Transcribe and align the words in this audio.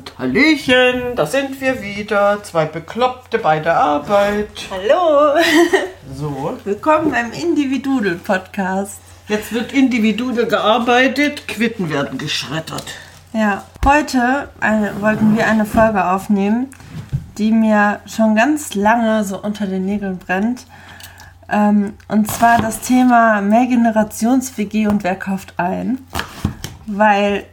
Und 0.00 0.18
Hallöchen, 0.18 1.14
da 1.14 1.26
sind 1.26 1.60
wir 1.60 1.82
wieder, 1.82 2.42
zwei 2.42 2.64
Bekloppte 2.64 3.36
bei 3.36 3.58
der 3.60 3.78
Arbeit. 3.78 4.48
Hallo, 4.70 5.38
So, 6.16 6.56
willkommen 6.64 7.10
beim 7.10 7.30
Individudel 7.32 8.14
Podcast. 8.14 8.98
jetzt 9.28 9.52
wird 9.52 9.74
individuell 9.74 10.46
gearbeitet, 10.46 11.46
Quitten 11.46 11.90
werden 11.90 12.16
geschreddert. 12.16 12.94
Ja, 13.34 13.64
heute 13.84 14.48
eine, 14.60 14.98
wollten 15.02 15.36
wir 15.36 15.46
eine 15.46 15.66
Folge 15.66 16.02
aufnehmen, 16.02 16.70
die 17.36 17.52
mir 17.52 18.00
schon 18.06 18.34
ganz 18.34 18.74
lange 18.74 19.22
so 19.24 19.38
unter 19.42 19.66
den 19.66 19.84
Nägeln 19.84 20.16
brennt. 20.16 20.64
Ähm, 21.50 21.92
und 22.08 22.30
zwar 22.30 22.56
das 22.56 22.80
Thema 22.80 23.42
Mehrgenerations-WG 23.42 24.86
und 24.86 25.04
wer 25.04 25.16
kauft 25.16 25.52
ein. 25.58 25.98
Weil 26.86 27.44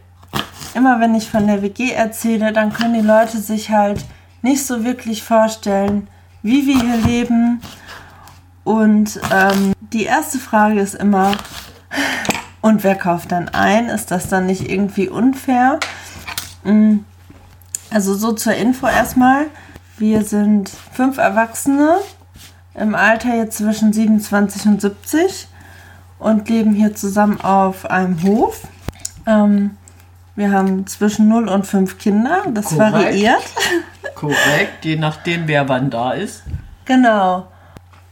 immer 0.77 0.99
wenn 0.99 1.15
ich 1.15 1.29
von 1.29 1.47
der 1.47 1.61
WG 1.61 1.91
erzähle, 1.91 2.53
dann 2.53 2.71
können 2.71 2.93
die 2.93 3.05
Leute 3.05 3.39
sich 3.39 3.71
halt 3.71 4.05
nicht 4.41 4.65
so 4.65 4.83
wirklich 4.83 5.23
vorstellen, 5.23 6.07
wie 6.43 6.67
wir 6.67 6.79
hier 6.79 6.97
leben. 7.05 7.61
Und 8.63 9.19
ähm, 9.33 9.73
die 9.91 10.03
erste 10.03 10.37
Frage 10.37 10.79
ist 10.79 10.95
immer, 10.95 11.31
und 12.61 12.83
wer 12.83 12.95
kauft 12.95 13.31
dann 13.31 13.49
ein? 13.49 13.89
Ist 13.89 14.11
das 14.11 14.29
dann 14.29 14.45
nicht 14.45 14.69
irgendwie 14.69 15.09
unfair? 15.09 15.79
Mm, 16.63 16.97
Also 17.89 18.13
so 18.13 18.33
zur 18.33 18.53
Info 18.53 18.87
erstmal. 18.87 19.45
Wir 19.97 20.23
sind 20.23 20.69
fünf 20.91 21.17
Erwachsene 21.17 21.97
im 22.75 22.93
Alter 22.93 23.35
jetzt 23.35 23.57
zwischen 23.57 23.93
27 23.93 24.65
und 24.67 24.81
70 24.81 25.47
und 26.19 26.47
leben 26.49 26.73
hier 26.73 26.93
zusammen 26.93 27.41
auf 27.41 27.89
einem 27.89 28.21
Hof. 28.23 28.67
Ähm, 29.25 29.71
wir 30.37 30.51
haben 30.51 30.85
zwischen 30.85 31.27
0 31.27 31.49
und 31.49 31.65
5 31.65 31.97
Kinder. 31.97 32.43
Das 32.53 32.65
Korrekt. 32.67 32.93
variiert. 32.93 33.43
Korrekt, 34.15 34.85
je 34.85 34.95
nachdem, 34.95 35.47
wer 35.47 35.67
wann 35.67 35.89
da 35.89 36.11
ist. 36.11 36.43
Genau. 36.85 37.47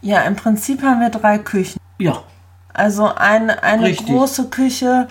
Ja, 0.01 0.21
im 0.21 0.35
Prinzip 0.35 0.81
haben 0.81 1.01
wir 1.01 1.09
drei 1.09 1.37
Küchen. 1.37 1.79
Ja, 1.99 2.23
Also 2.73 3.13
eine, 3.15 3.63
eine 3.63 3.83
Richtig. 3.83 4.07
große 4.07 4.49
Küche 4.49 5.07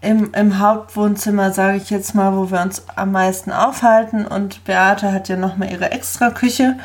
im, 0.00 0.32
im 0.32 0.58
Hauptwohnzimmer, 0.58 1.52
sage 1.52 1.76
ich 1.76 1.90
jetzt 1.90 2.14
mal, 2.14 2.34
wo 2.34 2.50
wir 2.50 2.62
uns 2.62 2.82
am 2.96 3.12
meisten 3.12 3.52
aufhalten. 3.52 4.26
Und 4.26 4.64
Beate 4.64 5.12
hat 5.12 5.28
ja 5.28 5.36
nochmal 5.36 5.70
ihre 5.70 5.92
extra 5.92 6.30
Küche. 6.30 6.76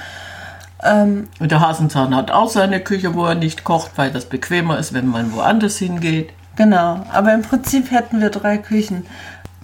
Ähm, 0.83 1.29
und 1.39 1.51
der 1.51 1.61
Hasenzahn 1.61 2.13
hat 2.13 2.31
auch 2.31 2.49
seine 2.49 2.81
Küche, 2.81 3.15
wo 3.15 3.25
er 3.25 3.35
nicht 3.35 3.63
kocht, 3.63 3.91
weil 3.95 4.11
das 4.11 4.25
bequemer 4.25 4.77
ist, 4.77 4.93
wenn 4.93 5.07
man 5.07 5.33
woanders 5.33 5.77
hingeht. 5.77 6.33
Genau, 6.55 7.05
aber 7.11 7.33
im 7.33 7.41
Prinzip 7.41 7.91
hätten 7.91 8.21
wir 8.21 8.29
drei 8.29 8.57
Küchen. 8.57 9.05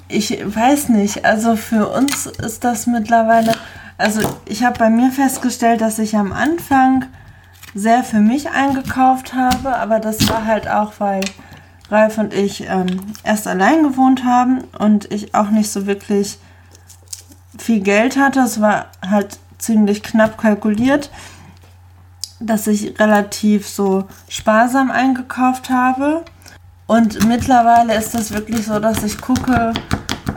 Ich 0.08 0.38
weiß 0.44 0.89
nicht, 0.89 1.25
also 1.25 1.56
für 1.56 1.88
uns 1.88 2.25
ist 2.25 2.64
das 2.64 2.88
mittlerweile, 2.88 3.53
also 3.97 4.22
ich 4.45 4.64
habe 4.64 4.78
bei 4.78 4.89
mir 4.89 5.12
festgestellt, 5.12 5.81
dass 5.81 6.00
ich 6.00 6.16
am 6.17 6.34
Anfang 6.34 7.06
sehr 7.73 8.03
für 8.03 8.19
mich 8.19 8.50
eingekauft 8.50 9.34
habe, 9.34 9.75
aber 9.75 10.00
das 10.00 10.28
war 10.30 10.45
halt 10.45 10.67
auch, 10.67 10.94
weil 11.00 11.22
Ralf 11.89 12.17
und 12.17 12.34
ich 12.34 12.67
ähm, 12.69 13.14
erst 13.23 13.47
allein 13.47 13.84
gewohnt 13.84 14.23
haben 14.23 14.64
und 14.80 15.12
ich 15.12 15.36
auch 15.36 15.50
nicht 15.50 15.72
so 15.72 15.86
wirklich 15.86 16.39
viel 17.58 17.81
Geld 17.81 18.17
hatte. 18.17 18.39
Es 18.39 18.62
war 18.62 18.88
halt 19.08 19.39
ziemlich 19.58 20.02
knapp 20.02 20.38
kalkuliert, 20.38 21.12
dass 22.39 22.67
ich 22.67 23.00
relativ 23.00 23.67
so 23.67 24.06
sparsam 24.30 24.89
eingekauft 24.89 25.69
habe. 25.69 26.23
Und 26.92 27.25
mittlerweile 27.25 27.95
ist 27.95 28.14
das 28.14 28.34
wirklich 28.34 28.66
so, 28.66 28.78
dass 28.78 29.02
ich 29.02 29.22
gucke, 29.22 29.73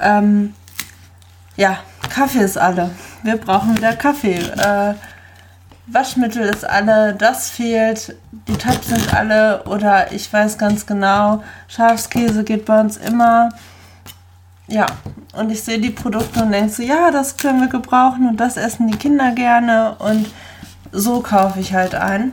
ähm, 0.01 0.55
ja, 1.57 1.79
Kaffee 2.09 2.45
ist 2.45 2.57
alle. 2.57 2.93
Wir 3.25 3.39
brauchen 3.39 3.77
wieder 3.77 3.97
Kaffee. 3.97 4.37
Äh, 4.37 4.95
Waschmittel 5.89 6.43
ist 6.43 6.65
alle, 6.65 7.13
das 7.15 7.51
fehlt, 7.51 8.17
die 8.47 8.57
Tabs 8.57 8.87
sind 8.87 9.13
alle 9.13 9.65
oder 9.65 10.13
ich 10.13 10.33
weiß 10.33 10.57
ganz 10.57 10.87
genau, 10.87 11.43
Schafskäse 11.67 12.45
geht 12.45 12.67
bei 12.67 12.81
uns 12.81 12.99
immer. 12.99 13.49
Ja, 14.69 14.87
und 15.33 15.51
ich 15.51 15.61
sehe 15.61 15.81
die 15.81 15.91
Produkte 15.91 16.45
und 16.45 16.53
denke 16.53 16.71
so, 16.71 16.85
ja, 16.85 17.11
das 17.11 17.37
können 17.37 17.63
wir 17.63 17.69
gebrauchen 17.69 18.29
und 18.29 18.39
das 18.39 18.57
essen 18.57 18.87
die 18.87 18.97
Kinder 18.97 19.33
gerne 19.33 19.97
und 19.99 20.33
so 20.93 21.21
kaufe 21.21 21.59
ich 21.59 21.75
halt 21.75 21.97
ein. 21.97 22.33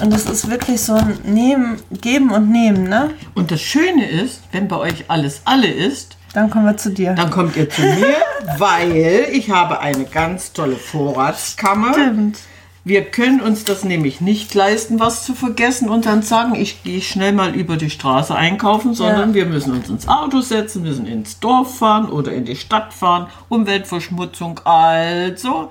Und 0.00 0.12
es 0.14 0.24
ist 0.26 0.48
wirklich 0.50 0.80
so 0.80 0.94
ein 0.94 1.18
Nehmen, 1.24 1.76
Geben 1.90 2.30
und 2.30 2.50
Nehmen, 2.50 2.84
ne? 2.84 3.10
Und 3.34 3.50
das 3.50 3.60
Schöne 3.60 4.08
ist, 4.08 4.40
wenn 4.52 4.66
bei 4.68 4.76
euch 4.76 5.04
alles 5.08 5.42
alle 5.44 5.66
ist, 5.68 6.16
Dann 6.32 6.48
kommen 6.48 6.64
wir 6.64 6.76
zu 6.76 6.90
dir. 6.90 7.14
dann 7.14 7.30
kommt 7.30 7.56
ihr 7.56 7.68
zu 7.68 7.82
mir, 7.82 8.16
weil 8.58 9.26
ich 9.32 9.50
habe 9.50 9.80
eine 9.80 10.04
ganz 10.04 10.52
tolle 10.52 10.76
Vorratskammer. 10.76 11.92
Stimmt. 11.92 12.38
Wir 12.82 13.04
können 13.04 13.42
uns 13.42 13.64
das 13.64 13.84
nämlich 13.84 14.22
nicht 14.22 14.54
leisten, 14.54 15.00
was 15.00 15.26
zu 15.26 15.34
vergessen 15.34 15.90
und 15.90 16.06
dann 16.06 16.22
sagen, 16.22 16.54
ich 16.54 16.82
gehe 16.82 17.02
schnell 17.02 17.32
mal 17.32 17.54
über 17.54 17.76
die 17.76 17.90
Straße 17.90 18.34
einkaufen, 18.34 18.94
sondern 18.94 19.28
Ja. 19.30 19.34
wir 19.34 19.46
müssen 19.46 19.74
uns 19.74 19.90
ins 19.90 20.08
Auto 20.08 20.40
setzen, 20.40 20.82
müssen 20.82 21.04
ins 21.06 21.40
Dorf 21.40 21.76
fahren 21.76 22.08
oder 22.08 22.32
in 22.32 22.46
die 22.46 22.56
Stadt 22.56 22.94
fahren. 22.94 23.26
Umweltverschmutzung, 23.50 24.60
also 24.64 25.70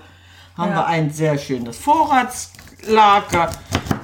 haben 0.56 0.70
Ja. 0.70 0.76
wir 0.78 0.86
ein 0.86 1.10
sehr 1.10 1.40
schönes 1.40 1.78
Vorratslager, 1.80 3.50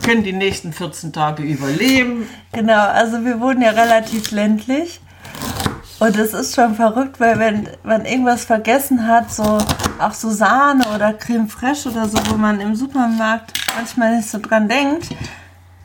können 0.06 0.24
die 0.24 0.34
nächsten 0.34 0.72
14 0.72 1.12
Tage 1.12 1.44
überleben. 1.44 2.30
Genau, 2.52 2.88
also 2.88 3.26
wir 3.26 3.40
wohnen 3.40 3.62
ja 3.62 3.72
relativ 3.72 4.32
ländlich. 4.32 5.02
Und 6.00 6.18
es 6.18 6.34
ist 6.34 6.56
schon 6.56 6.76
verrückt, 6.76 7.20
weil 7.20 7.40
wenn 7.40 7.70
man 7.84 8.06
irgendwas 8.06 8.46
vergessen 8.46 9.08
hat, 9.08 9.32
so 9.32 9.58
auch 9.98 10.14
so 10.14 10.30
Sahne 10.30 10.86
oder 10.94 11.14
Creme 11.14 11.48
fraiche 11.48 11.90
oder 11.90 12.08
so, 12.08 12.18
wo 12.30 12.36
man 12.36 12.60
im 12.60 12.76
Supermarkt 12.76 13.54
manchmal 13.76 14.18
nicht 14.18 14.30
so 14.30 14.40
dran 14.40 14.68
denkt, 14.68 15.08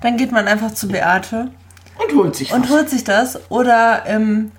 dann 0.00 0.16
geht 0.16 0.32
man 0.32 0.48
einfach 0.48 0.72
zu 0.72 0.88
Beate 0.88 1.50
Und 1.98 2.14
holt 2.16 2.34
sich 2.36 2.52
und 2.52 2.64
was. 2.64 2.70
holt 2.70 2.90
sich 2.90 3.04
das. 3.04 3.38
Oder 3.50 4.02
ähm, 4.06 4.50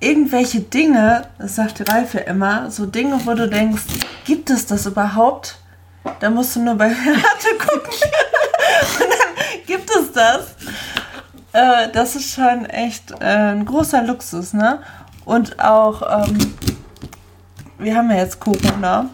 irgendwelche 0.00 0.60
Dinge, 0.60 1.28
das 1.38 1.56
sagt 1.56 1.88
Ralf 1.90 2.14
ja 2.14 2.20
immer, 2.20 2.70
so 2.70 2.86
Dinge, 2.86 3.20
wo 3.24 3.34
du 3.34 3.48
denkst, 3.48 3.82
gibt 4.24 4.48
es 4.50 4.66
das 4.66 4.86
überhaupt? 4.86 5.58
Da 6.20 6.30
musst 6.30 6.56
du 6.56 6.60
nur 6.60 6.74
bei 6.74 6.88
Beate 7.04 7.58
gucken. 7.58 7.92
Gibt 9.66 9.90
es 9.90 10.12
das. 10.12 10.54
Äh, 11.52 11.90
das 11.92 12.16
ist 12.16 12.34
schon 12.34 12.66
echt 12.66 13.12
äh, 13.20 13.52
ein 13.52 13.64
großer 13.64 14.02
Luxus, 14.02 14.52
ne? 14.52 14.80
Und 15.24 15.58
auch, 15.60 16.26
ähm, 16.26 16.54
wir 17.78 17.96
haben 17.96 18.10
ja 18.10 18.16
jetzt 18.16 18.40
Corona. 18.40 19.10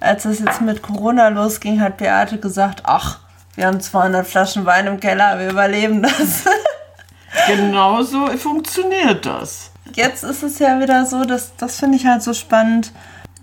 Als 0.00 0.24
es 0.24 0.40
jetzt 0.40 0.60
mit 0.60 0.82
Corona 0.82 1.28
losging, 1.28 1.80
hat 1.80 1.98
Beate 1.98 2.38
gesagt, 2.38 2.82
ach, 2.84 3.20
wir 3.54 3.66
haben 3.66 3.80
200 3.80 4.26
Flaschen 4.26 4.64
Wein 4.64 4.86
im 4.86 5.00
Keller, 5.00 5.38
wir 5.38 5.50
überleben 5.50 6.02
das. 6.02 6.44
Genauso 7.46 8.26
funktioniert 8.36 9.24
das. 9.26 9.70
Jetzt 9.94 10.24
ist 10.24 10.42
es 10.42 10.58
ja 10.58 10.80
wieder 10.80 11.04
so, 11.06 11.24
dass 11.24 11.54
das 11.56 11.78
finde 11.78 11.96
ich 11.96 12.06
halt 12.06 12.22
so 12.22 12.32
spannend, 12.32 12.92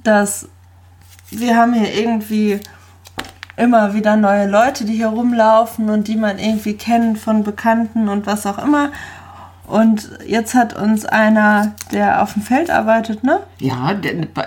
dass 0.03 0.47
wir 1.29 1.55
haben 1.55 1.73
hier 1.73 1.93
irgendwie 1.93 2.59
immer 3.57 3.93
wieder 3.93 4.15
neue 4.15 4.47
Leute, 4.47 4.85
die 4.85 4.93
hier 4.95 5.07
rumlaufen 5.07 5.89
und 5.89 6.07
die 6.07 6.15
man 6.15 6.39
irgendwie 6.39 6.75
kennt 6.77 7.17
von 7.19 7.43
Bekannten 7.43 8.07
und 8.07 8.25
was 8.25 8.45
auch 8.45 8.59
immer. 8.63 8.91
Und 9.65 10.09
jetzt 10.25 10.53
hat 10.55 10.77
uns 10.77 11.05
einer, 11.05 11.73
der 11.91 12.21
auf 12.23 12.33
dem 12.33 12.41
Feld 12.41 12.69
arbeitet, 12.69 13.23
ne? 13.25 13.41
Ja, 13.59 13.93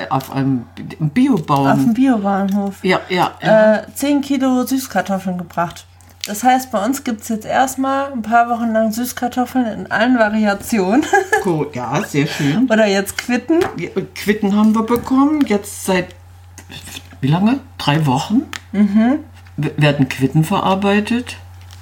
auf 0.09 0.32
einem 0.32 0.65
Auf 0.76 0.88
dem 0.98 1.10
Biobauern. 1.10 1.93
Biobahnhof, 1.93 2.82
Ja, 2.82 3.00
ja, 3.10 3.32
ja. 3.43 3.75
äh, 3.81 3.82
10 3.94 4.22
Kilo 4.22 4.65
Süßkartoffeln 4.65 5.37
gebracht. 5.37 5.84
Das 6.27 6.42
heißt, 6.42 6.71
bei 6.71 6.82
uns 6.84 7.04
gibt 7.04 7.22
es 7.22 7.28
jetzt 7.28 7.44
erstmal 7.47 8.12
ein 8.12 8.22
paar 8.22 8.48
Wochen 8.48 8.72
lang 8.72 8.92
Süßkartoffeln 8.92 9.66
in 9.66 9.91
allen 9.91 10.19
Variationen. 10.19 11.04
Gut, 11.42 11.75
ja, 11.75 12.03
sehr 12.06 12.27
schön. 12.27 12.65
Oder 12.71 12.87
jetzt 12.87 13.19
Quitten. 13.19 13.59
Quitten 14.15 14.56
haben 14.56 14.75
wir 14.75 14.84
bekommen, 14.84 15.41
jetzt 15.47 15.84
seit 15.84 16.15
wie 17.20 17.28
lange? 17.28 17.60
Drei 17.78 18.06
Wochen 18.06 18.42
Mhm. 18.72 19.18
werden 19.56 20.08
Quitten 20.08 20.44
verarbeitet. 20.44 21.36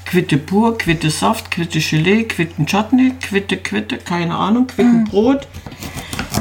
Quitte 0.05 0.39
pur, 0.39 0.79
Quitte 0.79 1.11
Saft, 1.11 1.51
Quitte 1.51 1.81
Gelee, 1.81 2.25
Quitten 2.25 2.67
Chutney, 2.67 3.13
Quitte 3.21 3.59
Quitte, 3.59 3.99
keine 3.99 4.35
Ahnung, 4.35 4.67
Quittenbrot. 4.67 5.47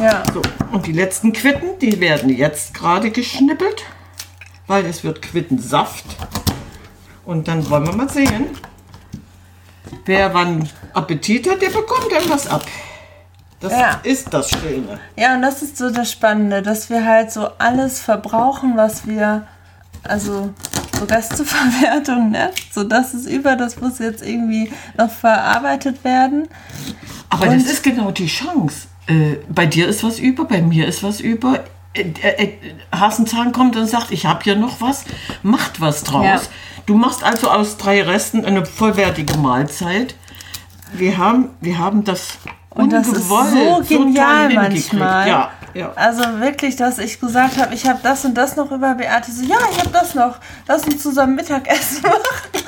Ja. 0.01 0.23
So, 0.33 0.41
und 0.71 0.87
die 0.87 0.93
letzten 0.93 1.33
Quitten, 1.33 1.77
die 1.81 1.99
werden 1.99 2.29
jetzt 2.29 2.73
gerade 2.73 3.11
geschnippelt, 3.11 3.83
weil 4.67 4.85
es 4.85 5.03
wird 5.03 5.21
Quittensaft. 5.21 6.05
Und 7.25 7.47
dann 7.49 7.69
wollen 7.69 7.85
wir 7.87 7.93
mal 7.95 8.09
sehen, 8.09 8.45
wer 10.05 10.33
wann 10.33 10.69
Appetit 10.93 11.49
hat, 11.49 11.61
der 11.61 11.69
bekommt 11.69 12.07
dann 12.11 12.29
was 12.29 12.47
ab. 12.47 12.65
Das 13.59 13.71
Ja. 13.71 13.99
ist 14.03 14.31
das 14.33 14.49
Schöne. 14.51 14.99
Ja, 15.15 15.33
und 15.35 15.41
das 15.41 15.61
ist 15.63 15.77
so 15.77 15.89
das 15.89 16.11
Spannende, 16.11 16.61
dass 16.61 16.89
wir 16.89 17.03
halt 17.05 17.31
so 17.31 17.49
alles 17.57 17.99
verbrauchen, 17.99 18.77
was 18.77 19.07
wir, 19.07 19.47
also 20.03 20.53
so 20.97 21.05
Resteverwertung, 21.05 22.31
ne? 22.31 22.51
So 22.71 22.83
das 22.83 23.13
ist 23.13 23.27
über, 23.27 23.55
das 23.55 23.79
muss 23.79 23.99
jetzt 23.99 24.23
irgendwie 24.23 24.71
noch 24.97 25.09
verarbeitet 25.11 26.03
werden. 26.03 26.47
Aber 27.29 27.47
Und- 27.47 27.55
das 27.61 27.71
ist 27.71 27.83
genau 27.83 28.11
die 28.11 28.27
Chance. 28.27 28.87
Äh, 29.07 29.37
bei 29.49 29.65
dir 29.65 29.87
ist 29.87 30.03
was 30.03 30.19
über, 30.19 30.45
bei 30.45 30.61
mir 30.61 30.87
ist 30.87 31.01
was 31.03 31.19
über. 31.19 31.63
Äh, 31.93 32.01
äh, 32.21 32.43
äh, 32.43 32.53
Hasenzahn 32.93 33.51
kommt 33.53 33.75
und 33.75 33.87
sagt, 33.87 34.11
ich 34.11 34.25
habe 34.25 34.43
hier 34.43 34.55
noch 34.55 34.81
was, 34.81 35.03
macht 35.41 35.81
was 35.81 36.03
draus. 36.03 36.25
Ja. 36.25 36.41
Du 36.85 36.95
machst 36.95 37.23
also 37.23 37.49
aus 37.49 37.77
drei 37.77 38.03
Resten 38.03 38.45
eine 38.45 38.65
vollwertige 38.65 39.37
Mahlzeit. 39.37 40.15
Wir 40.93 41.17
haben, 41.17 41.49
wir 41.59 41.79
haben 41.79 42.03
das 42.03 42.37
Und 42.77 42.93
das 42.93 43.07
ist 43.07 43.27
so 43.27 43.83
genial 43.87 44.53
manchmal. 44.53 45.27
Ja, 45.27 45.51
ja. 45.73 45.91
Also 45.95 46.39
wirklich, 46.39 46.75
dass 46.75 46.99
ich 46.99 47.19
gesagt 47.19 47.57
habe, 47.57 47.73
ich 47.73 47.87
habe 47.87 47.99
das 48.03 48.23
und 48.25 48.35
das 48.35 48.55
noch 48.55 48.71
über 48.71 48.93
Beate. 48.93 49.31
So, 49.31 49.43
ja, 49.43 49.57
ich 49.71 49.79
habe 49.79 49.89
das 49.91 50.15
noch. 50.15 50.37
Lass 50.67 50.83
uns 50.85 51.01
zusammen 51.01 51.35
Mittagessen 51.35 52.01
machen. 52.03 52.67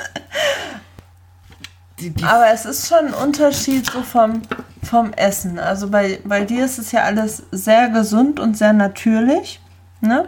Die, 2.00 2.10
die 2.10 2.24
Aber 2.24 2.48
es 2.52 2.64
ist 2.64 2.88
schon 2.88 3.06
ein 3.06 3.14
Unterschied 3.14 3.86
so 3.86 4.02
vom, 4.02 4.42
vom 4.82 5.12
Essen. 5.12 5.58
Also 5.58 5.88
bei, 5.88 6.20
bei 6.24 6.44
dir 6.44 6.64
ist 6.64 6.78
es 6.78 6.92
ja 6.92 7.02
alles 7.02 7.44
sehr 7.52 7.88
gesund 7.88 8.40
und 8.40 8.56
sehr 8.56 8.72
natürlich. 8.72 9.60
Ne? 10.00 10.26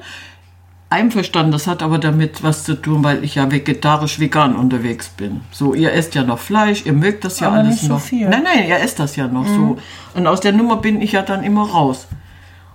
Einverstanden, 0.93 1.51
das 1.53 1.67
hat 1.67 1.83
aber 1.83 1.99
damit 1.99 2.43
was 2.43 2.65
zu 2.65 2.75
tun, 2.75 3.03
weil 3.03 3.25
ich 3.25 3.35
ja 3.35 3.51
vegetarisch-vegan 3.51 4.55
unterwegs 4.55 5.09
bin. 5.09 5.41
So, 5.51 5.75
ihr 5.75 5.93
esst 5.93 6.15
ja 6.15 6.23
noch 6.23 6.39
Fleisch, 6.39 6.87
ihr 6.87 6.93
mögt 6.93 7.25
das 7.25 7.41
ja 7.41 7.49
Aber 7.49 7.57
alles 7.59 7.71
nicht 7.77 7.83
so 7.83 7.95
noch. 7.95 8.01
viel. 8.01 8.29
Nein, 8.29 8.43
nein, 8.45 8.69
ihr 8.69 8.79
esst 8.79 8.99
das 9.01 9.17
ja 9.17 9.27
noch 9.27 9.47
so. 9.47 9.79
Und 10.15 10.27
aus 10.27 10.41
der 10.41 10.53
Nummer 10.53 10.77
bin 10.77 11.01
ich 11.03 11.13
ja 11.13 11.23
dann 11.23 11.43
immer 11.43 11.69
raus. 11.69 12.07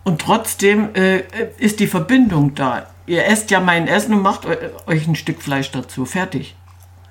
Und 0.04 0.22
trotzdem 0.22 0.90
äh, 0.96 1.24
ist 1.58 1.80
die 1.80 1.88
Verbindung 1.88 2.56
da. 2.56 2.88
Ihr 3.06 3.26
esst 3.26 3.52
ja 3.52 3.60
mein 3.60 3.88
Essen 3.88 4.14
und 4.16 4.22
macht 4.22 4.46
eu- 4.46 4.56
euch 4.88 5.08
ein 5.08 5.16
Stück 5.16 5.42
Fleisch 5.42 5.72
dazu. 5.72 6.06
Fertig. 6.06 6.56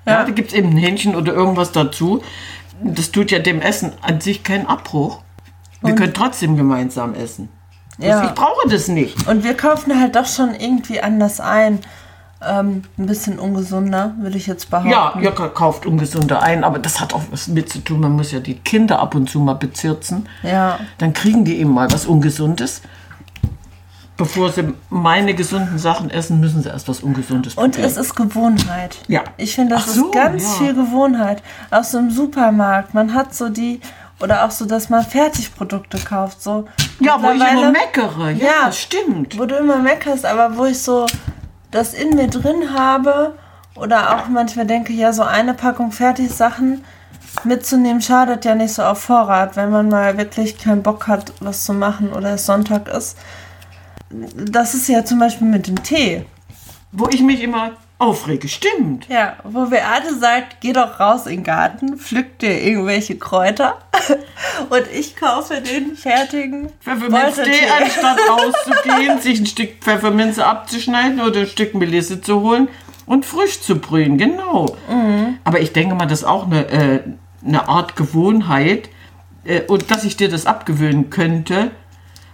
Ja, 0.05 0.13
Ja. 0.13 0.23
da 0.25 0.31
gibt 0.31 0.49
es 0.49 0.53
eben 0.57 0.69
ein 0.69 0.77
Hähnchen 0.77 1.15
oder 1.15 1.33
irgendwas 1.33 1.71
dazu. 1.71 2.21
Das 2.83 3.11
tut 3.11 3.31
ja 3.31 3.39
dem 3.39 3.61
Essen 3.61 3.91
an 4.01 4.19
sich 4.21 4.43
keinen 4.43 4.65
Abbruch. 4.67 5.21
Wir 5.81 5.93
können 5.95 6.13
trotzdem 6.13 6.57
gemeinsam 6.57 7.13
essen. 7.13 7.49
Ja. 7.97 8.25
Ich 8.25 8.31
brauche 8.33 8.67
das 8.69 8.87
nicht. 8.87 9.27
Und 9.27 9.43
wir 9.43 9.55
kaufen 9.55 9.99
halt 9.99 10.15
doch 10.15 10.25
schon 10.27 10.53
irgendwie 10.55 11.01
anders 11.01 11.39
ein. 11.39 11.79
Ähm, 12.47 12.83
ein 12.99 13.07
bisschen 13.07 13.39
ungesunder, 13.39 14.13
würde 14.19 14.37
ich 14.37 14.45
jetzt 14.45 14.69
behaupten. 14.69 14.91
Ja, 14.91 15.15
ihr 15.19 15.31
ka- 15.31 15.47
kauft 15.49 15.87
ungesunde 15.87 16.39
ein, 16.39 16.63
aber 16.63 16.77
das 16.77 16.99
hat 17.01 17.15
auch 17.15 17.23
was 17.31 17.47
mit 17.47 17.67
zu 17.67 17.79
tun. 17.79 17.99
Man 18.01 18.11
muss 18.11 18.31
ja 18.31 18.39
die 18.39 18.53
Kinder 18.53 18.99
ab 18.99 19.15
und 19.15 19.27
zu 19.27 19.39
mal 19.39 19.55
bezirzen. 19.55 20.29
Ja. 20.43 20.77
Dann 20.99 21.13
kriegen 21.13 21.45
die 21.45 21.57
eben 21.57 21.71
mal 21.73 21.91
was 21.91 22.05
Ungesundes. 22.05 22.83
Bevor 24.17 24.51
sie 24.51 24.73
meine 24.91 25.33
gesunden 25.35 25.79
Sachen 25.79 26.11
essen, 26.11 26.39
müssen 26.39 26.61
sie 26.63 26.69
erst 26.69 26.87
was 26.87 27.01
Ungesundes 27.01 27.53
Und 27.55 27.71
probieren. 27.73 27.85
es 27.91 27.97
ist 27.97 28.15
Gewohnheit. 28.15 28.97
Ja. 29.07 29.23
Ich 29.37 29.55
finde, 29.55 29.75
das 29.75 29.93
so, 29.95 30.05
ist 30.07 30.11
ganz 30.13 30.43
ja. 30.43 30.49
viel 30.65 30.73
Gewohnheit. 30.75 31.41
Auch 31.71 31.83
so 31.83 31.97
im 31.99 32.11
Supermarkt. 32.11 32.93
Man 32.95 33.13
hat 33.15 33.33
so 33.35 33.49
die, 33.49 33.79
oder 34.19 34.45
auch 34.45 34.51
so, 34.51 34.65
dass 34.65 34.89
man 34.89 35.03
Fertigprodukte 35.03 35.99
kauft. 35.99 36.41
So 36.41 36.67
ja, 36.99 37.21
wo 37.21 37.29
ich 37.29 37.35
immer 37.41 37.71
meckere. 37.71 38.31
Ja, 38.31 38.45
Ja. 38.65 38.71
stimmt. 38.71 39.37
wo 39.37 39.45
du 39.45 39.55
immer 39.55 39.77
meckerst, 39.77 40.25
aber 40.25 40.57
wo 40.57 40.65
ich 40.65 40.81
so 40.81 41.05
das 41.71 41.93
in 41.93 42.15
mir 42.15 42.27
drin 42.27 42.73
habe 42.77 43.35
oder 43.75 44.15
auch 44.15 44.27
manchmal 44.27 44.65
denke, 44.65 44.93
ja, 44.93 45.13
so 45.13 45.23
eine 45.23 45.53
Packung 45.53 45.91
Fertigsachen 45.91 46.83
mitzunehmen 47.43 48.01
schadet 48.01 48.45
ja 48.45 48.55
nicht 48.55 48.73
so 48.73 48.81
auf 48.83 48.99
Vorrat, 49.01 49.55
wenn 49.55 49.69
man 49.69 49.89
mal 49.89 50.17
wirklich 50.17 50.57
keinen 50.57 50.81
Bock 50.81 51.07
hat, 51.07 51.33
was 51.39 51.65
zu 51.65 51.73
machen 51.73 52.11
oder 52.13 52.33
es 52.33 52.45
Sonntag 52.45 52.87
ist. 52.87 53.17
Das 54.09 54.73
ist 54.73 54.87
ja 54.87 55.03
zum 55.05 55.19
Beispiel 55.19 55.47
mit 55.47 55.67
dem 55.67 55.83
Tee. 55.83 56.25
Wo 56.91 57.07
ich 57.09 57.21
mich 57.21 57.43
immer 57.43 57.71
aufrege. 57.99 58.47
Stimmt. 58.47 59.07
Ja, 59.09 59.37
wo 59.43 59.65
Beate 59.65 60.15
sagt, 60.19 60.61
geh 60.61 60.73
doch 60.73 60.99
raus 60.99 61.25
in 61.25 61.37
den 61.37 61.43
Garten, 61.43 61.97
pflück 61.97 62.39
dir 62.39 62.61
irgendwelche 62.61 63.17
Kräuter 63.17 63.77
und 64.69 64.83
ich 64.93 65.15
kaufe 65.15 65.61
den 65.61 65.95
fertigen 65.95 66.69
Pfefferminztee, 66.79 67.67
anstatt 67.81 68.19
rauszugehen, 68.29 69.19
sich 69.19 69.39
ein 69.39 69.45
Stück 69.47 69.81
Pfefferminze 69.81 70.45
abzuschneiden 70.45 71.21
oder 71.21 71.41
ein 71.41 71.47
Stück 71.47 71.73
Melisse 71.73 72.21
zu 72.21 72.41
holen 72.41 72.67
und 73.07 73.25
frisch 73.25 73.61
zu 73.61 73.79
brühen. 73.79 74.17
Genau. 74.17 74.75
Aber 75.43 75.59
ich 75.59 75.73
denke 75.73 75.95
mal, 75.95 76.05
das 76.05 76.19
ist 76.19 76.25
auch 76.25 76.45
eine, 76.45 76.67
äh, 76.67 76.99
eine 77.45 77.67
Art 77.67 77.95
Gewohnheit 77.95 78.89
äh, 79.43 79.61
und 79.61 79.89
dass 79.89 80.03
ich 80.03 80.17
dir 80.17 80.29
das 80.29 80.45
abgewöhnen 80.45 81.09
könnte, 81.09 81.71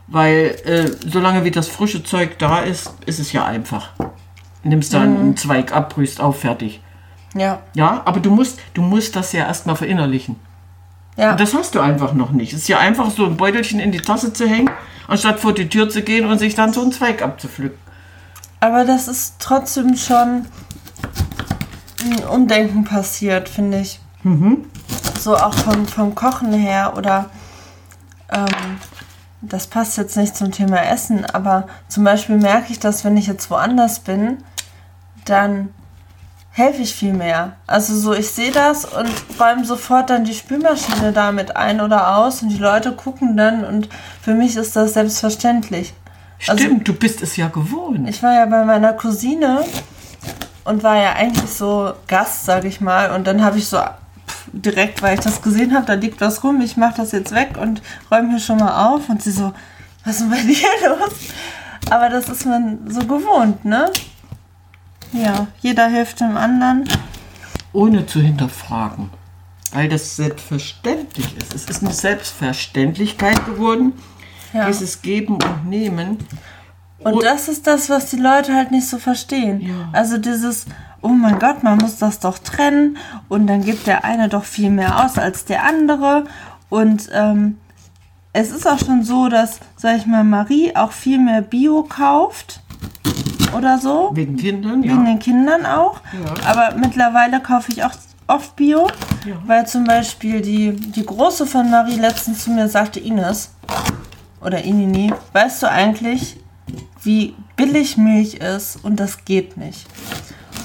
weil 0.08 0.56
äh, 0.66 0.92
solange 1.08 1.46
wie 1.46 1.52
das 1.52 1.70
frische 1.70 2.04
Zeug 2.04 2.38
da 2.40 2.60
ist, 2.60 2.94
ist 3.06 3.20
es 3.20 3.32
ja 3.32 3.46
einfach. 3.46 3.94
Nimmst 4.64 4.94
dann 4.94 5.18
einen 5.18 5.38
Zweig 5.38 5.74
ab, 5.76 5.94
brühst 5.94 6.22
auf, 6.22 6.40
fertig. 6.40 6.82
Ja, 7.36 7.62
Ja, 7.74 8.02
aber 8.06 8.20
du 8.20 8.32
musst, 8.32 8.60
du 8.74 8.82
musst 8.82 9.16
das 9.16 9.32
ja 9.34 9.46
erstmal 9.46 9.76
verinnerlichen. 9.76 10.36
ja. 11.18 11.32
Und 11.32 11.40
das 11.40 11.54
hast 11.54 11.76
du 11.76 11.80
einfach 11.80 12.14
noch 12.14 12.32
nicht. 12.32 12.54
Es 12.54 12.60
ist 12.60 12.68
ja 12.68 12.80
einfach 12.80 13.10
so 13.12 13.26
ein 13.26 13.38
Beutelchen 13.38 13.80
in 13.80 13.92
die 13.92 14.00
Tasse 14.00 14.32
zu 14.34 14.48
hängen, 14.48 14.70
anstatt 15.08 15.40
vor 15.40 15.54
die 15.54 15.68
Tür 15.68 15.90
zu 15.90 16.02
gehen 16.02 16.26
und 16.26 16.38
sich 16.38 16.56
dann 16.56 16.72
so 16.74 16.82
einen 16.82 16.92
Zweig 16.92 17.22
abzupflücken. 17.22 17.78
Aber 18.60 18.86
das 18.86 19.08
ist 19.08 19.36
trotzdem 19.40 19.98
schon 19.98 20.46
ein 22.06 22.24
Umdenken 22.30 22.84
passiert, 22.86 23.50
finde 23.50 23.80
ich. 23.82 24.00
So 25.20 25.36
auch 25.36 25.54
vom, 25.54 25.86
vom 25.88 26.16
Kochen 26.16 26.54
her 26.54 26.94
oder 26.96 27.30
ähm, 28.32 28.48
das 29.42 29.68
passt 29.68 29.98
jetzt 29.98 30.16
nicht 30.16 30.36
zum 30.36 30.52
Thema 30.52 30.82
Essen, 30.86 31.26
aber 31.26 31.68
zum 31.90 32.04
Beispiel 32.06 32.38
merke 32.38 32.72
ich, 32.72 32.80
dass 32.80 33.04
wenn 33.04 33.18
ich 33.18 33.28
jetzt 33.28 33.50
woanders 33.50 34.00
bin, 34.00 34.38
dann 35.26 35.70
helfe 36.52 36.82
ich 36.84 36.94
viel 36.94 37.14
mehr. 37.14 37.54
Also 37.66 37.96
so, 37.96 38.14
ich 38.14 38.30
sehe 38.30 38.52
das 38.52 38.86
und 38.86 39.10
räume 39.40 39.66
sofort 39.66 40.10
dann 40.10 40.24
die 40.24 40.36
Spülmaschine 40.36 41.12
damit 41.12 41.56
ein 41.56 41.82
oder 41.82 42.18
aus 42.18 42.42
und 42.44 42.50
die 42.50 42.58
Leute 42.60 42.92
gucken 42.92 43.36
dann 43.38 43.66
und 43.66 43.90
für 44.22 44.34
mich 44.36 44.56
ist 44.56 44.76
das 44.76 44.94
selbstverständlich. 44.94 45.94
Also- 46.48 46.64
Stimmt, 46.66 46.88
du 46.88 46.94
bist 46.94 47.22
es 47.24 47.38
ja 47.38 47.48
gewohnt. 47.48 48.08
Ich 48.08 48.22
war 48.22 48.34
ja 48.34 48.46
bei 48.46 48.64
meiner 48.66 48.94
Cousine 48.94 49.64
und 50.66 50.84
war 50.84 50.98
ja 50.98 51.14
eigentlich 51.14 51.50
so 51.50 51.94
Gast, 52.08 52.46
sag 52.46 52.66
ich 52.66 52.82
mal. 52.82 53.12
Und 53.16 53.26
dann 53.26 53.44
habe 53.44 53.58
ich 53.58 53.68
so 53.68 53.78
pff, 53.78 54.50
direkt, 54.52 55.02
weil 55.02 55.16
ich 55.18 55.22
das 55.24 55.42
gesehen 55.42 55.74
habe, 55.74 55.86
da 55.86 55.94
liegt 55.94 56.22
was 56.22 56.44
rum, 56.44 56.62
ich 56.62 56.78
mache 56.78 56.96
das 56.98 57.14
jetzt 57.14 57.34
weg 57.34 57.58
und 57.60 57.82
räume 58.12 58.30
hier 58.30 58.40
schon 58.40 58.58
mal 58.58 58.88
auf. 58.90 59.10
Und 59.10 59.24
sie 59.24 59.32
so, 59.32 59.54
was 60.06 60.16
ist 60.18 60.22
denn 60.22 60.30
bei 60.30 60.38
dir 60.44 60.68
los? 60.88 61.14
Aber 61.90 62.10
das 62.10 62.30
ist 62.30 62.46
man 62.46 62.80
so 62.92 63.00
gewohnt, 63.02 63.66
ne? 63.66 63.90
Ja, 65.14 65.48
jeder 65.62 65.88
hilft 65.88 66.20
dem 66.20 66.38
anderen. 66.38 66.88
Ohne 67.72 68.06
zu 68.06 68.20
hinterfragen. 68.20 69.10
Weil 69.72 69.90
das 69.90 70.16
selbstverständlich 70.16 71.36
ist. 71.38 71.54
Es 71.56 71.66
ist 71.66 71.84
eine 71.84 71.94
Selbstverständlichkeit 71.94 73.46
geworden, 73.46 73.94
Ja. 74.54 74.68
dieses 74.68 75.02
Geben 75.02 75.36
und 75.36 75.66
Nehmen. 75.70 76.18
Und 77.00 77.14
Und- 77.16 77.24
das 77.24 77.48
ist 77.48 77.66
das, 77.68 77.90
was 77.90 78.10
die 78.12 78.18
Leute 78.18 78.54
halt 78.56 78.72
nicht 78.72 78.88
so 78.88 78.98
verstehen. 79.00 79.62
Ja. 79.62 79.90
Also 79.92 80.18
dieses, 80.18 80.66
oh 81.02 81.10
mein 81.10 81.40
Gott, 81.40 81.64
man 81.64 81.78
muss 81.80 81.98
das 81.98 82.20
doch 82.20 82.38
trennen 82.38 82.98
und 83.30 83.48
dann 83.48 83.64
gibt 83.64 83.88
der 83.88 84.04
eine 84.06 84.30
doch 84.30 84.44
viel 84.46 84.70
mehr 84.70 85.04
aus 85.06 85.18
als 85.18 85.46
der 85.46 85.64
andere. 85.66 86.26
Und 86.70 87.10
ähm, 87.14 87.58
es 88.32 88.52
ist 88.52 88.68
auch 88.68 88.80
schon 88.80 89.04
so, 89.04 89.28
dass, 89.28 89.60
sag 89.76 89.98
ich 89.98 90.06
mal, 90.06 90.24
Marie 90.24 90.76
auch 90.76 90.92
viel 90.92 91.20
mehr 91.20 91.42
Bio 91.42 91.84
kauft 91.84 92.62
oder 93.54 93.78
so. 93.78 94.12
Wegen 94.14 94.38
Kindern, 94.38 94.84
ja. 94.84 94.92
Wegen 94.92 95.06
den 95.06 95.20
Kindern 95.20 95.66
auch. 95.66 96.02
Ja. 96.14 96.48
Aber 96.50 96.76
mittlerweile 96.76 97.40
kaufe 97.40 97.72
ich 97.72 97.84
auch 97.84 97.92
oft 98.28 98.56
Bio, 98.56 98.88
Ja. 99.26 99.36
weil 99.46 99.68
zum 99.68 99.84
Beispiel 99.84 100.42
die, 100.42 100.72
die 100.74 101.06
Große 101.06 101.46
von 101.46 101.70
Marie 101.70 101.96
letztens 101.98 102.44
zu 102.46 102.52
mir 102.52 102.68
sagte, 102.70 103.00
Ines 103.00 103.52
oder 104.42 104.64
Inini, 104.64 105.14
weißt 105.34 105.64
du 105.64 105.70
eigentlich, 105.70 106.38
wie 107.04 107.36
billig 107.56 107.98
Milch 107.98 108.36
ist 108.36 108.78
und 108.84 109.00
das 109.00 109.26
geht 109.26 109.58
nicht. 109.58 109.86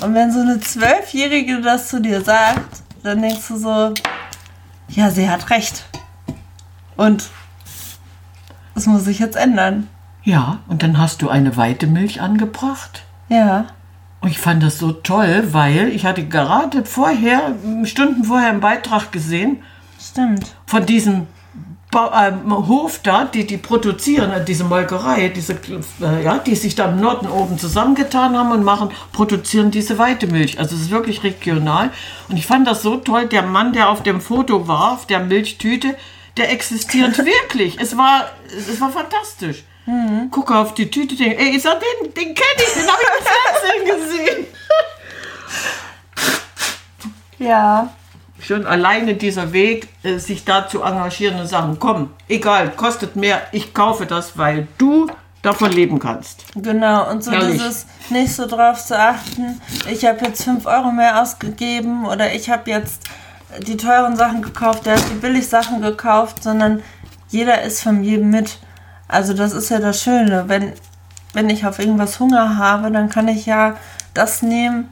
Und 0.03 0.15
wenn 0.15 0.31
so 0.31 0.41
eine 0.41 0.61
Zwölfjährige 0.61 1.61
das 1.61 1.89
zu 1.89 2.01
dir 2.01 2.21
sagt, 2.23 2.83
dann 3.03 3.21
denkst 3.23 3.49
du 3.49 3.57
so, 3.57 3.95
ja, 4.89 5.11
sie 5.11 5.29
hat 5.29 5.51
recht. 5.51 5.85
Und 6.97 7.29
das 8.75 8.87
muss 8.87 9.05
sich 9.05 9.19
jetzt 9.19 9.37
ändern. 9.37 9.89
Ja, 10.29 10.59
und 10.69 10.83
dann 10.83 10.99
hast 10.99 11.23
du 11.23 11.31
eine 11.31 11.57
Weitemilch 11.57 12.21
angebracht. 12.21 13.03
Ja. 13.31 13.65
Und 14.21 14.29
ich 14.29 14.39
fand 14.39 14.63
das 14.63 14.79
so 14.79 14.93
toll, 14.93 15.49
weil 15.53 15.89
ich 15.89 16.05
hatte 16.05 16.23
gerade 16.29 16.85
vorher, 16.85 17.55
Stunden 17.85 18.25
vorher 18.25 18.51
einen 18.51 18.61
Beitrag 18.61 19.11
gesehen 19.11 19.63
Stimmt. 19.99 20.55
von 20.67 20.85
diesem 20.85 21.29
ba 21.91 22.29
ähm, 22.29 22.69
Hof 22.69 23.01
da, 23.03 23.25
die 23.25 23.47
die 23.47 23.57
produzieren, 23.57 24.31
äh, 24.31 24.45
diese 24.45 24.65
Molkerei, 24.65 25.29
diese, 25.31 25.55
äh, 26.03 26.23
ja, 26.23 26.37
die 26.37 26.57
sich 26.57 26.75
da 26.75 26.91
im 26.91 27.01
Norden 27.01 27.27
oben 27.27 27.59
zusammengetan 27.59 28.37
haben 28.37 28.53
und 28.53 28.65
machen, 28.65 28.91
produzieren 29.15 29.71
diese 29.71 29.97
Weitemilch. 29.97 30.59
Also 30.59 30.77
es 30.77 30.83
ist 30.83 30.91
wirklich 30.91 31.23
regional. 31.23 31.91
Und 32.29 32.37
ich 32.37 32.47
fand 32.47 32.67
das 32.67 32.83
so 32.83 32.99
toll, 32.99 33.29
der 33.29 33.45
Mann, 33.45 33.73
der 33.73 33.89
auf 33.89 34.03
dem 34.03 34.21
Foto 34.21 34.69
war, 34.69 34.93
auf 34.93 35.07
der 35.07 35.21
Milchtüte, 35.21 35.97
der 36.37 36.53
existiert 36.53 37.17
wirklich. 37.25 37.79
Es 37.81 37.97
war, 37.97 38.27
es 38.55 38.79
war 38.79 38.91
fantastisch. 38.91 39.65
Gucke 40.31 40.55
auf 40.55 40.75
die 40.75 40.91
Tüte, 40.91 41.17
denke, 41.17 41.39
ey, 41.39 41.57
ich 41.57 41.63
sag, 41.63 41.81
den, 41.81 42.13
den 42.13 42.35
kenne 42.35 42.59
ich, 42.59 42.75
den 42.75 42.87
habe 42.87 43.03
ich 43.03 43.09
im 43.19 43.25
Fernsehen 43.27 44.01
gesehen. 44.01 44.47
Ja. 47.39 47.91
Schon 48.41 48.67
alleine 48.67 49.15
dieser 49.15 49.53
Weg, 49.53 49.89
äh, 50.03 50.19
sich 50.19 50.45
da 50.45 50.69
zu 50.69 50.83
engagieren 50.83 51.41
und 51.41 51.47
sagen, 51.47 51.77
komm, 51.79 52.11
egal, 52.29 52.71
kostet 52.71 53.17
mehr, 53.17 53.43
ich 53.53 53.73
kaufe 53.73 54.07
das, 54.07 54.37
weil 54.37 54.69
du 54.77 55.07
davon 55.43 55.73
leben 55.73 55.99
kannst. 55.99 56.45
Genau, 56.55 57.11
und 57.11 57.25
so 57.25 57.33
Herrlich. 57.33 57.53
dieses 57.53 57.87
nicht 58.11 58.35
so 58.35 58.47
drauf 58.47 58.85
zu 58.85 58.99
achten, 58.99 59.61
ich 59.91 60.05
habe 60.05 60.25
jetzt 60.25 60.45
5 60.45 60.67
Euro 60.67 60.91
mehr 60.91 61.23
ausgegeben 61.23 62.07
oder 62.07 62.33
ich 62.35 62.51
habe 62.51 62.71
jetzt 62.71 63.03
die 63.67 63.77
teuren 63.77 64.17
Sachen 64.17 64.43
gekauft, 64.43 64.87
der 64.87 64.97
hat 64.97 65.05
die 65.11 65.15
billig 65.15 65.49
Sachen 65.49 65.81
gekauft, 65.81 66.43
sondern 66.43 66.83
jeder 67.29 67.63
ist 67.63 67.83
von 67.83 68.03
jedem 68.03 68.31
mit. 68.31 68.59
Also 69.09 69.33
das 69.33 69.53
ist 69.53 69.71
ja 69.71 69.81
das 69.81 70.03
Schöne. 70.03 70.45
Wenn, 70.49 70.73
wenn 71.33 71.51
ich 71.51 71.67
auf 71.67 71.79
irgendwas 71.79 72.21
Hunger 72.21 72.59
habe, 72.59 72.91
dann 72.91 73.09
kann 73.09 73.27
ich 73.29 73.47
ja 73.47 73.77
das 74.15 74.43
nehmen, 74.43 74.89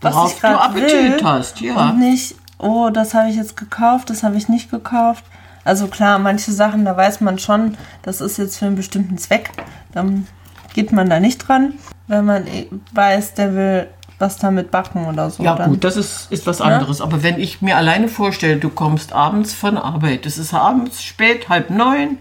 was 0.00 0.14
Worauf 0.14 0.34
ich 0.34 0.40
du 0.40 0.48
Appetit 0.48 0.92
will. 0.92 1.24
hast, 1.24 1.60
ja. 1.60 1.90
Und 1.90 1.98
nicht, 1.98 2.36
oh, 2.58 2.90
das 2.90 3.14
habe 3.14 3.30
ich 3.30 3.36
jetzt 3.36 3.56
gekauft, 3.56 4.10
das 4.10 4.22
habe 4.22 4.36
ich 4.36 4.48
nicht 4.48 4.70
gekauft. 4.70 5.24
Also 5.64 5.86
klar, 5.86 6.18
manche 6.18 6.52
Sachen, 6.52 6.84
da 6.84 6.96
weiß 6.96 7.20
man 7.20 7.38
schon, 7.38 7.76
das 8.02 8.20
ist 8.20 8.36
jetzt 8.38 8.58
für 8.58 8.66
einen 8.66 8.76
bestimmten 8.76 9.18
Zweck. 9.18 9.50
Dann 9.92 10.26
geht 10.74 10.92
man 10.92 11.08
da 11.08 11.20
nicht 11.20 11.46
dran. 11.46 11.74
Wenn 12.08 12.24
man 12.24 12.46
eh 12.46 12.68
weiß, 12.92 13.34
der 13.34 13.54
will 13.54 13.88
was 14.18 14.38
damit 14.38 14.70
backen 14.70 15.06
oder 15.06 15.30
so. 15.30 15.42
Ja 15.42 15.56
dann, 15.56 15.70
gut, 15.70 15.84
das 15.84 15.96
ist, 15.96 16.30
ist 16.30 16.46
was 16.46 16.60
anderes. 16.60 17.00
Aber 17.00 17.22
wenn 17.22 17.40
ich 17.40 17.60
mir 17.60 17.76
alleine 17.76 18.08
vorstelle, 18.08 18.56
du 18.56 18.70
kommst 18.70 19.12
abends 19.12 19.52
von 19.52 19.76
Arbeit, 19.76 20.26
es 20.26 20.38
ist 20.38 20.54
abends 20.54 21.02
spät, 21.02 21.48
halb 21.48 21.70
neun 21.70 22.18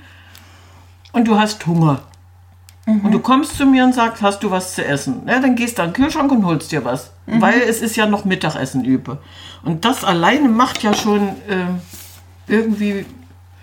und 1.12 1.28
du 1.28 1.40
hast 1.40 1.66
Hunger. 1.68 2.02
Und 3.04 3.12
du 3.12 3.20
kommst 3.20 3.58
zu 3.58 3.66
mir 3.66 3.84
und 3.84 3.94
sagst, 3.94 4.22
hast 4.22 4.42
du 4.44 4.50
was 4.50 4.74
zu 4.76 4.84
essen? 4.84 5.22
Ja, 5.28 5.40
dann 5.40 5.56
gehst 5.56 5.78
du 5.78 5.84
an 5.84 5.90
den 5.90 5.94
Kühlschrank 5.94 6.32
und 6.32 6.46
holst 6.46 6.72
dir 6.72 6.84
was. 6.84 7.12
Weil 7.28 7.62
es 7.62 7.82
ist 7.82 7.96
ja 7.96 8.06
noch 8.08 8.26
Mittagessen 8.26 8.84
übe. 8.84 9.20
Und 9.64 9.86
das 9.86 10.04
alleine 10.04 10.50
macht 10.50 10.82
ja 10.84 10.94
schon 10.94 11.30
ähm, 11.48 11.80
irgendwie, 12.48 13.06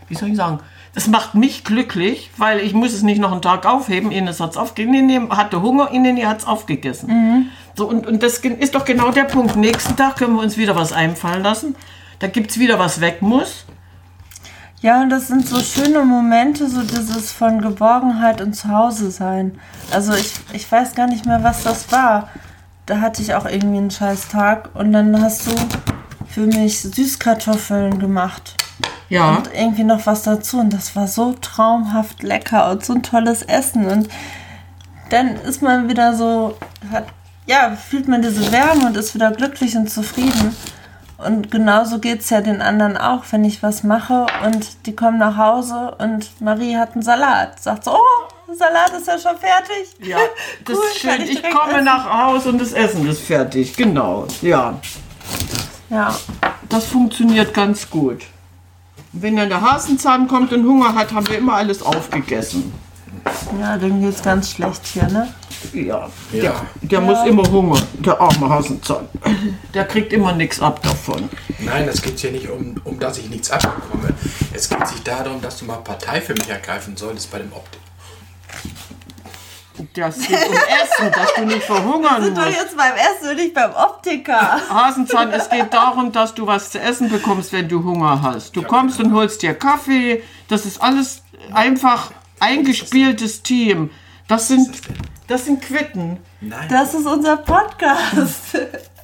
wie 0.09 0.15
soll 0.15 0.31
ich 0.31 0.37
sagen, 0.37 0.61
das 0.95 1.09
macht 1.09 1.35
mich 1.35 1.65
glücklich, 1.65 2.31
weil 2.39 2.61
ich 2.61 2.73
muss 2.73 2.93
es 2.93 3.03
nicht 3.03 3.21
noch 3.21 3.33
einen 3.33 3.43
Tag 3.43 3.67
aufheben. 3.67 4.11
Ines 4.11 4.41
hat 4.41 4.53
es 4.53 4.57
aufgegessen, 4.57 5.11
Ines 5.11 5.31
hatte 5.31 5.61
Hunger, 5.63 5.91
Ines 5.91 6.25
hat 6.25 6.39
es 6.39 6.47
aufgegessen. 6.47 7.51
So, 7.75 7.89
und, 7.89 8.07
und 8.07 8.23
das 8.23 8.39
ist 8.39 8.75
doch 8.75 8.85
genau 8.85 9.11
der 9.11 9.25
Punkt. 9.25 9.57
Nächsten 9.57 9.97
Tag 9.97 10.17
können 10.17 10.35
wir 10.35 10.43
uns 10.43 10.57
wieder 10.57 10.75
was 10.75 10.93
einfallen 10.93 11.43
lassen. 11.43 11.77
Da 12.21 12.29
gibt 12.29 12.53
es 12.53 12.59
wieder 12.59 12.79
was 12.79 13.01
weg 13.01 13.21
muss. 13.21 13.65
Ja, 14.81 15.03
und 15.03 15.11
das 15.11 15.27
sind 15.27 15.47
so 15.47 15.59
schöne 15.61 16.05
Momente, 16.05 16.69
so 16.69 16.83
dieses 16.83 17.33
von 17.33 17.61
Geborgenheit 17.61 18.41
und 18.41 18.55
Zuhause 18.55 19.11
sein. 19.11 19.59
Also 19.93 20.15
ich, 20.15 20.35
ich 20.53 20.71
weiß 20.71 20.95
gar 20.95 21.09
nicht 21.09 21.27
mehr, 21.27 21.43
was 21.43 21.65
das 21.65 21.91
war. 21.91 22.29
Da 22.87 23.01
hatte 23.01 23.21
ich 23.21 23.35
auch 23.35 23.45
irgendwie 23.45 23.79
einen 23.79 23.91
scheiß 23.91 24.29
Tag 24.29 24.71
und 24.75 24.93
dann 24.93 25.21
hast 25.21 25.47
du 25.47 25.51
für 26.29 26.47
mich 26.47 26.81
Süßkartoffeln 26.81 27.99
gemacht. 27.99 28.55
Ja. 29.11 29.37
und 29.37 29.51
irgendwie 29.55 29.85
noch 29.85 30.07
was 30.07 30.23
dazu. 30.23 30.59
Und 30.59 30.73
das 30.73 30.95
war 30.95 31.09
so 31.09 31.33
traumhaft 31.33 32.23
lecker 32.23 32.71
und 32.71 32.85
so 32.85 32.93
ein 32.95 33.03
tolles 33.03 33.43
Essen. 33.43 33.87
Und 33.87 34.09
dann 35.11 35.37
ist 35.37 35.63
man 35.63 35.89
wieder 35.89 36.15
so, 36.15 36.57
hat, 36.93 37.07
ja, 37.47 37.75
fühlt 37.75 38.07
man 38.07 38.23
diese 38.23 38.53
Wärme 38.53 38.87
und 38.87 38.97
ist 38.97 39.15
wieder 39.15 39.31
glücklich 39.33 39.77
und 39.77 39.91
zufrieden. 39.91 40.55
Und 41.19 41.51
genauso 41.51 41.99
geht 41.99 42.21
es 42.21 42.31
ja 42.31 42.41
den 42.41 42.63
anderen 42.63 42.97
auch, 42.97 43.25
wenn 43.31 43.45
ich 43.45 43.63
was 43.63 43.83
mache 43.83 44.27
und 44.47 44.87
die 44.87 44.95
kommen 44.95 45.19
nach 45.19 45.37
Hause 45.37 45.97
und 45.99 46.41
Marie 46.41 46.77
hat 46.77 46.93
einen 46.95 47.03
Salat. 47.03 47.61
Sagt 47.61 47.85
so, 47.85 47.93
oh, 47.97 48.55
Salat 48.55 48.93
ist 48.97 49.09
ja 49.09 49.19
schon 49.19 49.37
fertig. 49.37 49.97
Ja, 50.01 50.19
das 50.65 50.77
Cool, 50.77 50.85
ist 50.87 50.99
schön. 51.01 51.21
ich 51.23 51.31
Ich 51.45 51.51
komme 51.51 51.73
essen. 51.73 51.85
nach 51.85 52.09
Hause 52.27 52.51
und 52.51 52.61
das 52.61 52.73
Essen 52.73 53.07
ist 53.09 53.21
fertig. 53.21 53.77
Genau. 53.77 54.27
Ja, 54.43 54.79
Ja, 55.91 56.15
das 56.69 56.85
funktioniert 56.85 57.53
ganz 57.53 57.91
gut. 57.91 58.23
Wenn 59.13 59.37
dann 59.37 59.49
der 59.49 59.61
Hasenzahn 59.61 60.29
kommt 60.29 60.53
und 60.53 60.65
Hunger 60.67 60.95
hat, 60.95 61.13
haben 61.13 61.27
wir 61.29 61.39
immer 61.39 61.55
alles 61.55 61.83
aufgegessen. 61.83 62.73
Ja, 63.61 63.77
dem 63.77 64.01
geht's 64.01 64.23
ganz 64.23 64.51
schlecht 64.51 64.87
hier, 64.87 65.09
ne? 65.09 65.33
Ja, 65.73 66.09
Ja. 66.33 66.43
der, 66.43 66.55
der 66.83 67.01
muss 67.01 67.27
immer 67.27 67.43
Hunger, 67.51 67.81
der 67.95 68.21
arme 68.21 68.49
Hasenzahn. 68.49 69.09
Der 69.75 69.85
kriegt 69.87 70.13
immer 70.13 70.33
nichts 70.33 70.61
ab 70.61 70.83
davon. 70.83 71.29
Nein, 71.59 71.89
es 71.89 72.01
geht 72.03 72.19
hier 72.19 72.31
nicht 72.33 72.49
um, 72.49 72.75
um, 72.85 72.99
dass 72.99 73.19
ich 73.19 73.29
nichts 73.29 73.51
abbekomme. 73.51 74.15
Es 74.55 74.69
geht 74.69 74.87
sich 74.87 75.03
darum, 75.03 75.41
dass 75.41 75.59
du 75.59 75.65
mal 75.65 75.77
Partei 75.79 76.21
für 76.21 76.35
mich 76.35 76.49
ergreifen 76.49 76.97
solltest 76.97 77.31
bei 77.31 77.39
dem 77.39 77.53
Optik. 77.53 77.81
Das 79.95 80.19
geht 80.19 80.31
um 80.49 80.55
Essen, 80.55 81.13
dass 81.13 81.35
du 81.35 81.45
nicht 81.47 81.63
verhungern 81.63 82.23
Sind 82.25 82.37
doch 82.37 82.45
musst. 82.47 82.57
jetzt 82.59 82.77
beim 82.77 82.95
Essen 82.95 83.31
und 83.31 83.37
nicht 83.37 83.55
beim 83.55 83.73
Optiker. 83.75 84.61
Hasenzahn, 84.69 85.31
es 85.31 85.49
geht 85.49 85.73
darum, 85.73 86.11
dass 86.11 86.35
du 86.35 86.47
was 86.49 86.71
zu 86.71 86.81
essen 86.81 87.09
bekommst, 87.09 87.53
wenn 87.53 87.69
du 87.69 87.85
Hunger 87.85 88.21
hast. 88.21 88.57
Du 88.57 88.63
kommst 88.63 88.99
und 88.99 89.13
holst 89.15 89.41
dir 89.43 89.55
Kaffee. 89.55 90.25
Das 90.49 90.67
ist 90.67 90.83
alles 90.83 91.23
einfach 91.53 92.11
eingespieltes 92.41 93.43
Team. 93.43 93.91
Das 94.27 94.49
sind, 94.49 94.71
das 95.27 95.47
sind 95.47 95.63
Quitten. 95.63 96.19
Nein. 96.41 96.69
Das 96.69 96.95
ist 96.95 97.07
unser 97.07 97.39
Podcast. 97.39 98.59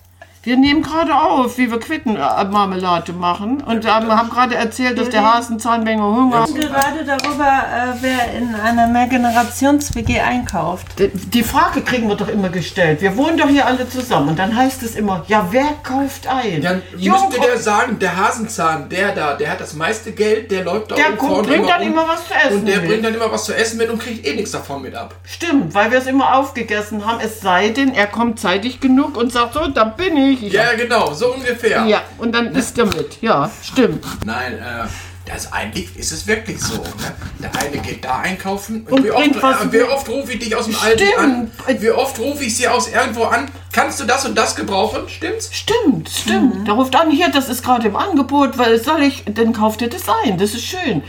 Wir 0.45 0.59
nehmen 0.59 0.83
gerade 0.83 1.15
auf, 1.15 1.57
wie 1.57 1.71
wir 1.71 1.81
Quittenmarmelade 1.81 3.15
machen. 3.15 3.63
Und 3.63 3.87
ähm, 3.87 3.91
haben 3.91 4.29
gerade 4.29 4.55
erzählt, 4.57 4.99
dass 4.99 5.09
der 5.09 5.25
Hasenzahnmenge 5.25 6.03
Hunger 6.03 6.43
hat. 6.43 6.55
gerade 6.55 7.03
darüber, 7.05 7.47
äh, 7.47 7.95
wer 8.03 8.35
in 8.39 8.55
einer 8.55 8.87
Mehrgenerations-WG 8.89 10.21
einkauft. 10.21 10.87
Die- 10.99 11.09
Die 11.09 11.43
Frage 11.43 11.81
kriegen 11.81 12.09
wir 12.09 12.17
doch 12.17 12.29
immer 12.29 12.51
gestellt. 12.51 13.01
Wir 13.01 13.17
wohnen 13.17 13.39
doch 13.39 13.49
hier 13.49 13.67
alle 13.67 13.89
zusammen. 13.89 14.29
Und 14.31 14.39
dann 14.39 14.55
heißt 14.55 14.83
es 14.83 14.97
immer, 14.97 15.25
ja, 15.29 15.47
wer 15.51 15.65
kauft 15.83 16.27
ein? 16.27 16.61
Dann 16.61 16.83
Jung- 16.99 17.15
müsste 17.29 17.41
der 17.41 17.57
sagen, 17.59 17.99
der 17.99 18.15
Hasenzahn, 18.17 18.89
der 18.91 19.13
da, 19.15 19.35
der 19.35 19.51
hat 19.51 19.61
das 19.61 19.73
meiste 19.75 20.13
Geld, 20.13 20.51
der 20.51 20.63
läuft 20.65 20.91
da 20.91 20.95
Der 20.97 21.09
oben 21.09 21.19
kommt- 21.19 21.33
vorne 21.33 21.49
bringt 21.49 21.69
dann 21.71 21.81
rum 21.81 21.89
immer 21.93 22.07
was 22.07 22.29
zu 22.29 22.35
essen 22.35 22.59
Und 22.61 22.67
der 22.69 22.81
mit. 22.81 22.89
bringt 22.91 23.05
dann 23.05 23.15
immer 23.15 23.33
was 23.33 23.45
zu 23.45 23.55
essen 23.57 23.79
mit 23.79 23.89
und 23.89 23.99
kriegt 23.99 24.27
eh 24.27 24.35
nichts 24.35 24.51
davon 24.51 24.83
mit 24.83 24.95
ab. 24.95 25.15
Stimmt, 25.25 25.75
weil 25.75 25.91
wir 25.91 25.99
es 25.99 26.07
immer 26.07 26.35
aufgegessen 26.37 27.07
haben. 27.07 27.21
Es 27.25 27.41
sei 27.41 27.71
denn, 27.71 27.95
er 27.95 28.07
kommt 28.07 28.39
zeitig 28.39 28.81
genug 28.81 29.17
und 29.17 29.33
sagt 29.33 29.55
so, 29.55 29.67
da 29.69 29.85
bin 29.85 30.17
ich. 30.19 30.34
Ich 30.43 30.53
Ja, 30.53 30.75
genau, 30.75 31.13
so 31.15 31.35
ungefähr. 31.35 31.85
ja, 31.87 32.03
und 32.19 32.33
dann 32.35 32.55
isst 32.55 32.79
er 32.79 32.87
mit. 32.87 33.21
Ja, 33.23 33.51
stimmt. 33.63 34.05
Nein, 34.25 34.55
äh, 34.55 34.87
das 35.27 35.53
eigentlich 35.53 35.97
ist 35.97 36.13
es 36.13 36.27
wirklich 36.27 36.61
so. 36.61 36.75
Ne? 36.83 37.15
Der 37.43 37.57
eine 37.59 37.79
geht 37.79 38.05
da 38.05 38.19
einkaufen 38.19 38.87
Und 38.91 39.05
wie, 39.05 39.09
bringt 39.09 39.37
oft, 39.37 39.43
was 39.43 39.63
äh, 39.63 39.73
wie 39.73 39.83
oft 39.83 40.09
rufe 40.09 40.33
ich 40.33 40.39
dich 40.39 40.55
aus 40.55 40.67
dem 40.67 40.77
Aldi 40.77 41.05
an? 41.17 41.51
Stimmt. 41.65 41.83
Wie 41.83 41.91
oft 41.91 42.19
rufe 42.19 42.45
ich 42.45 42.57
sie 42.57 42.69
aus 42.69 42.89
irgendwo 42.89 43.25
an? 43.25 43.51
Kannst 43.73 44.01
du 44.01 44.05
das 44.05 44.27
und 44.27 44.37
das 44.37 44.55
gebrauchen? 44.55 45.09
Stimmt's? 45.09 45.49
Stimmt, 45.53 46.11
stimmt. 46.11 46.67
Der 46.69 46.75
ruft 46.75 46.95
an, 46.95 47.11
hier, 47.11 47.31
das 47.31 47.49
ist 47.49 47.65
gerade 47.65 47.89
im 47.89 47.97
Angebot, 47.97 48.59
weil 48.59 48.79
soll 48.83 49.03
ich, 49.03 49.25
dann 49.27 49.53
kauft 49.55 49.81
ihr 49.81 49.89
das 49.89 50.03
ein. 50.25 50.37
Das 50.37 50.53
ist 50.53 50.65
schön. 50.65 51.03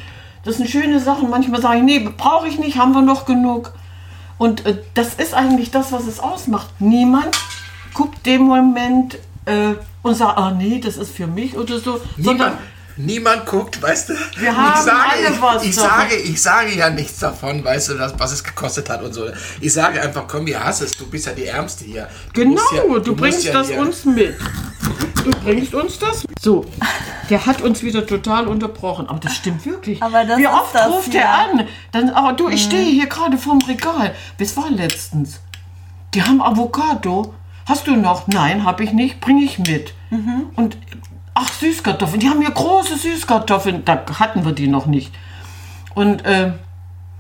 Das 0.46 0.58
sind 0.58 0.70
schöne 0.70 1.00
Sachen. 1.02 1.30
Manchmal 1.30 1.62
sage 1.62 1.80
ich, 1.80 1.84
nee, 1.84 2.00
brauche 2.00 2.48
ich 2.48 2.58
nicht, 2.58 2.78
haben 2.78 2.94
wir 2.94 3.02
noch 3.02 3.26
genug. 3.26 3.74
Und 4.38 4.66
äh, 4.66 4.78
das 4.94 5.16
ist 5.16 5.34
eigentlich 5.34 5.72
das, 5.72 5.92
was 5.92 6.08
es 6.08 6.20
ausmacht. 6.22 6.68
Niemand 6.80 7.38
guckt 7.96 8.24
dem 8.26 8.44
Moment 8.44 9.16
äh, 9.46 9.74
und 10.04 10.16
sagt, 10.16 10.38
ah 10.38 10.52
nee, 10.52 10.80
das 10.80 10.98
ist 10.98 11.16
für 11.16 11.26
mich 11.28 11.58
oder 11.58 11.80
so. 11.80 12.00
Niemand, 12.18 12.58
niemand 12.98 13.46
guckt, 13.46 13.82
weißt 13.82 14.10
du? 14.10 14.14
Wir 14.38 14.56
haben 14.56 14.74
ich 14.76 14.82
sage, 14.82 15.10
alle 15.12 15.42
was 15.42 15.64
ich, 15.64 15.70
ich 15.72 15.76
davon. 15.76 15.90
sage, 16.00 16.16
ich 16.16 16.42
sage 16.42 16.76
ja 16.76 16.90
nichts 16.90 17.20
davon, 17.20 17.64
weißt 17.64 17.90
du, 17.90 18.00
was, 18.00 18.14
was 18.20 18.32
es 18.34 18.44
gekostet 18.44 18.90
hat 18.90 19.02
und 19.02 19.14
so. 19.14 19.26
Ich 19.62 19.74
sage 19.74 20.02
einfach, 20.02 20.26
komm, 20.28 20.46
ihr 20.48 20.64
hast 20.64 20.82
es, 20.82 20.92
du 20.92 21.08
bist 21.10 21.26
ja 21.26 21.34
die 21.34 21.46
Ärmste 21.46 21.86
hier. 21.86 22.08
Du 22.34 22.42
Genau, 22.42 22.62
ja- 22.76 22.82
du, 23.00 23.12
musst 23.12 23.18
bringst 23.22 23.44
ja 23.46 23.54
das 23.54 23.68
hier- 23.70 23.80
uns 23.80 24.06
mit. 24.06 24.36
Du 25.24 25.32
bringst 25.44 25.74
uns 25.74 25.98
das. 25.98 26.24
So, 26.40 26.66
der 27.32 27.44
hat 27.48 27.62
uns 27.62 27.82
wieder 27.82 28.06
total 28.06 28.48
unterbrochen. 28.48 29.08
Aber 29.10 29.20
das 29.20 29.36
stimmt 29.36 29.66
wirklich. 29.66 30.04
Aber 30.04 30.24
das 30.24 30.38
Wie 30.38 30.46
oft 30.48 30.76
das 30.76 30.88
ruft 30.88 31.12
hier. 31.12 31.22
er 31.22 31.30
an? 31.34 31.68
Dann, 31.92 32.10
aber 32.12 32.34
du, 32.34 32.50
ich 32.50 32.64
stehe 32.64 32.92
hier 32.92 33.08
gerade 33.08 33.36
vorm 33.38 33.60
Regal. 33.68 34.14
Bis 34.38 34.56
war 34.56 34.70
letztens. 34.70 35.40
Die 36.14 36.22
haben 36.22 36.42
Avocado. 36.44 37.34
Hast 37.66 37.88
du 37.88 37.96
noch? 37.96 38.28
Nein, 38.28 38.64
habe 38.64 38.84
ich 38.84 38.94
nicht. 38.94 39.20
Bringe 39.22 39.44
ich 39.44 39.60
mit. 39.60 39.94
Und 40.56 40.78
ach, 41.34 41.52
Süßkartoffeln. 41.52 42.20
Die 42.20 42.30
haben 42.30 42.42
hier 42.42 42.52
große 42.52 42.96
Süßkartoffeln. 42.98 43.84
Da 43.86 44.06
hatten 44.20 44.46
wir 44.46 44.52
die 44.52 44.68
noch 44.68 44.86
nicht. 44.86 45.14
Und 45.96 46.24
äh, 46.26 46.52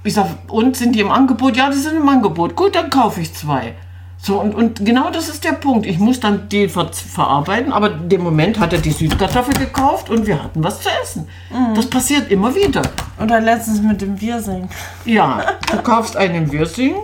ich 0.03 0.13
sag, 0.13 0.27
und 0.47 0.77
sind 0.77 0.95
die 0.95 0.99
im 0.99 1.11
Angebot? 1.11 1.57
Ja, 1.57 1.69
die 1.69 1.77
sind 1.77 1.97
im 1.97 2.07
Angebot. 2.07 2.55
Gut, 2.55 2.75
dann 2.75 2.89
kaufe 2.89 3.21
ich 3.21 3.33
zwei. 3.33 3.73
So, 4.17 4.39
und, 4.39 4.55
und 4.55 4.83
genau 4.85 5.11
das 5.11 5.29
ist 5.29 5.43
der 5.43 5.51
Punkt. 5.51 5.85
Ich 5.85 5.99
muss 5.99 6.19
dann 6.19 6.49
die 6.49 6.67
ver 6.67 6.91
verarbeiten, 6.91 7.71
aber 7.73 7.91
in 7.91 8.09
dem 8.09 8.23
Moment 8.23 8.59
hat 8.59 8.73
er 8.73 8.79
die 8.79 8.91
Süßkartoffel 8.91 9.53
gekauft 9.53 10.09
und 10.09 10.25
wir 10.25 10.41
hatten 10.43 10.63
was 10.63 10.81
zu 10.81 10.89
essen. 11.03 11.27
Das 11.75 11.87
passiert 11.87 12.31
immer 12.31 12.55
wieder. 12.55 12.81
Oder 13.21 13.39
letztens 13.39 13.81
mit 13.81 14.01
dem 14.01 14.15
Biersing. 14.15 14.67
Ja, 15.05 15.43
du 15.71 15.77
kaufst 15.77 16.17
einen 16.17 16.51
Wirsing. 16.51 16.95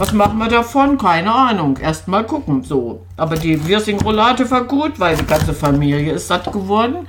Was 0.00 0.12
machen 0.14 0.38
wir 0.38 0.48
davon? 0.48 0.96
Keine 0.96 1.30
Ahnung. 1.30 1.76
Erst 1.76 2.08
mal 2.08 2.24
gucken. 2.24 2.64
So. 2.64 3.02
Aber 3.18 3.36
die 3.36 3.62
Wirsing-Roulade 3.68 4.50
war 4.50 4.64
gut, 4.64 4.98
weil 4.98 5.14
die 5.14 5.26
ganze 5.26 5.52
Familie 5.52 6.12
ist 6.14 6.26
satt 6.26 6.50
geworden. 6.50 7.06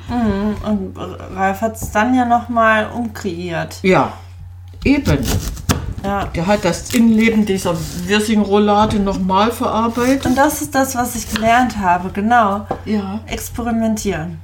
Und 0.65 0.93
Ralf 1.33 1.61
hat 1.61 1.75
es 1.77 1.89
dann 1.91 2.13
ja 2.13 2.25
nochmal 2.25 2.89
umkreiert. 2.93 3.77
Ja, 3.81 4.11
eben. 4.83 5.19
Ja. 6.03 6.25
Der 6.25 6.45
hat 6.45 6.65
das 6.65 6.93
Innenleben 6.93 7.45
dieser 7.45 7.75
Wirsing-Roulade 8.07 8.99
nochmal 8.99 9.51
verarbeitet. 9.53 10.25
Und 10.25 10.35
das 10.37 10.61
ist 10.61 10.75
das, 10.75 10.93
was 10.95 11.15
ich 11.15 11.33
gelernt 11.33 11.77
habe, 11.77 12.09
genau. 12.09 12.67
Ja. 12.83 13.21
Experimentieren. 13.27 14.41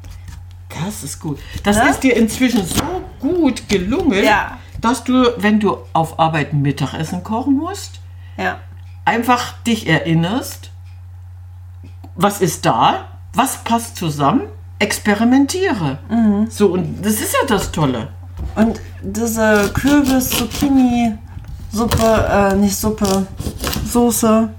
Das 0.86 1.04
ist 1.04 1.20
gut. 1.20 1.40
Das 1.64 1.76
Ne? 1.76 1.90
ist 1.90 2.00
dir 2.02 2.16
inzwischen 2.16 2.64
so 2.66 3.02
gut 3.20 3.68
gelungen, 3.68 4.24
Ja. 4.24 4.58
dass 4.80 5.04
du, 5.04 5.34
wenn 5.38 5.60
du 5.60 5.80
auf 5.92 6.18
Arbeit 6.18 6.54
Mittagessen 6.54 7.26
kochen 7.26 7.58
musst, 7.58 8.00
Ja. 8.38 8.58
einfach 9.06 9.54
dich 9.66 9.88
erinnerst, 9.88 10.72
was 12.16 12.42
ist 12.42 12.66
da, 12.66 13.06
was 13.34 13.58
passt 13.64 13.96
zusammen, 13.98 14.42
experimentiere. 14.80 15.98
Mhm. 16.10 16.48
So, 16.50 16.68
und 16.74 17.02
das 17.04 17.14
ist 17.14 17.34
ja 17.34 17.40
das 17.48 17.72
Tolle. 17.72 18.10
Und 18.56 18.80
diese 19.02 19.72
Kürbis-Zucchini-Suppe, 19.74 22.28
äh, 22.32 22.56
nicht 22.56 22.76
Suppe, 22.76 23.26
Soße 23.86 24.50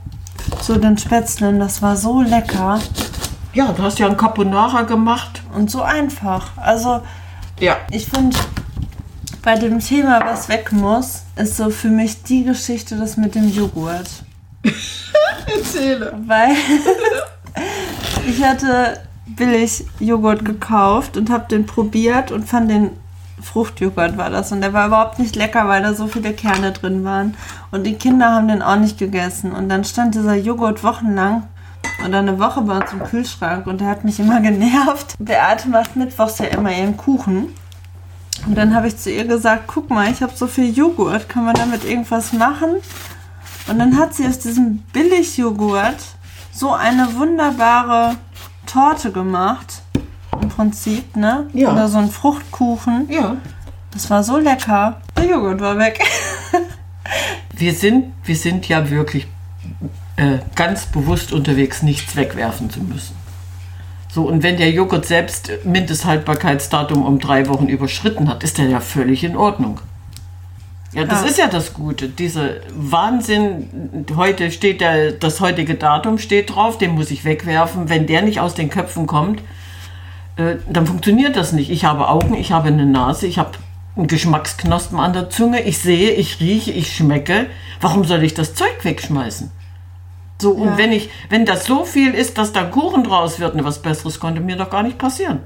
zu 0.63 0.79
den 0.79 0.97
Spätzlen, 0.99 1.59
das 1.61 1.81
war 1.83 1.97
so 1.97 2.21
lecker 2.23 2.79
Ja, 3.55 3.73
du 3.73 3.83
hast 3.83 3.99
ja 3.99 4.07
ein 4.07 4.17
Carbonara 4.17 4.83
gemacht. 4.83 5.43
und 5.55 5.71
so 5.71 5.83
einfach. 5.83 6.51
Also, 6.57 7.03
Ja. 7.61 7.77
ich 7.91 8.07
finde, 8.07 8.37
bei 9.43 9.57
dem 9.57 9.79
Thema, 9.81 10.21
was 10.25 10.49
weg 10.49 10.71
muss, 10.73 11.23
ist 11.39 11.57
so 11.57 11.71
für 11.71 11.89
mich 11.89 12.23
die 12.23 12.45
Geschichte 12.45 12.97
das 12.97 13.17
mit 13.17 13.35
dem 13.35 13.49
Joghurt. 13.51 14.25
Erzähle. 15.47 16.13
Weil 16.27 16.51
ich 18.29 18.45
hatte 18.45 19.01
billig 19.27 19.85
Joghurt 20.01 20.45
gekauft 20.45 21.17
und 21.17 21.31
habe 21.31 21.47
den 21.49 21.67
probiert 21.67 22.33
und 22.33 22.49
fand 22.49 22.71
den 22.71 22.91
Fruchtjoghurt 23.41 24.19
war 24.19 24.31
das 24.31 24.51
und 24.51 24.61
der 24.63 24.73
war 24.73 24.89
überhaupt 24.89 25.21
nicht 25.21 25.37
lecker, 25.37 25.69
weil 25.69 25.83
da 25.83 25.95
so 25.95 26.09
viele 26.09 26.33
Kerne 26.33 26.73
drin 26.73 27.05
waren 27.05 27.37
und 27.71 27.85
die 27.85 27.95
Kinder 27.95 28.33
haben 28.33 28.49
den 28.49 28.63
auch 28.63 28.77
nicht 28.77 28.99
gegessen 28.99 29.53
und 29.53 29.69
dann 29.69 29.85
stand 29.85 30.17
dieser 30.17 30.35
Joghurt 30.35 30.83
wochenlang 30.83 31.45
oder 32.05 32.19
eine 32.19 32.41
Woche 32.41 32.63
bei 32.63 32.79
uns 32.79 32.93
im 32.93 33.05
Kühlschrank 33.05 33.69
und 33.69 33.81
der 33.81 33.89
hat 33.89 34.05
mich 34.05 34.19
immer 34.19 34.41
genervt. 34.43 35.15
Beate 35.21 35.69
macht 35.69 35.95
mittwochs 35.95 36.39
ja 36.39 36.47
immer 36.47 36.73
ihren 36.73 36.97
Kuchen 36.97 37.55
und 38.49 38.55
dann 38.55 38.75
habe 38.75 38.89
ich 38.89 38.97
zu 38.97 39.11
ihr 39.11 39.27
gesagt, 39.27 39.65
guck 39.67 39.91
mal, 39.91 40.11
ich 40.11 40.23
habe 40.23 40.33
so 40.35 40.47
viel 40.47 40.75
Joghurt, 40.75 41.29
kann 41.29 41.45
man 41.45 41.55
damit 41.55 41.85
irgendwas 41.85 42.33
machen? 42.33 42.77
Und 43.69 43.79
dann 43.79 43.99
hat 43.99 44.15
sie 44.15 44.27
aus 44.27 44.39
diesem 44.39 44.79
Billigjoghurt 44.95 46.03
so 46.51 46.73
eine 46.73 47.15
wunderbare 47.17 48.17
Torte 48.65 49.13
gemacht. 49.13 49.83
Im 50.41 50.49
Prinzip, 50.49 51.15
ne? 51.15 51.51
Ja. 51.53 51.73
Oder 51.73 51.89
so 51.89 51.99
ein 51.99 52.11
Fruchtkuchen. 52.11 53.11
Ja. 53.11 53.37
Das 53.91 54.09
war 54.09 54.25
so 54.25 54.39
lecker. 54.39 54.99
Der 55.19 55.27
Joghurt 55.27 55.61
war 55.61 55.77
weg. 55.79 56.01
Wir 57.55 57.75
sind, 57.75 58.13
wir 58.25 58.37
sind 58.37 58.69
ja 58.69 58.89
wirklich 58.89 59.27
äh, 60.17 60.39
ganz 60.55 60.87
bewusst 60.87 61.33
unterwegs, 61.33 61.83
nichts 61.83 62.17
wegwerfen 62.17 62.71
zu 62.71 62.81
müssen. 62.81 63.18
So, 64.11 64.23
und 64.27 64.43
wenn 64.43 64.57
der 64.57 64.71
Joghurt 64.71 65.05
selbst 65.05 65.51
Mindesthaltbarkeitsdatum 65.65 67.05
um 67.05 67.19
drei 67.19 67.47
Wochen 67.49 67.67
überschritten 67.69 68.29
hat, 68.29 68.43
ist 68.43 68.59
der 68.59 68.67
ja 68.69 68.81
völlig 68.81 69.23
in 69.23 69.37
Ordnung. 69.37 69.81
Ja, 70.93 71.05
das 71.05 71.21
Ja. 71.21 71.27
ist 71.27 71.39
ja 71.39 71.47
das 71.49 71.75
Gute. 71.75 72.09
Dieser 72.09 72.49
Wahnsinn, 72.75 74.07
heute 74.17 74.51
steht 74.51 74.81
der, 74.81 75.13
das 75.13 75.41
heutige 75.41 75.75
Datum 75.75 76.17
steht 76.19 76.55
drauf, 76.55 76.79
den 76.79 76.93
muss 76.93 77.11
ich 77.11 77.25
wegwerfen. 77.27 77.91
Wenn 77.91 78.07
der 78.07 78.23
nicht 78.23 78.41
aus 78.41 78.55
den 78.55 78.71
Köpfen 78.71 79.07
kommt, 79.07 79.43
äh, 80.37 80.57
dann 80.71 80.87
funktioniert 80.87 81.37
das 81.37 81.53
nicht. 81.53 81.71
Ich 81.71 81.85
habe 81.85 82.09
Augen, 82.09 82.35
ich 82.35 82.53
habe 82.53 82.69
eine 82.69 82.87
Nase, 82.87 83.27
ich 83.27 83.39
habe 83.39 83.51
einen 83.97 84.07
Geschmacksknospen 84.07 84.99
an 84.99 85.13
der 85.13 85.29
Zunge, 85.29 85.61
ich 85.61 85.79
sehe, 85.79 86.13
ich 86.13 86.41
rieche, 86.41 86.71
ich 86.73 86.97
schmecke. 86.97 87.47
Warum 87.83 88.05
soll 88.05 88.23
ich 88.23 88.33
das 88.33 88.55
Zeug 88.55 88.83
wegschmeißen? 88.83 89.51
So, 90.41 90.53
und 90.53 90.69
Ja. 90.69 90.79
wenn 90.79 90.93
ich, 90.93 91.11
wenn 91.31 91.45
das 91.45 91.65
so 91.65 91.85
viel 91.85 92.15
ist, 92.15 92.39
dass 92.39 92.53
da 92.53 92.65
Kuchen 92.65 93.03
draus 93.05 93.41
wird, 93.41 93.55
ne, 93.57 93.65
was 93.65 93.81
Besseres 93.83 94.21
konnte 94.21 94.41
mir 94.41 94.57
doch 94.57 94.71
gar 94.71 94.83
nicht 94.85 94.99
passieren. 94.99 95.41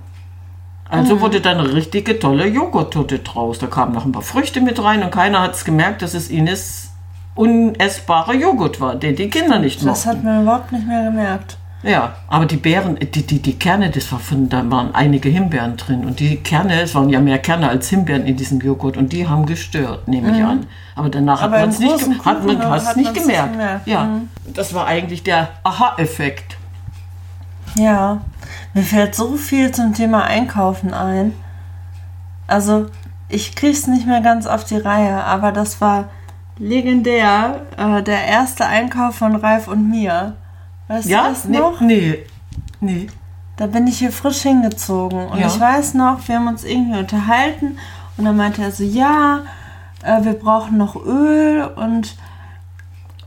Also 0.91 1.23
wurde 1.23 1.41
dann 1.41 1.57
eine 1.59 1.73
richtige 1.73 2.19
tolle 2.19 2.47
Joghurttorte 2.47 3.21
draus. 3.21 3.59
Da 3.59 3.67
kamen 3.67 3.95
noch 3.95 4.05
ein 4.05 4.13
paar 4.13 4.21
Früchte 4.21 4.61
mit 4.61 4.83
rein 4.85 5.03
und 5.03 5.11
keiner 5.11 5.41
hat 5.41 5.55
es 5.55 5.65
gemerkt, 5.65 6.03
dass 6.03 6.13
es 6.13 6.29
Ines 6.29 6.91
unessbarer 7.35 8.35
Joghurt 8.35 8.79
war, 8.81 8.95
den 8.97 9.17
die 9.17 9.31
Kinder 9.31 9.59
nicht 9.59 9.79
Das 9.79 10.05
mochten. 10.05 10.09
hat 10.19 10.25
man 10.25 10.43
überhaupt 10.43 10.71
nicht 10.73 10.87
mehr 10.87 11.05
gemerkt. 11.05 11.57
Ja, 11.85 12.15
aber 12.29 12.47
die 12.47 12.57
Beeren, 12.59 12.97
die, 12.97 13.27
die, 13.27 13.43
die 13.43 13.59
Kerne, 13.59 13.91
das 13.91 14.11
war 14.13 14.21
von, 14.21 14.49
da 14.49 14.63
waren 14.71 14.95
einige 14.95 15.29
Himbeeren 15.29 15.77
drin. 15.77 16.05
Und 16.05 16.21
die 16.21 16.37
Kerne, 16.37 16.81
es 16.81 16.95
waren 16.95 17.09
ja 17.11 17.21
mehr 17.21 17.39
Kerne 17.41 17.69
als 17.69 17.89
Himbeeren 17.89 18.25
in 18.25 18.37
diesem 18.37 18.61
Joghurt 18.61 18.97
und 18.97 19.13
die 19.13 19.27
haben 19.29 19.47
gestört, 19.47 20.07
nehme 20.07 20.37
ich 20.37 20.45
an. 20.45 20.67
Aber 20.95 21.09
danach 21.09 21.41
Mhm. 21.41 21.45
Aber 21.47 21.59
hat 21.59 21.61
man 21.61 21.65
im 21.65 21.71
es 21.71 21.79
nicht, 21.81 22.25
hat 22.25 22.47
man 22.47 22.57
Kuchen 22.57 22.59
hat 22.59 22.59
nicht 22.59 22.69
man's 22.85 22.97
nicht 22.97 23.15
gemerkt. 23.15 23.53
gemerkt. 23.53 23.87
Ja, 23.89 24.05
Mhm. 24.05 24.29
das 24.55 24.75
war 24.75 24.87
eigentlich 24.87 25.25
der 25.25 25.49
Aha-Effekt. 25.65 26.57
Ja, 27.75 28.21
mir 28.75 28.83
fällt 28.85 29.15
so 29.15 29.35
viel 29.37 29.73
zum 29.73 29.93
Thema 29.95 30.23
Einkaufen 30.25 30.95
ein. 30.95 31.33
Also, 32.47 32.87
ich 33.29 33.57
krieg's 33.57 33.87
nicht 33.87 34.07
mehr 34.07 34.21
ganz 34.21 34.47
auf 34.47 34.63
die 34.65 34.77
Reihe, 34.77 35.25
aber 35.25 35.51
das 35.53 35.81
war 35.81 36.11
legendär, 36.59 37.63
äh, 37.77 38.03
der 38.03 38.25
erste 38.27 38.67
Einkauf 38.67 39.17
von 39.17 39.35
Ralf 39.37 39.69
und 39.69 39.89
mir. 39.91 40.35
Weißt 40.93 41.09
Ja? 41.09 41.23
du 41.23 41.29
das 41.31 41.45
nee, 41.47 41.59
noch? 41.59 41.81
nee, 41.81 42.19
nee. 42.81 43.07
Da 43.57 43.67
bin 43.67 43.87
ich 43.87 43.99
hier 43.99 44.13
frisch 44.13 44.43
hingezogen 44.43 45.27
und 45.29 45.39
Ja. 45.39 45.47
ich 45.47 45.59
weiß 45.59 45.95
noch, 45.95 46.27
wir 46.29 46.37
haben 46.37 46.49
uns 46.49 46.65
irgendwie 46.65 46.99
unterhalten 46.99 47.79
und 48.19 48.25
dann 48.27 48.37
meinte 48.37 48.63
er 48.63 48.73
so, 48.73 48.85
ja, 48.85 49.41
äh, 50.03 50.23
wir 50.23 50.35
brauchen 50.35 50.77
noch 50.77 50.97
Öl 50.97 51.65
und 51.77 52.17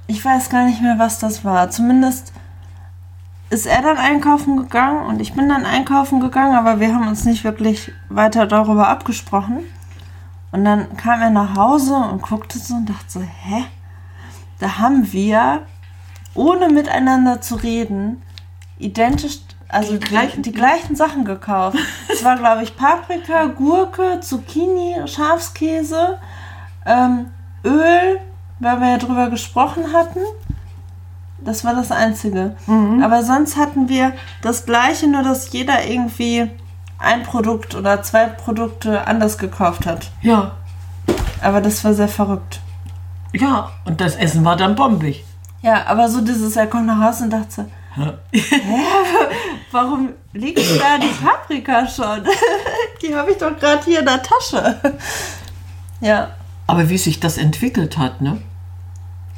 ich 0.07 0.23
weiß 0.23 0.49
gar 0.49 0.65
nicht 0.65 0.81
mehr, 0.81 0.99
was 0.99 1.17
das 1.17 1.43
war. 1.43 1.71
Zumindest 1.71 2.33
ist 3.49 3.65
er 3.65 3.81
dann 3.81 3.97
einkaufen 3.97 4.57
gegangen 4.57 5.05
und 5.07 5.19
ich 5.19 5.33
bin 5.33 5.49
dann 5.49 5.65
einkaufen 5.65 6.19
gegangen, 6.19 6.55
aber 6.55 6.79
wir 6.79 6.93
haben 6.93 7.07
uns 7.07 7.25
nicht 7.25 7.43
wirklich 7.43 7.91
weiter 8.09 8.45
darüber 8.45 8.89
abgesprochen. 8.89 9.59
Und 10.51 10.65
dann 10.65 10.95
kam 10.97 11.21
er 11.21 11.31
nach 11.31 11.55
Hause 11.55 11.95
und 11.95 12.21
guckte 12.21 12.59
so 12.59 12.75
und 12.75 12.87
dachte 12.89 13.05
so, 13.07 13.21
hä? 13.21 13.65
Da 14.59 14.77
haben 14.77 15.11
wir, 15.11 15.61
ohne 16.35 16.69
miteinander 16.69 17.41
zu 17.41 17.55
reden, 17.55 18.21
identisch, 18.77 19.39
also 19.67 19.93
die 19.93 19.99
gleichen, 19.99 20.43
die 20.43 20.51
gleichen 20.51 20.95
Sachen 20.95 21.25
gekauft. 21.25 21.77
Es 22.13 22.23
war, 22.23 22.37
glaube 22.37 22.63
ich, 22.63 22.77
Paprika, 22.77 23.45
Gurke, 23.47 24.19
Zucchini, 24.21 24.95
Schafskäse, 25.07 26.19
ähm, 26.85 27.27
Öl, 27.63 28.19
weil 28.59 28.79
wir 28.79 28.89
ja 28.91 28.97
drüber 28.97 29.29
gesprochen 29.29 29.91
hatten. 29.91 30.19
Das 31.41 31.63
war 31.65 31.75
das 31.75 31.91
Einzige. 31.91 32.55
Aber 33.03 33.21
sonst 33.21 33.57
hatten 33.57 33.87
wir 33.89 34.13
das 34.41 34.65
Gleiche, 34.65 35.07
nur 35.07 35.21
dass 35.23 35.51
jeder 35.51 35.85
irgendwie 35.85 36.49
ein 36.97 37.21
Produkt 37.23 37.75
oder 37.75 38.01
zwei 38.01 38.25
Produkte 38.27 39.05
anders 39.05 39.37
gekauft 39.37 39.85
hat. 39.85 40.09
Ja, 40.21 40.51
Aber 41.41 41.59
das 41.61 41.83
war 41.83 41.93
sehr 41.93 42.07
verrückt. 42.07 42.61
ja. 43.33 43.69
Und 43.83 43.99
das 44.01 44.15
Essen 44.15 44.43
war 44.45 44.55
dann 44.55 44.75
bombig. 44.75 45.23
Ja, 45.65 45.85
aber 45.87 46.07
so 46.07 46.21
dieses, 46.21 46.55
er 46.55 46.67
kommt 46.67 46.85
nach 46.85 47.01
Hause 47.01 47.23
und 47.23 47.31
dachte 47.31 47.49
so, 47.49 47.65
hä, 47.95 48.11
warum 49.71 50.09
liegt 50.33 50.59
da 50.79 50.97
die 50.99 51.07
Paprika 51.23 51.87
schon? 51.87 52.21
die 53.01 53.15
habe 53.15 53.31
ich 53.31 53.37
doch 53.37 53.57
gerade 53.59 53.83
hier 53.83 53.99
in 54.01 54.05
der 54.05 54.21
Tasche. 54.21 54.79
ja, 56.01 56.29
Aber 56.67 56.87
wie 56.89 56.97
sich 56.99 57.19
das 57.19 57.37
entwickelt 57.37 57.97
hat, 57.97 58.21
ne? 58.21 58.41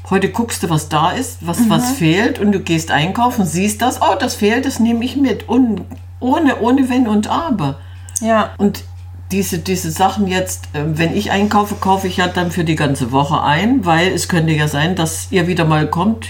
Heute 0.09 0.29
guckst 0.29 0.63
du, 0.63 0.69
was 0.69 0.89
da 0.89 1.11
ist, 1.11 1.45
was, 1.47 1.59
Mhm. 1.59 1.69
was 1.69 1.91
fehlt 1.91 2.39
und 2.39 2.51
du 2.51 2.59
gehst 2.59 2.91
einkaufen, 2.91 3.45
siehst 3.45 3.81
das, 3.81 4.01
oh, 4.01 4.15
das 4.19 4.35
fehlt, 4.35 4.65
das 4.65 4.79
nehme 4.79 5.03
ich 5.05 5.15
mit. 5.17 5.47
Und 5.49 5.81
ohne, 6.19 6.59
ohne 6.59 6.89
Wenn 6.89 7.07
und 7.07 7.27
Aber. 7.29 7.79
ja, 8.21 8.51
Und 8.57 8.83
diese, 9.31 9.59
diese 9.59 9.91
Sachen 9.91 10.27
jetzt, 10.27 10.65
äh, 10.73 10.83
wenn 10.85 11.15
ich 11.15 11.31
einkaufe, 11.31 11.75
kaufe 11.75 12.07
ich 12.07 12.17
ja 12.17 12.27
dann 12.27 12.51
für 12.51 12.63
die 12.63 12.75
ganze 12.75 13.11
Woche 13.11 13.41
ein, 13.41 13.85
weil 13.85 14.07
es 14.13 14.27
könnte 14.29 14.53
ja 14.53 14.67
sein, 14.67 14.95
dass 14.95 15.27
ihr 15.31 15.47
wieder 15.47 15.65
mal 15.65 15.87
kommt, 15.87 16.29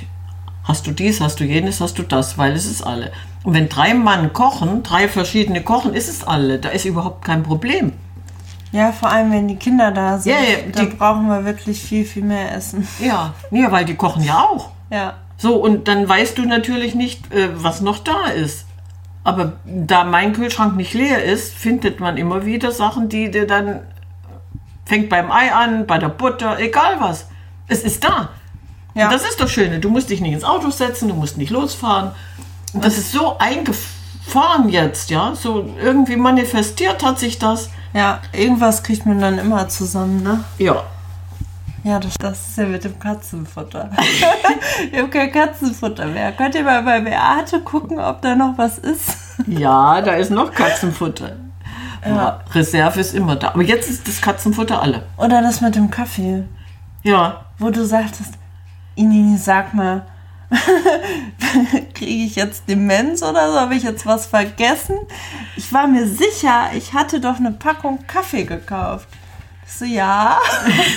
hast 0.64 0.88
du 0.88 0.92
dies, 0.92 1.22
hast 1.22 1.40
du 1.40 1.44
jenes, 1.44 1.80
hast 1.80 1.98
du 2.00 2.04
das, 2.04 2.38
weil 2.38 2.54
es 2.54 2.66
ist 2.66 2.82
alle. 2.82 3.12
Und 3.44 3.54
wenn 3.54 3.70
drei 3.70 3.94
Mann 3.94 4.34
kochen, 4.34 4.84
drei 4.84 5.08
verschiedene 5.08 5.62
kochen, 5.62 5.94
ist 5.94 6.10
es 6.10 6.24
alle. 6.26 6.60
Da 6.60 6.70
ist 6.70 6.86
überhaupt 6.86 7.24
kein 7.24 7.44
Problem. 7.44 7.94
ja, 8.74 8.92
vor 8.92 9.10
allem 9.10 9.32
wenn 9.32 9.48
die 9.48 9.56
Kinder 9.56 9.92
da 9.92 10.20
sind, 10.20 10.34
Ja, 10.34 10.40
ja, 10.42 10.58
da 10.74 10.82
die- 10.82 10.88
brauchen 10.96 11.28
wir 11.28 11.46
wirklich 11.46 11.80
viel, 11.82 12.04
viel 12.04 12.24
mehr 12.24 12.54
Essen. 12.54 12.86
Ja, 13.00 13.34
nee, 13.52 13.66
weil 13.70 13.86
die 13.86 13.96
kochen 13.96 14.24
ja 14.24 14.40
auch. 14.44 14.72
Ja, 14.92 15.14
So, 15.38 15.56
und 15.56 15.88
dann 15.88 16.10
weißt 16.10 16.38
du 16.38 16.46
natürlich 16.46 16.96
nicht, 16.96 17.32
äh, 17.34 17.50
was 17.54 17.80
noch 17.82 18.00
da 18.00 18.26
ist. 18.36 18.66
Aber 19.28 19.52
da 19.66 20.06
mein 20.06 20.32
Kühlschrank 20.32 20.78
nicht 20.78 20.94
leer 20.94 21.22
ist, 21.22 21.54
findet 21.54 22.00
man 22.00 22.16
immer 22.16 22.46
wieder 22.46 22.72
Sachen, 22.72 23.10
die 23.10 23.30
dir 23.30 23.46
dann 23.46 23.82
fängt 24.86 25.10
beim 25.10 25.30
Ei 25.30 25.52
an, 25.52 25.86
bei 25.86 25.98
der 25.98 26.08
Butter, 26.08 26.58
egal 26.60 26.96
was. 27.00 27.28
Es 27.68 27.84
ist 27.84 28.06
da. 28.06 28.30
ja. 28.94 29.12
Das 29.12 29.24
ist 29.24 29.42
das 29.42 29.52
Schöne. 29.52 29.80
Du 29.80 29.90
musst 29.90 30.10
dich 30.12 30.22
nicht 30.22 30.32
ins 30.32 30.46
Auto 30.46 30.70
setzen, 30.70 31.10
du 31.10 31.14
musst 31.14 31.38
nicht 31.38 31.50
losfahren. 31.50 32.12
Und 32.72 32.86
das 32.86 32.98
ist 32.98 33.12
so 33.12 33.38
eingefahren 33.38 34.70
jetzt, 34.70 35.10
ja. 35.10 35.36
So 35.36 35.76
irgendwie 35.78 36.16
manifestiert 36.16 37.04
hat 37.04 37.20
sich 37.20 37.38
das. 37.38 37.70
ja, 37.94 38.22
irgendwas 38.32 38.82
kriegt 38.82 39.06
man 39.06 39.20
dann 39.20 39.40
immer 39.40 39.68
zusammen, 39.68 40.24
ne? 40.24 40.46
Ja. 40.58 40.84
Ja, 41.88 42.00
das, 42.00 42.16
das 42.20 42.50
ist 42.50 42.58
ja 42.58 42.66
mit 42.66 42.84
dem 42.84 43.00
Katzenfutter. 43.00 43.90
ich 44.92 44.98
habe 45.00 45.08
kein 45.08 45.32
Katzenfutter 45.32 46.06
mehr. 46.06 46.34
Könnt 46.34 46.54
ihr 46.56 46.64
mal 46.64 46.84
bei 46.84 47.00
Beate 47.00 47.62
gucken, 47.62 47.98
ob 47.98 48.22
da 48.22 48.36
noch 48.36 48.58
was 48.58 48.78
ist? 48.78 49.16
Ja, 49.48 50.02
da 50.02 50.14
ist 50.16 50.30
noch 50.30 50.52
Katzenfutter. 50.54 51.38
Ja. 52.06 52.42
Reserve 52.54 53.00
ist 53.00 53.14
immer 53.14 53.38
da. 53.38 53.50
Aber 53.50 53.64
jetzt 53.64 53.90
ist 53.90 54.06
das 54.06 54.20
Katzenfutter 54.22 54.82
alle. 54.82 55.04
Oder 55.16 55.42
das 55.42 55.62
mit 55.62 55.76
dem 55.76 55.90
Kaffee, 55.90 56.44
Ja. 57.04 57.46
wo 57.58 57.70
du 57.70 57.86
sagtest, 57.86 58.34
Inini, 58.96 59.38
sag 59.38 59.74
mal, 59.74 60.06
kriege 61.94 62.26
ich 62.26 62.36
jetzt 62.36 62.68
Demenz 62.68 63.24
oder 63.24 63.52
so? 63.52 63.60
Habe 63.62 63.76
ich 63.76 63.84
jetzt 63.84 64.06
was 64.06 64.26
vergessen? 64.26 64.98
Ich 65.56 65.72
war 65.72 65.88
mir 65.88 66.06
sicher, 66.08 66.70
ich 66.74 66.94
hatte 66.94 67.20
doch 67.22 67.38
eine 67.38 67.52
Packung 67.52 68.00
Kaffee 68.08 68.44
gekauft. 68.44 69.08
Ich 69.68 69.74
so, 69.74 69.86
ja. 69.86 70.40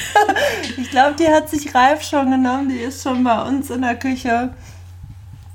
ich 0.78 0.90
glaube, 0.90 1.16
die 1.18 1.28
hat 1.28 1.50
sich 1.50 1.74
Ralf 1.74 2.02
schon 2.02 2.30
genommen. 2.30 2.68
Die 2.68 2.76
ist 2.76 3.02
schon 3.02 3.24
bei 3.24 3.42
uns 3.42 3.68
in 3.70 3.83
der 3.83 3.96
Küche. 3.96 4.50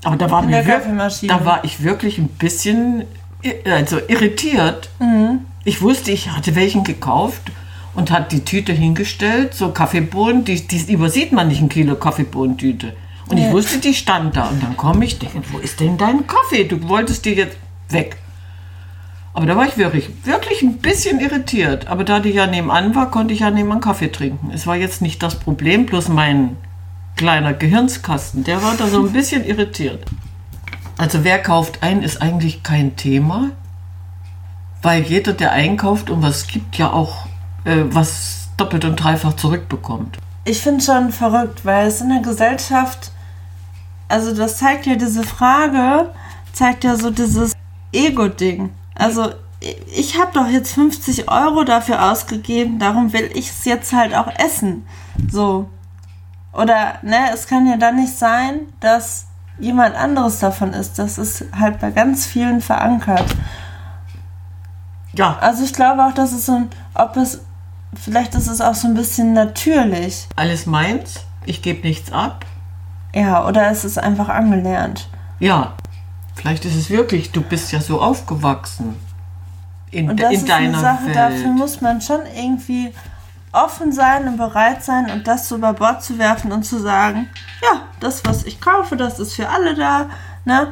Aber 0.04 0.16
da 0.16 0.30
war, 0.30 0.42
In 0.42 0.50
mir 0.50 0.62
da 1.26 1.44
war 1.44 1.64
ich 1.64 1.82
wirklich 1.82 2.18
ein 2.18 2.28
bisschen 2.28 3.04
also 3.64 3.98
irritiert. 4.06 4.90
Mhm. 4.98 5.40
Ich 5.64 5.82
wusste, 5.82 6.12
ich 6.12 6.30
hatte 6.30 6.54
welchen 6.54 6.84
gekauft 6.84 7.42
und 7.94 8.10
hat 8.10 8.30
die 8.30 8.44
Tüte 8.44 8.72
hingestellt, 8.72 9.54
so 9.54 9.70
Kaffeebohnen, 9.70 10.44
die, 10.44 10.66
die 10.66 10.92
übersieht 10.92 11.32
man 11.32 11.48
nicht, 11.48 11.60
ein 11.60 11.68
Kilo 11.68 11.96
Kaffeebohnentüte. 11.96 12.94
Und 13.28 13.38
ich 13.38 13.46
Nee. 13.46 13.52
wusste, 13.52 13.78
die 13.78 13.94
stand 13.94 14.36
da. 14.36 14.48
Und 14.48 14.62
dann 14.62 14.76
komme 14.76 15.04
ich, 15.04 15.18
denke, 15.18 15.42
wo 15.50 15.58
ist 15.58 15.80
denn 15.80 15.96
dein 15.98 16.26
Kaffee? 16.26 16.64
Du 16.64 16.86
wolltest 16.88 17.24
die 17.24 17.30
jetzt 17.30 17.56
weg. 17.88 18.16
Aber 19.36 19.44
da 19.44 19.54
war 19.54 19.66
ich 19.66 19.76
wirklich, 19.76 20.08
wirklich 20.24 20.62
ein 20.62 20.78
bisschen 20.78 21.20
irritiert. 21.20 21.88
Aber 21.88 22.04
da 22.04 22.20
die 22.20 22.30
ja 22.30 22.46
nebenan 22.46 22.94
war, 22.94 23.10
konnte 23.10 23.34
ich 23.34 23.40
ja 23.40 23.50
nebenan 23.50 23.82
Kaffee 23.82 24.10
trinken. 24.10 24.50
Es 24.50 24.66
war 24.66 24.76
jetzt 24.76 25.02
nicht 25.02 25.22
das 25.22 25.38
Problem, 25.38 25.84
bloß 25.84 26.08
mein 26.08 26.56
kleiner 27.16 27.52
Gehirnskasten, 27.52 28.44
der 28.44 28.62
war 28.62 28.76
da 28.78 28.86
so 28.86 29.04
ein 29.04 29.12
bisschen 29.12 29.44
irritiert. 29.44 30.06
Also 30.96 31.22
wer 31.22 31.38
kauft 31.38 31.82
ein, 31.82 32.02
ist 32.02 32.22
eigentlich 32.22 32.62
kein 32.62 32.96
Thema, 32.96 33.50
weil 34.80 35.02
jeder, 35.02 35.34
der 35.34 35.52
einkauft 35.52 36.08
und 36.08 36.22
was 36.22 36.46
gibt, 36.46 36.78
ja 36.78 36.90
auch 36.90 37.26
äh, 37.66 37.82
was 37.90 38.48
doppelt 38.56 38.86
und 38.86 38.96
dreifach 38.96 39.36
zurückbekommt. 39.36 40.16
Ich 40.46 40.62
finde 40.62 40.82
schon 40.82 41.12
verrückt, 41.12 41.62
weil 41.66 41.88
es 41.88 42.00
in 42.00 42.08
der 42.08 42.22
Gesellschaft, 42.22 43.10
also 44.08 44.34
das 44.34 44.56
zeigt 44.56 44.86
ja 44.86 44.94
diese 44.94 45.24
Frage, 45.24 46.10
zeigt 46.54 46.84
ja 46.84 46.96
so 46.96 47.10
dieses 47.10 47.52
Ego-Ding. 47.92 48.70
Also 48.98 49.30
ich 49.94 50.18
habe 50.18 50.32
doch 50.34 50.46
jetzt 50.48 50.74
50 50.74 51.30
Euro 51.30 51.64
dafür 51.64 52.10
ausgegeben, 52.10 52.78
darum 52.78 53.12
will 53.12 53.30
ich 53.34 53.50
es 53.50 53.64
jetzt 53.64 53.92
halt 53.92 54.14
auch 54.14 54.28
essen. 54.38 54.86
So. 55.30 55.68
Oder, 56.52 56.94
ne, 57.02 57.30
es 57.32 57.46
kann 57.46 57.66
ja 57.66 57.76
dann 57.76 57.96
nicht 57.96 58.16
sein, 58.16 58.60
dass 58.80 59.26
jemand 59.58 59.94
anderes 59.94 60.38
davon 60.38 60.72
ist. 60.72 60.98
Das 60.98 61.18
ist 61.18 61.44
halt 61.58 61.80
bei 61.80 61.90
ganz 61.90 62.26
vielen 62.26 62.60
verankert. 62.60 63.24
Ja, 65.14 65.38
Also 65.40 65.64
ich 65.64 65.72
glaube 65.72 66.04
auch, 66.04 66.12
dass 66.12 66.32
es 66.32 66.46
so 66.46 66.52
ein, 66.56 66.70
ob 66.94 67.16
es, 67.16 67.40
vielleicht 67.94 68.34
ist 68.34 68.48
es 68.48 68.60
auch 68.60 68.74
so 68.74 68.86
ein 68.88 68.94
bisschen 68.94 69.32
natürlich. 69.32 70.28
alles 70.36 70.66
meins, 70.66 71.20
ich 71.46 71.62
gebe 71.62 71.86
nichts 71.86 72.12
ab. 72.12 72.44
Ja, 73.14 73.46
oder 73.46 73.70
es 73.70 73.84
ist 73.84 73.98
einfach 73.98 74.28
angelernt. 74.28 75.08
Ja, 75.38 75.72
vielleicht 76.36 76.64
ist 76.64 76.76
es 76.76 76.88
wirklich, 76.90 77.32
du 77.32 77.42
bist 77.42 77.72
ja 77.72 77.80
so 77.80 78.00
aufgewachsen 78.00 78.96
in, 79.90 80.10
Und 80.10 80.20
das 80.20 80.30
in 80.32 80.36
ist 80.40 80.48
deiner 80.48 80.78
eine 80.78 80.80
Sache, 80.80 81.06
Welt. 81.06 81.16
dafür 81.16 81.48
muss 81.50 81.80
man 81.80 82.00
schon 82.00 82.20
irgendwie 82.34 82.92
offen 83.52 83.90
sein 83.92 84.28
und 84.28 84.36
bereit 84.36 84.84
sein 84.84 85.10
und 85.10 85.26
das 85.26 85.48
so 85.48 85.56
über 85.56 85.72
Bord 85.72 86.02
zu 86.04 86.18
werfen 86.18 86.52
und 86.52 86.64
zu 86.64 86.78
sagen, 86.78 87.28
ja, 87.62 87.80
das, 88.00 88.24
was 88.24 88.44
ich 88.44 88.60
kaufe, 88.60 88.96
das 88.96 89.18
ist 89.18 89.34
für 89.34 89.48
alle 89.48 89.74
da, 89.74 90.06
ne? 90.44 90.68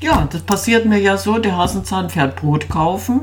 Ja, 0.00 0.28
das 0.30 0.42
passiert 0.42 0.86
mir 0.86 0.98
ja 1.00 1.16
so, 1.16 1.38
der 1.38 1.56
Hasenzahn 1.56 2.08
fährt 2.08 2.36
Brot 2.36 2.68
kaufen. 2.68 3.22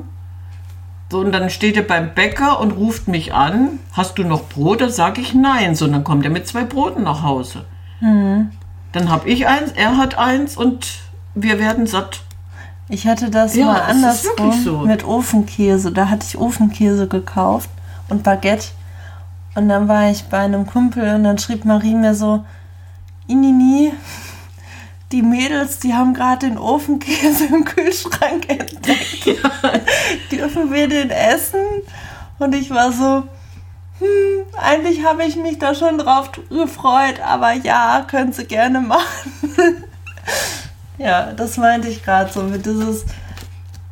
So, 1.10 1.20
und 1.20 1.32
dann 1.32 1.50
steht 1.50 1.78
er 1.78 1.84
beim 1.84 2.14
Bäcker 2.14 2.60
und 2.60 2.72
ruft 2.72 3.08
mich 3.08 3.34
an, 3.34 3.80
hast 3.94 4.18
du 4.18 4.24
noch 4.26 4.50
Brot? 4.50 4.82
Dann 4.82 4.90
sage 4.90 5.22
ich 5.22 5.34
nein. 5.34 5.76
So, 5.76 5.86
und 5.86 5.94
dann 5.94 6.04
kommt 6.04 6.26
er 6.26 6.32
mit 6.32 6.48
zwei 6.48 6.66
Broten 6.66 7.04
nach 7.04 7.22
Hause. 7.24 7.64
Dann 8.92 9.10
habe 9.10 9.30
ich 9.30 9.48
eins, 9.48 9.72
er 9.72 9.96
hat 9.98 10.18
eins 10.18 10.58
und 10.58 10.88
wir 11.36 11.60
werden 11.60 11.86
satt. 11.86 12.22
Ich 12.88 13.08
hatte 13.08 13.30
das 13.30 13.56
Ja, 13.56 13.66
mal 13.66 13.82
andersrum 13.82 14.52
so. 14.64 14.78
mit 14.80 15.04
Ofenkäse. 15.04 15.92
Da 15.92 16.10
hatte 16.10 16.26
ich 16.28 16.38
Ofenkäse 16.38 17.08
gekauft 17.08 17.70
und 18.10 18.24
Baguette. 18.24 18.68
Und 19.56 19.70
dann 19.70 19.88
war 19.88 20.10
ich 20.10 20.26
bei 20.26 20.40
einem 20.40 20.68
Kumpel 20.68 21.16
und 21.16 21.24
dann 21.24 21.38
schrieb 21.38 21.66
Marie 21.66 21.96
mir 21.96 22.14
so, 22.14 22.44
Inini, 23.28 23.94
die 25.12 25.22
Mädels, 25.22 25.80
die 25.80 25.94
haben 25.94 26.14
gerade 26.14 26.48
den 26.48 26.58
Ofenkäse 26.58 27.46
im 27.46 27.64
Kühlschrank 27.66 28.50
entdeckt. 28.50 29.26
Dürfen 30.32 30.72
wir 30.72 30.88
den 30.88 31.10
essen? 31.10 31.62
Und 32.38 32.54
ich 32.54 32.70
war 32.70 32.92
so, 32.92 33.24
hm, 34.00 34.46
eigentlich 34.62 35.06
habe 35.06 35.24
ich 35.24 35.38
mich 35.38 35.58
da 35.58 35.74
schon 35.74 35.98
drauf 35.98 36.32
gefreut, 36.50 37.22
aber 37.26 37.54
ja, 37.54 38.06
können 38.08 38.34
Sie 38.34 38.46
gerne 38.46 38.82
machen. 38.82 39.04
ja, 40.98 41.32
das 41.34 41.58
meinte 41.58 41.88
ich 41.88 42.04
gerade 42.04 42.32
so 42.32 42.44
mit 42.44 42.66
dieses, 42.66 43.06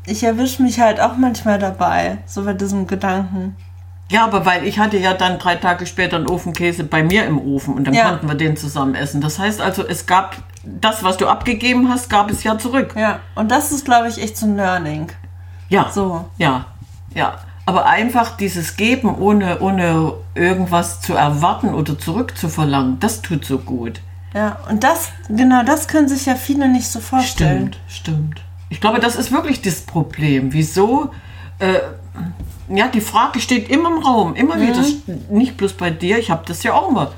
ich 0.05 0.23
erwische 0.23 0.61
mich 0.63 0.79
halt 0.79 0.99
auch 0.99 1.15
manchmal 1.17 1.59
dabei, 1.59 2.19
so 2.25 2.41
mit 2.41 2.59
diesem 2.61 2.87
Gedanken. 2.87 3.55
Ja, 4.11 4.25
aber 4.25 4.45
weil 4.45 4.65
ich 4.65 4.77
hatte 4.79 4.97
ja 4.97 5.13
dann 5.13 5.39
drei 5.39 5.55
Tage 5.55 5.85
später 5.85 6.17
einen 6.17 6.27
Ofenkäse 6.27 6.83
bei 6.83 7.01
mir 7.03 7.25
im 7.25 7.39
Ofen 7.39 7.73
und 7.73 7.85
dann 7.87 7.93
Ja. 7.93 8.09
konnten 8.09 8.27
wir 8.27 8.35
den 8.35 8.55
zusammen 8.57 8.95
essen. 8.95 9.21
Das 9.21 9.39
heißt 9.39 9.59
also, 9.61 9.83
es 9.87 10.05
gab 10.05 10.35
das, 10.63 11.03
was 11.03 11.17
du 11.17 11.27
abgegeben 11.27 11.89
hast, 11.89 12.09
gab 12.09 12.29
es 12.29 12.43
ja 12.43 12.57
zurück. 12.57 12.93
Ja, 12.97 13.19
und 13.35 13.49
das 13.49 13.71
ist, 13.71 13.85
glaube 13.85 14.09
ich, 14.09 14.21
echt 14.21 14.37
so 14.37 14.45
ein 14.45 14.55
Learning. 14.55 15.07
Ja. 15.69 15.89
So. 15.91 16.25
Ja, 16.37 16.65
ja. 17.15 17.35
Aber 17.65 17.85
einfach 17.85 18.35
dieses 18.35 18.75
Geben, 18.75 19.15
ohne, 19.17 19.59
ohne 19.61 20.13
irgendwas 20.35 20.99
zu 21.01 21.13
erwarten 21.13 21.73
oder 21.73 21.97
zurückzuverlangen, 21.97 22.99
das 22.99 23.21
tut 23.21 23.45
so 23.45 23.57
gut. 23.57 24.01
Ja, 24.33 24.57
und 24.69 24.83
das, 24.83 25.09
genau 25.29 25.63
das 25.63 25.87
können 25.87 26.07
sich 26.07 26.25
ja 26.25 26.35
viele 26.35 26.67
nicht 26.67 26.87
so 26.87 26.99
vorstellen. 26.99 27.73
Stimmt, 27.87 28.37
stimmt. 28.37 28.41
Ich 28.69 28.81
glaube, 28.81 28.99
das 28.99 29.15
ist 29.15 29.31
wirklich 29.31 29.61
das 29.61 29.81
Problem. 29.81 30.51
Wieso? 30.53 31.11
Äh, 31.59 31.75
ja, 32.69 32.87
die 32.87 33.01
Frage 33.01 33.39
steht 33.39 33.69
immer 33.69 33.89
im 33.89 34.03
Raum, 34.03 34.35
immer 34.35 34.59
wieder. 34.59 34.81
Nicht 35.29 35.57
bloß 35.57 35.73
bei 35.73 35.91
dir, 35.91 36.17
ich 36.17 36.31
habe 36.31 36.43
das 36.47 36.63
ja 36.63 36.73
auch 36.73 36.89
immer. 36.89 37.11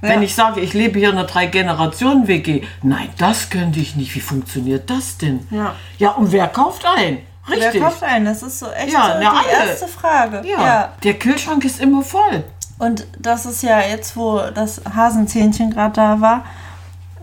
Wenn 0.00 0.22
ich 0.22 0.34
sage, 0.34 0.60
ich 0.60 0.74
lebe 0.74 0.98
hier 0.98 1.10
in 1.10 1.16
einer 1.16 1.26
Drei-Generationen-WG, 1.26 2.62
nein, 2.82 3.08
das 3.16 3.48
könnte 3.48 3.80
ich 3.80 3.96
nicht. 3.96 4.14
Wie 4.14 4.20
funktioniert 4.20 4.90
das 4.90 5.16
denn? 5.16 5.46
Ja. 5.50 5.74
Ja, 5.98 6.10
und 6.10 6.30
wer 6.30 6.46
kauft 6.48 6.84
ein? 6.84 7.18
Richtig. 7.48 7.74
Wer 7.74 7.80
kauft 7.80 8.02
ein? 8.02 8.24
Das 8.26 8.42
ist 8.42 8.58
so 8.58 8.70
echt 8.70 8.92
Ja, 8.92 9.14
so 9.14 9.20
die 9.20 9.26
alle. 9.26 9.68
erste 9.70 9.88
Frage. 9.88 10.42
ja. 10.46 10.92
der 11.02 11.14
Kühlschrank 11.14 11.64
ist 11.64 11.80
immer 11.80 12.02
voll. 12.02 12.44
Und 12.78 13.06
das 13.18 13.46
ist 13.46 13.62
ja 13.62 13.80
jetzt, 13.80 14.16
wo 14.16 14.40
das 14.54 14.80
Hasenzähnchen 14.94 15.70
gerade 15.70 15.94
da 15.94 16.20
war, 16.20 16.44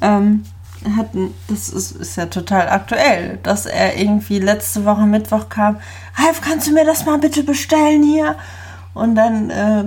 ähm, 0.02 0.44
hatten, 0.98 1.34
das 1.48 1.70
ist, 1.70 1.92
ist 1.92 2.16
ja 2.16 2.26
total 2.26 2.70
aktuell, 2.70 3.38
dass 3.44 3.66
er 3.66 3.98
irgendwie 4.00 4.40
letzte 4.40 4.86
Woche 4.86 5.02
Mittwoch 5.02 5.50
kam, 5.50 5.78
Ralf, 6.16 6.42
kannst 6.42 6.68
du 6.68 6.72
mir 6.72 6.86
das 6.86 7.06
mal 7.06 7.18
bitte 7.20 7.44
bestellen 7.44 8.02
hier? 8.04 8.36
Und 8.94 9.16
dann 9.16 9.50
äh, 9.52 9.84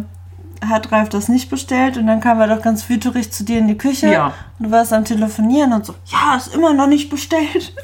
hat 0.64 0.92
Ralf 0.92 1.08
das 1.08 1.28
nicht 1.28 1.50
bestellt 1.50 1.96
und 1.96 2.06
dann 2.06 2.20
kam 2.20 2.40
er 2.40 2.46
doch 2.46 2.62
ganz 2.62 2.88
wüterig 2.88 3.32
zu 3.32 3.44
dir 3.44 3.58
in 3.58 3.66
die 3.68 3.76
Küche 3.76 4.12
Ja. 4.12 4.32
und 4.58 4.66
du 4.66 4.70
warst 4.70 4.92
am 4.92 5.04
Telefonieren 5.04 5.72
und 5.72 5.84
so, 5.84 5.94
ja, 6.06 6.36
ist 6.36 6.54
immer 6.54 6.72
noch 6.72 6.86
nicht 6.86 7.10
bestellt. 7.10 7.72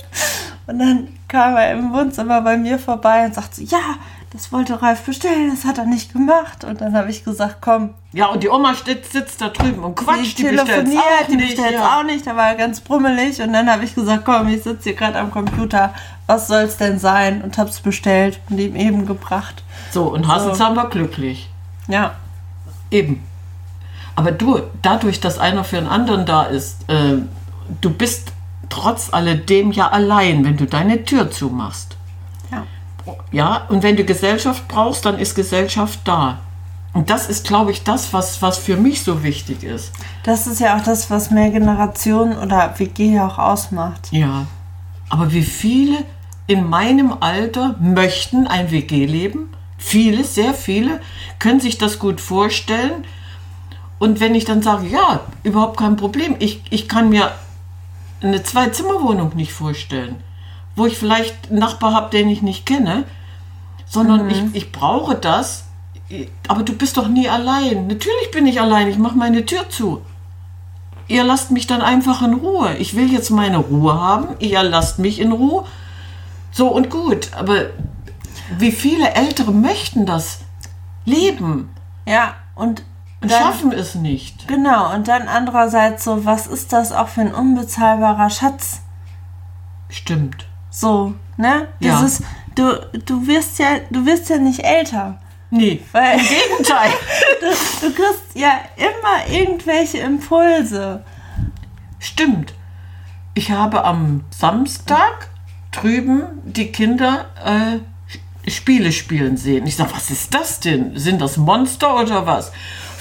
Und 0.66 0.78
dann 0.78 1.08
kam 1.26 1.56
er 1.56 1.72
im 1.72 1.92
Wohnzimmer 1.92 2.42
bei 2.42 2.56
mir 2.56 2.78
vorbei 2.78 3.24
und 3.24 3.34
sagte, 3.34 3.60
ja, 3.64 3.78
das 4.32 4.52
wollte 4.52 4.80
Ralf 4.80 5.02
bestellen, 5.02 5.50
das 5.50 5.64
hat 5.64 5.78
er 5.78 5.86
nicht 5.86 6.12
gemacht. 6.12 6.64
Und 6.64 6.80
dann 6.80 6.94
habe 6.94 7.10
ich 7.10 7.24
gesagt, 7.24 7.56
komm, 7.60 7.94
Ja, 8.12 8.26
und 8.26 8.42
die 8.42 8.48
Oma 8.48 8.74
sitzt, 8.74 9.12
sitzt 9.12 9.40
da 9.40 9.48
drüben 9.48 9.82
und 9.82 9.96
quatscht, 9.96 10.38
die, 10.38 10.44
bestellt 10.44 10.66
telefoniert, 10.66 11.02
auch 11.02 11.26
die 11.26 11.36
bestellt 11.36 11.74
ja. 11.74 11.98
auch 11.98 12.04
nicht, 12.04 12.26
da 12.26 12.36
war 12.36 12.48
er 12.50 12.54
ganz 12.54 12.80
brummelig 12.80 13.42
und 13.42 13.52
dann 13.52 13.70
habe 13.70 13.84
ich 13.84 13.94
gesagt, 13.94 14.24
komm, 14.24 14.48
ich 14.48 14.62
sitze 14.62 14.90
hier 14.90 14.94
gerade 14.94 15.18
am 15.18 15.30
Computer, 15.30 15.94
was 16.26 16.46
soll's 16.46 16.76
denn 16.76 16.98
sein? 16.98 17.42
Und 17.42 17.58
hab's 17.58 17.80
bestellt 17.80 18.40
und 18.48 18.58
ihm 18.58 18.76
eben 18.76 19.06
gebracht. 19.06 19.64
So, 19.90 20.04
und 20.04 20.28
Hasenzahn 20.28 20.76
war 20.76 20.88
glücklich. 20.88 21.48
Ja, 21.88 22.14
Eben. 22.90 23.22
Aber 24.16 24.32
du, 24.32 24.60
dadurch, 24.82 25.20
dass 25.20 25.38
einer 25.38 25.64
für 25.64 25.78
einen 25.78 25.86
anderen 25.86 26.26
da 26.26 26.42
ist, 26.42 26.88
äh, 26.88 27.18
du 27.80 27.90
bist 27.90 28.32
trotz 28.68 29.12
alledem 29.12 29.72
ja 29.72 29.88
allein, 29.88 30.44
wenn 30.44 30.56
du 30.56 30.66
deine 30.66 31.04
Tür 31.04 31.30
zumachst. 31.30 31.96
Ja. 33.32 33.66
Und 33.68 33.82
wenn 33.82 33.96
du 33.96 34.04
Gesellschaft 34.04 34.68
brauchst, 34.68 35.04
dann 35.04 35.18
ist 35.18 35.34
Gesellschaft 35.34 36.00
da. 36.04 36.40
Und 36.92 37.08
das 37.08 37.28
ist, 37.28 37.46
glaube 37.46 37.70
ich, 37.70 37.84
das, 37.84 38.12
was, 38.12 38.42
was 38.42 38.58
für 38.58 38.76
mich 38.76 39.04
so 39.04 39.22
wichtig 39.22 39.62
ist. 39.62 39.92
Das 40.24 40.46
ist 40.46 40.60
ja 40.60 40.76
auch 40.76 40.82
das, 40.82 41.10
was 41.10 41.30
mehr 41.30 41.50
Generationen 41.50 42.36
oder 42.36 42.74
WG 42.78 43.14
ja 43.14 43.28
auch 43.28 43.38
ausmacht. 43.38 44.08
Ja. 44.10 44.46
Aber 45.08 45.32
wie 45.32 45.42
viele 45.44 46.04
in 46.46 46.68
meinem 46.68 47.14
Alter 47.20 47.76
möchten 47.80 48.48
ein 48.48 48.72
WG-Leben? 48.72 49.50
Viele, 49.78 50.24
sehr 50.24 50.52
viele, 50.52 51.00
können 51.38 51.60
sich 51.60 51.78
das 51.78 51.98
gut 51.98 52.20
vorstellen. 52.20 53.04
Und 54.00 54.18
wenn 54.18 54.34
ich 54.34 54.44
dann 54.44 54.62
sage, 54.62 54.88
ja, 54.88 55.20
überhaupt 55.44 55.78
kein 55.78 55.96
Problem, 55.96 56.36
ich, 56.38 56.62
ich 56.70 56.88
kann 56.88 57.08
mir 57.08 57.30
eine 58.20 58.42
Zwei-Zimmer-Wohnung 58.42 59.36
nicht 59.36 59.52
vorstellen, 59.52 60.16
wo 60.80 60.86
ich 60.86 60.96
vielleicht 60.96 61.50
einen 61.50 61.58
Nachbar 61.58 61.92
habe, 61.92 62.08
den 62.10 62.30
ich 62.30 62.40
nicht 62.40 62.64
kenne, 62.64 63.04
sondern 63.86 64.30
ich, 64.30 64.42
ich 64.54 64.72
brauche 64.72 65.14
das. 65.14 65.66
Aber 66.48 66.62
du 66.62 66.72
bist 66.72 66.96
doch 66.96 67.06
nie 67.06 67.28
allein. 67.28 67.86
Natürlich 67.86 68.30
bin 68.32 68.46
ich 68.46 68.60
allein. 68.62 68.88
Ich 68.88 68.96
mache 68.96 69.16
meine 69.16 69.44
Tür 69.44 69.68
zu. 69.68 70.00
Ihr 71.06 71.22
lasst 71.22 71.50
mich 71.50 71.66
dann 71.66 71.82
einfach 71.82 72.22
in 72.22 72.32
Ruhe. 72.34 72.76
Ich 72.78 72.96
will 72.96 73.12
jetzt 73.12 73.30
meine 73.30 73.58
Ruhe 73.58 73.92
haben. 74.00 74.28
Ihr 74.38 74.62
lasst 74.62 74.98
mich 74.98 75.20
in 75.20 75.32
Ruhe. 75.32 75.64
So 76.50 76.68
und 76.68 76.88
gut. 76.88 77.28
Aber 77.36 77.66
wie 78.58 78.72
viele 78.72 79.10
Ältere 79.10 79.52
möchten 79.52 80.06
das 80.06 80.40
leben 81.04 81.68
Ja, 82.06 82.34
und 82.54 82.84
und 83.22 83.30
schaffen 83.30 83.70
es 83.72 83.94
nicht? 83.96 84.48
genau, 84.48 84.94
und 84.94 85.06
dann 85.06 85.28
andererseits 85.28 86.04
so, 86.04 86.24
was 86.24 86.46
ist 86.46 86.72
das 86.72 86.90
auch 86.90 87.08
für 87.08 87.20
ein 87.20 87.34
unbezahlbarer 87.34 88.30
Schatz? 88.30 88.80
Stimmt. 89.90 90.46
So, 90.70 91.14
ne? 91.36 91.68
Ja. 91.80 92.00
Dieses, 92.00 92.22
du, 92.54 92.80
du 93.04 93.26
wirst 93.26 93.58
ja, 93.58 93.78
du 93.90 94.06
wirst 94.06 94.28
ja 94.30 94.38
nicht 94.38 94.60
älter. 94.60 95.18
Nee, 95.50 95.82
Weil 95.92 96.18
im 96.18 96.24
Gegenteil. 96.24 96.90
du, 97.40 97.88
du 97.88 97.94
kriegst 97.94 98.34
ja 98.34 98.60
immer 98.76 99.34
irgendwelche 99.36 99.98
Impulse. 99.98 101.04
Stimmt. 101.98 102.54
Ich 103.34 103.50
habe 103.50 103.84
am 103.84 104.24
Samstag 104.30 105.28
drüben 105.72 106.22
die 106.44 106.70
Kinder 106.70 107.26
äh, 107.44 108.50
Spiele 108.50 108.92
spielen 108.92 109.36
sehen. 109.36 109.66
Ich 109.66 109.76
sage, 109.76 109.90
was 109.94 110.10
ist 110.10 110.34
das 110.34 110.60
denn? 110.60 110.96
Sind 110.96 111.20
das 111.20 111.36
Monster 111.36 112.00
oder 112.00 112.26
was? 112.26 112.52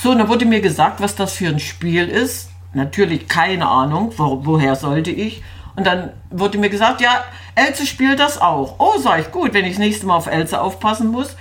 So, 0.01 0.11
und 0.11 0.19
dann 0.19 0.27
wurde 0.27 0.45
mir 0.45 0.61
gesagt, 0.61 1.01
was 1.01 1.15
das 1.15 1.33
für 1.33 1.47
ein 1.47 1.59
Spiel 1.59 2.07
ist. 2.07 2.49
Natürlich 2.73 3.27
keine 3.27 3.67
Ahnung, 3.67 4.13
wo, 4.17 4.45
woher 4.45 4.75
sollte 4.75 5.11
ich. 5.11 5.43
Und 5.75 5.85
dann 5.87 6.11
wurde 6.29 6.57
mir 6.57 6.69
gesagt, 6.69 7.01
ja, 7.01 7.23
Else 7.59 7.85
spielt 7.85 8.19
das 8.19 8.39
auch. 8.41 8.75
Oh, 8.79 8.97
sag 8.99 9.19
ich, 9.19 9.31
gut, 9.31 9.53
wenn 9.53 9.65
ich 9.65 9.73
das 9.73 9.79
nächste 9.79 10.05
Mal 10.05 10.15
auf 10.15 10.27
Else 10.27 10.59
aufpassen 10.59 11.09
muss, 11.09 11.35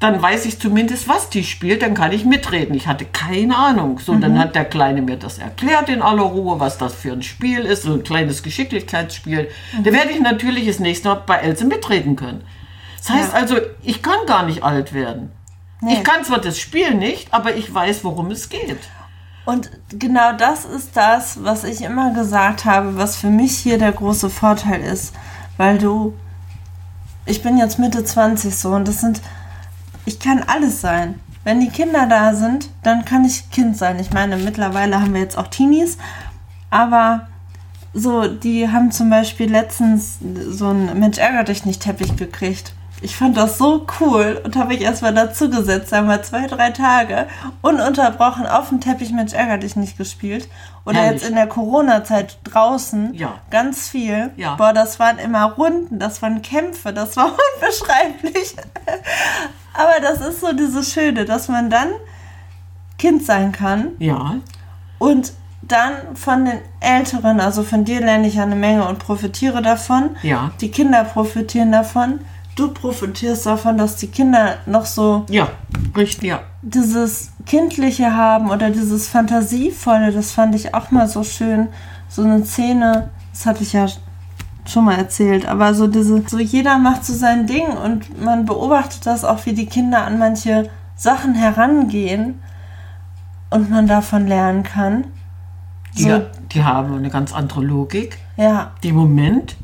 dann 0.00 0.20
weiß 0.20 0.46
ich 0.46 0.58
zumindest, 0.58 1.08
was 1.08 1.28
die 1.28 1.44
spielt, 1.44 1.82
dann 1.82 1.94
kann 1.94 2.10
ich 2.10 2.24
mitreden. 2.24 2.74
Ich 2.74 2.88
hatte 2.88 3.04
keine 3.04 3.56
Ahnung. 3.56 4.00
So, 4.00 4.16
dann 4.16 4.36
hat 4.36 4.56
der 4.56 4.64
Kleine 4.64 5.00
mir 5.00 5.16
das 5.16 5.38
erklärt 5.38 5.88
in 5.88 6.02
aller 6.02 6.24
Ruhe, 6.24 6.58
was 6.58 6.76
das 6.76 6.92
für 6.92 7.12
ein 7.12 7.22
Spiel 7.22 7.60
ist, 7.60 7.84
so 7.84 7.92
ein 7.94 8.02
kleines 8.02 8.42
Geschicklichkeitsspiel. 8.42 9.48
Da 9.84 9.92
werde 9.92 10.10
ich 10.10 10.20
natürlich 10.20 10.66
das 10.66 10.80
nächste 10.80 11.08
Mal 11.08 11.22
bei 11.24 11.36
Else 11.36 11.64
mitreden 11.64 12.16
können. 12.16 12.42
Das 12.98 13.10
heißt 13.10 13.32
Ja. 13.32 13.38
also, 13.38 13.56
ich 13.82 14.02
kann 14.02 14.26
gar 14.26 14.44
nicht 14.44 14.64
alt 14.64 14.92
werden. 14.92 15.30
Nee. 15.80 15.94
Ich 15.94 16.04
kann 16.04 16.24
zwar 16.24 16.40
das 16.40 16.58
Spiel 16.58 16.94
nicht, 16.94 17.32
aber 17.32 17.54
ich 17.54 17.72
weiß, 17.72 18.02
worum 18.02 18.32
es 18.32 18.48
geht. 18.48 18.78
Und 19.44 19.70
genau 19.90 20.32
das 20.36 20.64
ist 20.64 20.96
das, 20.96 21.44
was 21.44 21.64
ich 21.64 21.80
immer 21.82 22.12
gesagt 22.14 22.64
habe, 22.64 22.96
was 22.96 23.16
für 23.16 23.30
mich 23.30 23.56
hier 23.56 23.78
der 23.78 23.92
große 23.92 24.30
Vorteil 24.30 24.80
ist. 24.80 25.12
Weil 25.56 25.78
du, 25.78 26.14
ich 27.26 27.42
bin 27.42 27.58
jetzt 27.58 27.78
Mitte 27.78 28.04
20 28.04 28.56
so 28.56 28.70
und 28.70 28.88
das 28.88 29.00
sind, 29.00 29.20
ich 30.04 30.18
kann 30.18 30.42
alles 30.46 30.80
sein. 30.80 31.20
Wenn 31.44 31.60
die 31.60 31.70
Kinder 31.70 32.06
da 32.06 32.34
sind, 32.34 32.68
dann 32.82 33.04
kann 33.04 33.24
ich 33.24 33.50
Kind 33.50 33.76
sein. 33.76 33.98
Ich 33.98 34.12
meine, 34.12 34.36
mittlerweile 34.36 35.00
haben 35.00 35.14
wir 35.14 35.20
jetzt 35.20 35.36
auch 35.36 35.48
Teenies, 35.48 35.98
aber 36.70 37.26
so, 37.94 38.26
die 38.26 38.68
haben 38.68 38.90
zum 38.90 39.10
Beispiel 39.10 39.50
letztens 39.50 40.18
so 40.48 40.68
einen 40.68 40.98
Mensch 40.98 41.18
ärger 41.18 41.44
dich 41.44 41.64
nicht 41.66 41.82
Teppich 41.82 42.16
gekriegt. 42.16 42.74
Ich 43.02 43.16
fand 43.16 43.36
das 43.36 43.58
so 43.58 43.84
cool 44.00 44.40
und 44.44 44.54
habe 44.54 44.74
ich 44.74 44.80
erstmal 44.80 45.12
dazu 45.12 45.50
gesetzt, 45.50 45.92
einmal 45.92 46.22
zwei, 46.22 46.46
drei 46.46 46.70
Tage 46.70 47.26
ununterbrochen 47.60 48.46
auf 48.46 48.68
dem 48.68 48.80
Teppich 48.80 49.12
Mensch 49.12 49.32
ärger 49.32 49.58
dich 49.58 49.74
nicht 49.74 49.98
gespielt. 49.98 50.48
Oder 50.84 50.98
Herrlich. 50.98 51.20
jetzt 51.22 51.28
in 51.30 51.36
der 51.36 51.46
Corona-Zeit 51.46 52.38
draußen 52.44 53.14
Ja. 53.14 53.34
ganz 53.50 53.88
viel. 53.88 54.30
Ja. 54.36 54.56
Boah, 54.56 54.72
das 54.72 54.98
waren 54.98 55.18
immer 55.18 55.44
Runden, 55.52 55.98
das 55.98 56.20
waren 56.22 56.42
Kämpfe, 56.42 56.92
das 56.92 57.16
war 57.16 57.26
unbeschreiblich. 57.62 58.56
Aber 59.74 60.00
das 60.00 60.20
ist 60.20 60.40
so 60.40 60.52
dieses 60.52 60.92
Schöne, 60.92 61.24
dass 61.24 61.48
man 61.48 61.70
dann 61.70 61.88
Kind 62.98 63.24
sein 63.24 63.52
kann 63.52 63.92
Ja, 63.98 64.36
und 64.98 65.32
dann 65.62 66.16
von 66.16 66.44
den 66.44 66.58
Älteren, 66.80 67.40
also 67.40 67.62
von 67.62 67.84
dir 67.84 68.00
lerne 68.00 68.26
ich 68.26 68.34
ja 68.34 68.42
eine 68.42 68.56
Menge 68.56 68.86
und 68.86 68.98
profitiere 68.98 69.62
davon. 69.62 70.16
Ja. 70.22 70.50
Die 70.60 70.70
Kinder 70.70 71.04
profitieren 71.04 71.70
davon. 71.72 72.20
Du 72.54 72.68
profitierst 72.68 73.46
davon, 73.46 73.78
dass 73.78 73.96
die 73.96 74.08
Kinder 74.08 74.58
noch 74.66 74.84
so 74.84 75.24
ja, 75.30 75.48
richtig, 75.96 76.28
ja. 76.28 76.40
dieses 76.60 77.32
Kindliche 77.46 78.14
haben 78.14 78.50
oder 78.50 78.70
dieses 78.70 79.08
Fantasievolle. 79.08 80.12
Das 80.12 80.32
fand 80.32 80.54
ich 80.54 80.74
auch 80.74 80.90
mal 80.90 81.08
so 81.08 81.24
schön. 81.24 81.68
So 82.08 82.22
eine 82.22 82.44
Szene, 82.44 83.10
das 83.32 83.46
hatte 83.46 83.62
ich 83.62 83.72
ja 83.72 83.86
schon 84.66 84.84
mal 84.84 84.96
erzählt, 84.96 85.46
aber 85.46 85.74
so 85.74 85.86
diese, 85.86 86.22
so 86.28 86.38
jeder 86.38 86.78
macht 86.78 87.04
so 87.04 87.14
sein 87.14 87.46
Ding 87.46 87.66
und 87.68 88.22
man 88.22 88.44
beobachtet 88.44 89.06
das 89.06 89.24
auch, 89.24 89.44
wie 89.46 89.54
die 89.54 89.66
Kinder 89.66 90.04
an 90.04 90.18
manche 90.18 90.70
Sachen 90.94 91.34
herangehen 91.34 92.40
und 93.50 93.70
man 93.70 93.86
davon 93.86 94.26
lernen 94.26 94.62
kann. 94.62 95.04
Die, 95.96 96.02
So, 96.02 96.22
die 96.52 96.62
haben 96.62 96.94
eine 96.94 97.10
ganz 97.10 97.32
andere 97.32 97.62
Logik. 97.62 98.18
ja, 98.36 98.72
Die 98.82 98.92
Moment, 98.92 99.56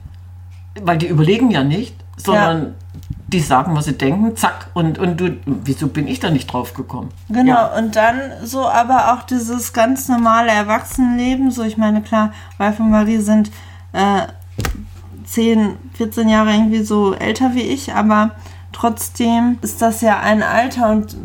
weil 0.82 0.98
die 0.98 1.06
überlegen 1.06 1.50
ja 1.50 1.62
nicht, 1.62 1.94
sondern 2.18 2.74
die 3.28 3.40
sagen, 3.40 3.74
was 3.76 3.84
sie 3.86 3.92
denken, 3.96 4.36
zack. 4.36 4.68
Und, 4.74 4.98
und 4.98 5.20
du, 5.20 5.36
wieso 5.46 5.88
bin 5.88 6.08
ich 6.08 6.20
da 6.20 6.30
nicht 6.30 6.52
drauf 6.52 6.74
gekommen? 6.74 7.10
Genau, 7.28 7.52
Ja. 7.52 7.76
und 7.78 7.96
dann 7.96 8.20
so 8.44 8.66
aber 8.68 9.12
auch 9.14 9.22
dieses 9.24 9.72
ganz 9.72 10.08
normale 10.08 10.50
Erwachsenenleben. 10.50 11.50
So, 11.50 11.62
ich 11.62 11.76
meine, 11.76 12.02
klar, 12.02 12.32
Ralf 12.58 12.80
und 12.80 12.90
Marie 12.90 13.18
sind 13.18 13.50
äh, 13.92 14.22
10, 15.26 15.76
14 15.94 16.28
Jahre 16.28 16.52
irgendwie 16.52 16.82
so 16.82 17.14
älter 17.14 17.54
wie 17.54 17.62
ich, 17.62 17.94
aber 17.94 18.30
trotzdem 18.72 19.58
ist 19.62 19.82
das 19.82 20.00
ja 20.00 20.20
ein 20.20 20.42
Alter 20.42 20.90
und 20.90 21.16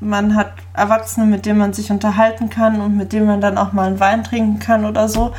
man 0.00 0.36
hat 0.36 0.52
Erwachsene, 0.74 1.26
mit 1.26 1.44
denen 1.44 1.58
man 1.58 1.72
sich 1.72 1.90
unterhalten 1.90 2.50
kann 2.50 2.80
und 2.80 2.96
mit 2.96 3.12
denen 3.12 3.26
man 3.26 3.40
dann 3.40 3.58
auch 3.58 3.72
mal 3.72 3.88
einen 3.88 3.98
Wein 4.00 4.22
trinken 4.22 4.60
kann 4.60 4.84
oder 4.84 5.08
so. 5.08 5.32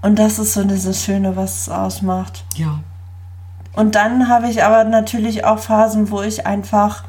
Und 0.00 0.18
das 0.18 0.38
ist 0.38 0.54
so 0.54 0.64
dieses 0.64 1.04
Schöne, 1.04 1.36
was 1.36 1.62
es 1.62 1.68
ausmacht. 1.68 2.44
Ja. 2.56 2.80
Und 3.74 3.94
dann 3.94 4.28
habe 4.28 4.48
ich 4.48 4.62
aber 4.64 4.84
natürlich 4.84 5.44
auch 5.44 5.58
Phasen, 5.58 6.10
wo 6.10 6.22
ich 6.22 6.46
einfach 6.46 7.04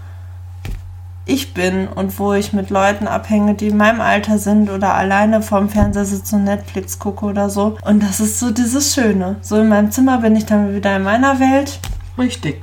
ich 1.25 1.53
bin 1.53 1.87
und 1.87 2.19
wo 2.19 2.33
ich 2.33 2.51
mit 2.51 2.69
Leuten 2.69 3.07
abhänge, 3.07 3.53
die 3.55 3.67
in 3.67 3.77
meinem 3.77 4.01
Alter 4.01 4.37
sind 4.37 4.69
oder 4.69 4.93
alleine 4.93 5.41
vorm 5.41 5.69
Fernseher 5.69 6.03
sitze 6.05 6.35
und 6.35 6.43
Netflix 6.43 6.99
gucke 6.99 7.25
oder 7.25 7.49
so. 7.49 7.77
Und 7.85 8.03
das 8.03 8.19
ist 8.19 8.39
so 8.39 8.51
dieses 8.51 8.93
Schöne. 8.93 9.37
So 9.41 9.57
in 9.59 9.69
meinem 9.69 9.91
Zimmer 9.91 10.17
bin 10.17 10.35
ich 10.35 10.45
dann 10.45 10.73
wieder 10.75 10.95
in 10.97 11.03
meiner 11.03 11.39
Welt. 11.39 11.79
Richtig. 12.17 12.61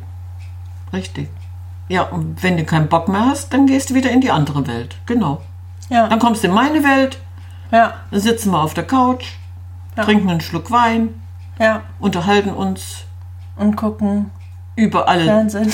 Richtig. 0.93 1.31
Ja, 1.89 2.03
und 2.03 2.43
wenn 2.43 2.57
du 2.59 2.65
keinen 2.65 2.89
Bock 2.89 3.09
mehr 3.09 3.25
hast, 3.27 3.53
dann 3.55 3.67
gehst 3.67 3.91
du 3.91 3.95
wieder 3.95 4.11
in 4.11 4.21
die 4.21 4.31
andere 4.31 4.67
Welt. 4.67 4.97
Genau. 5.07 5.41
Ja, 5.89 6.07
Dann 6.09 6.19
kommst 6.21 6.45
du 6.45 6.49
in 6.49 6.55
meine 6.55 6.85
Welt, 6.85 7.19
ja, 7.73 7.95
dann 8.13 8.21
sitzen 8.21 8.53
wir 8.53 8.63
auf 8.63 8.75
der 8.75 8.87
Couch, 8.87 9.33
Ja. 9.97 10.05
trinken 10.05 10.31
einen 10.31 10.41
Schluck 10.41 10.71
Wein, 10.71 11.09
ja. 11.59 11.81
unterhalten 11.99 12.51
uns 12.51 13.05
Und 13.61 13.77
gucken 13.77 14.31
über 14.81 15.09
alle, 15.09 15.25
Fernsehen. 15.25 15.73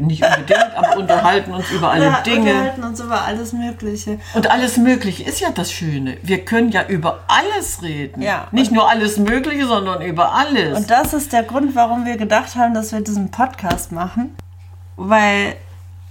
nicht 0.00 0.24
unbedingt, 0.24 0.76
aber 0.76 0.96
unterhalten 0.96 1.52
uns 1.52 1.70
über 1.70 1.90
alle 1.90 2.06
ja, 2.06 2.20
Dinge. 2.22 2.50
unterhalten 2.50 2.82
uns 2.82 3.00
über 3.00 3.22
alles 3.22 3.52
Mögliche. 3.52 4.18
Und 4.34 4.50
alles 4.50 4.76
Mögliche 4.76 5.22
ist 5.22 5.40
ja 5.40 5.50
das 5.50 5.70
Schöne. 5.70 6.16
Wir 6.22 6.44
können 6.44 6.70
ja 6.70 6.86
über 6.86 7.20
alles 7.28 7.82
reden. 7.82 8.20
Ja. 8.20 8.48
Nicht 8.50 8.72
nur 8.72 8.90
alles 8.90 9.18
Mögliche, 9.18 9.66
sondern 9.66 10.02
über 10.02 10.34
alles. 10.34 10.76
Und 10.76 10.90
das 10.90 11.12
ist 11.12 11.32
der 11.32 11.44
Grund, 11.44 11.76
warum 11.76 12.04
wir 12.04 12.16
gedacht 12.16 12.56
haben, 12.56 12.74
dass 12.74 12.92
wir 12.92 13.00
diesen 13.00 13.30
Podcast 13.30 13.92
machen. 13.92 14.34
Weil, 14.96 15.54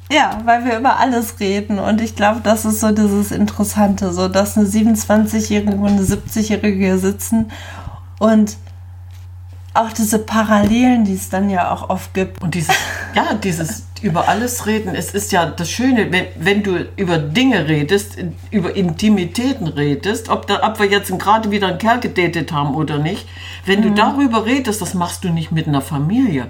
ja, 0.10 0.40
weil 0.46 0.64
wir 0.64 0.80
über 0.80 1.00
alles 1.00 1.40
reden. 1.42 1.80
Und 1.80 2.00
ich 2.02 2.16
glaube, 2.16 2.40
das 2.42 2.64
ist 2.64 2.80
so 2.80 2.92
dieses 2.92 3.32
Interessante, 3.32 4.14
so 4.14 4.30
dass 4.30 4.58
eine 4.58 4.68
27-Jährige 4.68 5.76
und 5.76 5.88
eine 5.88 6.02
70-Jährige 6.02 6.78
hier 6.78 6.98
sitzen 6.98 7.52
und 8.20 8.56
auch 9.78 9.94
diese 9.94 10.20
Parallelen, 10.20 11.06
die 11.06 11.14
es 11.14 11.30
dann 11.30 11.50
ja 11.50 11.72
auch 11.72 11.90
oft 11.90 12.14
gibt. 12.14 12.42
Und 12.42 12.56
dieses, 12.56 12.76
ja, 13.16 13.34
dieses 13.34 13.84
über 14.02 14.28
alles 14.28 14.66
reden, 14.66 14.96
es 14.96 15.12
ist 15.12 15.32
ja 15.32 15.46
das 15.46 15.72
Schöne, 15.72 16.12
wenn, 16.12 16.26
wenn 16.38 16.64
du 16.64 16.88
über 16.98 17.18
Dinge 17.18 17.68
redest, 17.68 18.18
über 18.52 18.76
Intimitäten 18.76 19.68
redest, 19.68 20.30
ob, 20.30 20.48
da, 20.48 20.68
ob 20.68 20.80
wir 20.80 20.88
jetzt 20.88 21.18
gerade 21.18 21.52
wieder 21.52 21.68
einen 21.68 21.80
Kerl 21.80 22.00
gedatet 22.00 22.52
haben 22.52 22.76
oder 22.76 23.00
nicht, 23.00 23.28
wenn 23.66 23.82
du 23.82 23.92
darüber 23.92 24.46
redest, 24.46 24.82
das 24.82 24.94
machst 24.94 25.24
du 25.24 25.30
nicht 25.30 25.52
mit 25.52 25.68
einer 25.68 25.82
Familie. 25.82 26.48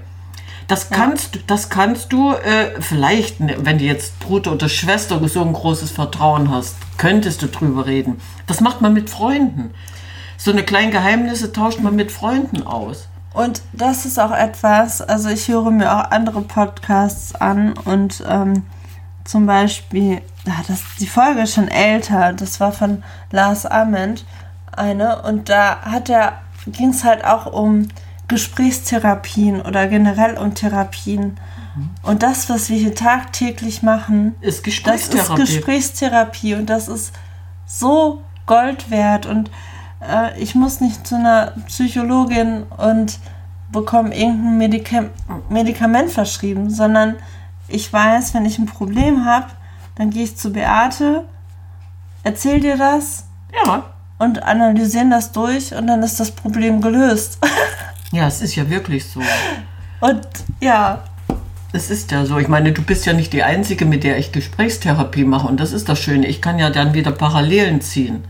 Das 0.67 0.89
kannst, 0.89 1.35
du 1.35 1.39
das 1.47 1.69
kannst 1.69 2.11
du 2.11 2.33
äh, 2.33 2.81
vielleicht, 2.81 3.39
ne, 3.39 3.55
wenn 3.59 3.77
du 3.77 3.85
jetzt 3.85 4.19
Bruder 4.19 4.51
oder 4.51 4.67
Schwester 4.67 5.25
so 5.29 5.41
ein 5.41 5.53
großes 5.53 5.91
Vertrauen 5.91 6.51
hast, 6.51 6.75
könntest 6.97 7.41
du 7.41 7.47
drüber 7.47 7.85
reden. 7.85 8.19
Das 8.47 8.59
macht 8.59 8.81
man 8.81 8.93
mit 8.93 9.09
Freunden. 9.09 9.73
So 10.35 10.51
eine 10.51 10.63
kleinen 10.63 10.91
Geheimnisse 10.91 11.53
tauscht 11.53 11.79
man 11.79 11.95
mit 11.95 12.11
Freunden 12.11 12.63
aus. 12.63 13.07
Und 13.37 13.61
das 13.71 14.07
ist 14.07 14.19
auch 14.19 14.31
etwas, 14.31 14.99
also 14.99 15.29
ich 15.29 15.47
höre 15.47 15.69
mir 15.69 15.95
auch 15.95 16.09
andere 16.09 16.41
Podcasts 16.41 17.35
an 17.35 17.73
und 17.73 18.23
ähm, 18.27 18.63
zum 19.25 19.45
Beispiel, 19.45 20.23
ja, 20.47 20.55
das, 20.67 20.81
die 20.99 21.05
Folge 21.05 21.41
ist 21.41 21.53
schon 21.53 21.67
älter, 21.67 22.33
das 22.33 22.59
war 22.59 22.71
von 22.71 23.03
Lars 23.29 23.67
Ament 23.67 24.25
eine 24.71 25.21
und 25.21 25.49
da 25.49 25.81
hat 25.81 26.09
er, 26.09 26.41
ging 26.65 26.89
es 26.89 27.03
halt 27.03 27.23
auch 27.23 27.45
um 27.45 27.89
Gesprächstherapien 28.27 29.61
oder 29.61 29.85
generell 29.85 30.35
um 30.35 30.55
Therapien 30.55 31.37
Und 32.01 32.23
das, 32.23 32.49
was 32.49 32.71
wir 32.71 32.77
hier 32.77 32.95
tagtäglich 32.95 33.83
machen, 33.83 34.33
Ist 34.41 34.41
das 34.41 34.51
ist 34.55 34.63
Gesprächstherapie. 34.63 35.41
Gesprächstherapie 35.41 36.55
und 36.55 36.65
das 36.71 36.87
ist 36.87 37.13
so 37.67 38.23
Gold 38.47 38.89
wert. 38.89 39.27
Und 39.27 39.51
äh, 40.01 40.39
ich 40.39 40.55
muss 40.55 40.81
nicht 40.81 41.07
zu 41.07 41.15
einer 41.15 41.53
Psychologin 41.67 42.63
und 42.77 43.19
bekomme 43.71 44.15
irgendein 44.15 44.57
Medika 44.57 45.05
Medikament 45.49 46.11
verschrieben, 46.11 46.69
sondern 46.69 47.15
ich 47.67 47.91
weiß, 47.91 48.33
wenn 48.33 48.45
ich 48.45 48.57
ein 48.59 48.65
Problem 48.65 49.25
habe, 49.25 49.47
dann 49.95 50.09
gehe 50.09 50.23
ich 50.23 50.37
zu 50.37 50.53
Beate, 50.53 51.25
erzähl 52.23 52.59
dir 52.59 52.77
das 52.77 53.25
ja. 53.65 53.83
und 54.19 54.43
analysieren 54.43 55.11
das 55.11 55.31
durch 55.31 55.73
und 55.73 55.87
dann 55.87 56.01
ist 56.03 56.19
das 56.19 56.31
Problem 56.31 56.81
gelöst. 56.81 57.39
ja, 58.11 58.27
es 58.27 58.41
ist 58.41 58.55
ja 58.55 58.69
wirklich 58.69 59.09
so. 59.09 59.21
Und 59.99 60.27
ja, 60.61 61.03
Es 61.73 61.89
ist 61.91 62.11
ja 62.11 62.25
so. 62.25 62.37
Ich 62.39 62.47
meine, 62.47 62.71
du 62.71 62.81
bist 62.81 63.05
ja 63.05 63.13
nicht 63.13 63.33
die 63.33 63.43
Einzige, 63.43 63.85
mit 63.85 64.03
der 64.03 64.17
ich 64.17 64.31
Gesprächstherapie 64.31 65.25
mache. 65.25 65.47
Und 65.47 65.59
das 65.59 65.73
ist 65.73 65.89
das 65.89 65.99
Schöne. 65.99 66.27
Ich 66.27 66.41
kann 66.41 66.59
ja 66.59 66.69
dann 66.69 66.93
wieder 66.93 67.11
Parallelen 67.11 67.81
ziehen. 67.81 68.23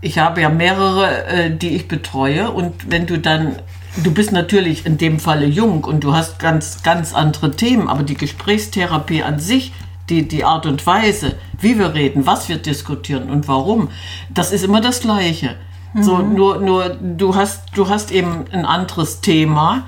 Ich 0.00 0.18
habe 0.18 0.40
ja 0.40 0.48
mehrere, 0.48 1.26
äh, 1.26 1.56
die 1.56 1.70
ich 1.70 1.88
betreue. 1.88 2.50
Und 2.50 2.90
wenn 2.90 3.06
du 3.06 3.18
dann, 3.18 3.56
du 4.02 4.12
bist 4.12 4.32
natürlich 4.32 4.86
in 4.86 4.98
dem 4.98 5.18
Falle 5.18 5.46
jung 5.46 5.84
und 5.84 6.04
du 6.04 6.14
hast 6.14 6.38
ganz, 6.38 6.82
ganz 6.82 7.14
andere 7.14 7.52
Themen. 7.52 7.88
Aber 7.88 8.02
die 8.02 8.14
Gesprächstherapie 8.14 9.22
an 9.22 9.38
sich, 9.38 9.72
die, 10.08 10.26
die 10.26 10.44
Art 10.44 10.66
und 10.66 10.86
Weise, 10.86 11.36
wie 11.60 11.78
wir 11.78 11.94
reden, 11.94 12.26
was 12.26 12.48
wir 12.48 12.56
diskutieren 12.56 13.28
und 13.30 13.48
warum, 13.48 13.90
das 14.30 14.52
ist 14.52 14.64
immer 14.64 14.80
das 14.80 15.00
Gleiche. 15.00 15.56
So, 16.00 16.18
nur, 16.18 16.60
nur 16.60 16.90
du 16.90 17.34
hast, 17.34 17.62
du 17.74 17.88
hast 17.88 18.10
eben 18.12 18.44
ein 18.52 18.64
anderes 18.64 19.20
Thema. 19.20 19.86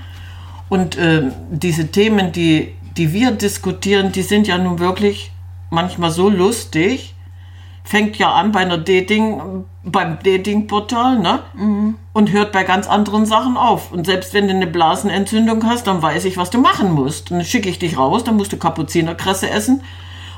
Und 0.68 0.96
ähm, 0.98 1.32
diese 1.50 1.88
Themen, 1.88 2.32
die, 2.32 2.74
die 2.96 3.12
wir 3.12 3.32
diskutieren, 3.32 4.12
die 4.12 4.22
sind 4.22 4.46
ja 4.46 4.56
nun 4.58 4.78
wirklich 4.78 5.30
manchmal 5.68 6.10
so 6.10 6.28
lustig. 6.28 7.14
Fängt 7.90 8.16
ja 8.18 8.32
an 8.32 8.52
bei 8.52 8.60
einer 8.60 8.78
Dating, 8.78 9.64
beim 9.82 10.18
Datingportal, 10.22 11.18
ne? 11.18 11.40
Und 12.12 12.30
hört 12.30 12.52
bei 12.52 12.62
ganz 12.62 12.86
anderen 12.86 13.26
Sachen 13.26 13.56
auf. 13.56 13.90
Und 13.90 14.06
selbst 14.06 14.32
wenn 14.32 14.46
du 14.46 14.54
eine 14.54 14.68
Blasenentzündung 14.68 15.66
hast, 15.66 15.88
dann 15.88 16.00
weiß 16.00 16.24
ich, 16.24 16.36
was 16.36 16.50
du 16.50 16.60
machen 16.60 16.92
musst. 16.92 17.32
Und 17.32 17.38
dann 17.38 17.46
schicke 17.46 17.68
ich 17.68 17.80
dich 17.80 17.98
raus, 17.98 18.22
dann 18.22 18.36
musst 18.36 18.52
du 18.52 18.58
Kapuzinerkresse 18.58 19.50
essen, 19.50 19.82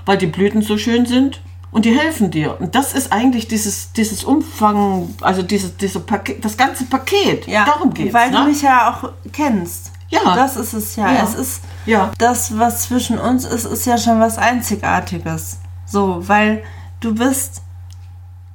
weil 0.06 0.16
die 0.16 0.28
Blüten 0.28 0.62
so 0.62 0.78
schön 0.78 1.04
sind. 1.04 1.42
Und 1.70 1.84
die 1.84 1.94
helfen 1.98 2.30
dir. 2.30 2.58
Und 2.58 2.74
das 2.74 2.94
ist 2.94 3.12
eigentlich 3.12 3.48
dieses, 3.48 3.92
dieses 3.92 4.24
Umfang, 4.24 5.14
also 5.20 5.42
dieses, 5.42 5.76
diese 5.76 6.00
Paket, 6.00 6.42
das 6.42 6.56
ganze 6.56 6.84
Paket. 6.86 7.46
ja. 7.46 7.66
Darum 7.66 7.92
geht's. 7.92 8.14
Weil 8.14 8.30
ne? 8.30 8.38
du 8.38 8.44
mich 8.44 8.62
ja 8.62 8.90
auch 8.90 9.10
kennst. 9.30 9.92
Ja. 10.08 10.34
Das 10.34 10.56
ist 10.56 10.72
es 10.72 10.96
ja. 10.96 11.12
Ja. 11.12 11.22
Es 11.22 11.34
ist 11.34 11.62
Ja. 11.84 12.12
das, 12.16 12.58
was 12.58 12.84
zwischen 12.84 13.18
uns 13.18 13.44
ist, 13.44 13.66
ist 13.66 13.86
ja 13.86 13.98
schon 13.98 14.20
was 14.20 14.38
Einzigartiges. 14.38 15.58
So, 15.86 16.26
weil 16.26 16.62
du 17.02 17.14
bist 17.14 17.62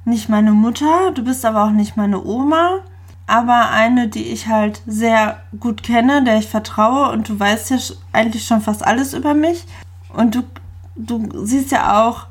nicht 0.04 0.28
meine 0.28 0.52
Mutter, 0.52 1.12
du 1.14 1.22
bist 1.22 1.44
aber 1.44 1.64
auch 1.64 1.70
nicht 1.70 1.96
meine 1.96 2.22
Oma, 2.24 2.80
aber 3.26 3.70
eine, 3.70 4.08
die 4.08 4.24
ich 4.24 4.48
halt 4.48 4.82
sehr 4.86 5.42
gut 5.60 5.82
kenne, 5.82 6.24
der 6.24 6.38
ich 6.38 6.48
vertraue 6.48 7.10
und 7.12 7.28
du 7.28 7.38
weißt 7.38 7.70
ja 7.70 7.76
eigentlich 8.12 8.46
schon 8.46 8.62
fast 8.62 8.84
alles 8.84 9.12
über 9.12 9.34
mich 9.34 9.64
und 10.14 10.34
du, 10.34 10.42
du 10.96 11.28
siehst 11.44 11.70
ja 11.70 12.06
auch 12.08 12.26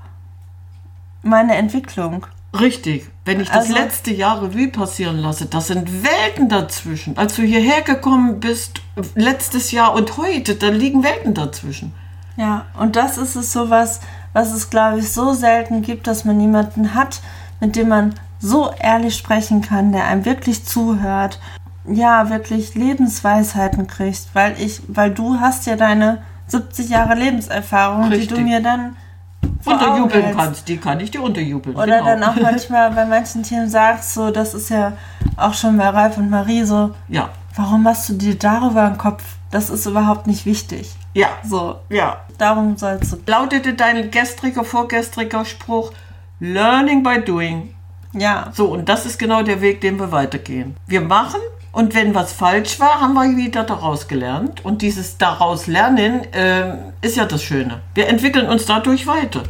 meine 1.21 1.55
Entwicklung. 1.55 2.25
Richtig. 2.59 3.07
Wenn 3.25 3.39
ich 3.41 3.49
das 3.49 3.57
Also- 3.67 3.73
letzte 3.73 4.11
Jahr 4.13 4.41
Revue 4.41 4.69
passieren 4.69 5.17
lasse, 5.19 5.45
das 5.45 5.67
sind 5.67 6.03
Welten 6.03 6.49
dazwischen. 6.49 7.15
Als 7.17 7.35
du 7.35 7.43
hierher 7.43 7.81
gekommen 7.83 8.39
bist, 8.39 8.81
letztes 9.13 9.71
Jahr 9.71 9.93
und 9.93 10.17
heute, 10.17 10.55
da 10.55 10.69
liegen 10.69 11.03
Welten 11.03 11.33
dazwischen. 11.35 11.93
Ja, 12.37 12.65
und 12.79 12.95
das 12.95 13.17
ist 13.17 13.35
es 13.35 13.51
sowas, 13.51 13.99
was 13.99 14.07
es, 14.51 14.69
glaube 14.69 14.99
ich, 14.99 15.11
so 15.11 15.33
selten 15.33 15.81
gibt, 15.81 16.07
dass 16.07 16.25
man 16.25 16.39
jemanden 16.39 16.93
hat, 16.93 17.21
mit 17.59 17.75
dem 17.75 17.89
man 17.89 18.13
so 18.39 18.71
ehrlich 18.79 19.15
sprechen 19.15 19.61
kann, 19.61 19.91
der 19.91 20.05
einem 20.05 20.25
wirklich 20.25 20.65
zuhört, 20.65 21.39
ja, 21.87 22.29
wirklich 22.29 22.75
Lebensweisheiten 22.75 23.87
kriegt, 23.87 24.27
weil 24.33 24.55
ich, 24.59 24.81
weil 24.87 25.11
du 25.11 25.39
hast 25.39 25.65
ja 25.65 25.75
deine 25.75 26.21
70 26.47 26.89
Jahre 26.89 27.15
Lebenserfahrung, 27.15 28.09
die 28.09 28.17
Richtig. 28.17 28.37
du 28.37 28.43
mir 28.43 28.61
dann 28.61 28.95
Unterjubeln 29.65 30.35
kannst, 30.35 30.67
die 30.67 30.77
kann 30.77 30.99
ich 30.99 31.11
dir 31.11 31.21
unterjubeln. 31.21 31.75
Oder 31.75 31.99
genau. 31.99 32.05
dann 32.05 32.23
auch 32.23 32.35
manchmal 32.41 32.91
bei 32.91 33.05
manchen 33.05 33.43
Themen 33.43 33.69
sagst, 33.69 34.13
so, 34.13 34.31
das 34.31 34.53
ist 34.53 34.69
ja 34.69 34.93
auch 35.35 35.53
schon 35.53 35.77
bei 35.77 35.89
Ralf 35.89 36.17
und 36.17 36.29
Marie 36.29 36.63
so, 36.63 36.93
Ja, 37.07 37.29
warum 37.55 37.83
machst 37.83 38.09
du 38.09 38.13
dir 38.13 38.37
darüber 38.37 38.87
den 38.87 38.97
Kopf? 38.97 39.23
Das 39.51 39.69
ist 39.69 39.85
überhaupt 39.85 40.27
nicht 40.27 40.45
wichtig. 40.45 40.93
ja, 41.13 41.29
So, 41.43 41.79
ja. 41.89 42.21
darum 42.37 42.77
soll 42.77 42.99
es. 43.01 43.17
Lautete 43.25 43.73
dein 43.73 44.11
gestriger, 44.11 44.63
vorgestriger 44.63 45.45
Spruch, 45.45 45.91
Learning 46.39 47.01
by 47.03 47.21
doing. 47.21 47.73
Ja, 48.13 48.51
So, 48.53 48.67
und 48.67 48.87
das 48.89 49.05
ist 49.05 49.17
genau 49.19 49.43
der 49.43 49.61
Weg, 49.61 49.81
den 49.81 49.99
wir 49.99 50.11
weitergehen. 50.11 50.75
Wir 50.87 51.01
machen 51.01 51.39
und 51.71 51.93
wenn 51.93 52.15
was 52.15 52.33
falsch 52.33 52.79
war, 52.79 53.01
haben 53.01 53.13
wir 53.13 53.37
wieder 53.37 53.63
daraus 53.63 54.07
gelernt. 54.07 54.65
Und 54.65 54.81
dieses 54.81 55.17
daraus 55.17 55.67
lernen 55.67 56.21
ähm, 56.33 56.77
ist 57.01 57.17
ja 57.17 57.25
das 57.25 57.43
Schöne. 57.43 57.81
Wir 57.93 58.07
entwickeln 58.07 58.47
uns 58.49 58.65
dadurch 58.65 59.05
weiter. 59.05 59.43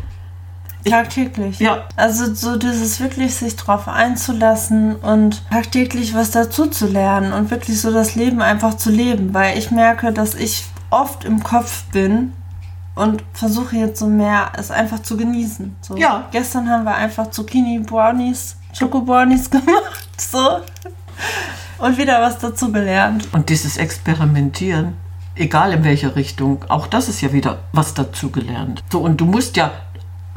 Tagtäglich. 0.89 1.59
Ja. 1.59 1.85
Also 1.95 2.33
so 2.33 2.57
dieses 2.57 2.99
wirklich 2.99 3.35
sich 3.35 3.55
drauf 3.55 3.87
einzulassen 3.87 4.95
und 4.95 5.49
tagtäglich 5.49 6.13
was 6.13 6.31
dazu 6.31 6.67
zu 6.67 6.87
lernen 6.87 7.33
und 7.33 7.51
wirklich 7.51 7.81
so 7.81 7.91
das 7.91 8.15
Leben 8.15 8.41
einfach 8.41 8.75
zu 8.75 8.89
leben, 8.89 9.33
weil 9.33 9.57
ich 9.57 9.71
merke, 9.71 10.11
dass 10.13 10.35
ich 10.35 10.65
oft 10.89 11.25
im 11.25 11.43
Kopf 11.43 11.83
bin 11.91 12.33
und 12.95 13.23
versuche 13.33 13.75
jetzt 13.75 13.99
so 13.99 14.07
mehr 14.07 14.51
es 14.57 14.71
einfach 14.71 15.01
zu 15.01 15.17
genießen. 15.17 15.75
So. 15.81 15.97
Ja. 15.97 16.27
Gestern 16.31 16.69
haben 16.69 16.83
wir 16.83 16.95
einfach 16.95 17.29
Zucchini 17.29 17.79
Brownies, 17.79 18.57
Schoko 18.73 19.01
Brownies 19.01 19.49
gemacht, 19.49 20.07
so 20.17 20.61
und 21.77 21.97
wieder 21.97 22.21
was 22.21 22.39
dazu 22.39 22.71
gelernt. 22.71 23.27
Und 23.33 23.49
dieses 23.49 23.77
Experimentieren, 23.77 24.95
egal 25.35 25.73
in 25.73 25.83
welcher 25.83 26.15
Richtung, 26.15 26.65
auch 26.69 26.87
das 26.87 27.07
ist 27.07 27.21
ja 27.21 27.33
wieder 27.33 27.59
was 27.71 27.93
dazugelernt. 27.93 28.83
So, 28.91 28.99
und 28.99 29.17
du 29.17 29.25
musst 29.25 29.57
ja 29.57 29.71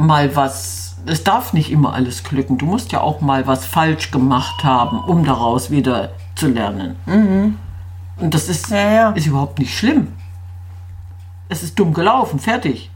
mal 0.01 0.35
was, 0.37 0.97
es 1.07 1.25
darf 1.25 1.53
nicht 1.53 1.71
immer 1.71 1.95
alles 1.95 2.25
glücken, 2.25 2.59
du 2.59 2.67
musst 2.67 2.93
ja 2.93 3.01
auch 3.01 3.21
mal 3.21 3.47
was 3.47 3.65
falsch 3.67 4.11
gemacht 4.11 4.65
haben, 4.65 4.99
um 5.01 5.25
daraus 5.25 5.71
wieder 5.71 6.11
zu 6.35 6.49
lernen. 6.49 6.97
Und 8.17 8.35
das 8.35 8.49
ist, 8.49 8.71
Ja, 8.71 8.91
ja. 8.91 9.11
ist 9.11 9.27
überhaupt 9.27 9.59
nicht 9.59 9.77
schlimm. 9.77 10.13
Es 11.49 11.63
ist 11.63 11.79
dumm 11.79 11.93
gelaufen, 11.95 12.39
fertig. 12.39 12.91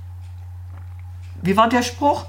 Wie 1.43 1.57
war 1.57 1.69
der 1.69 1.83
Spruch? 1.83 2.25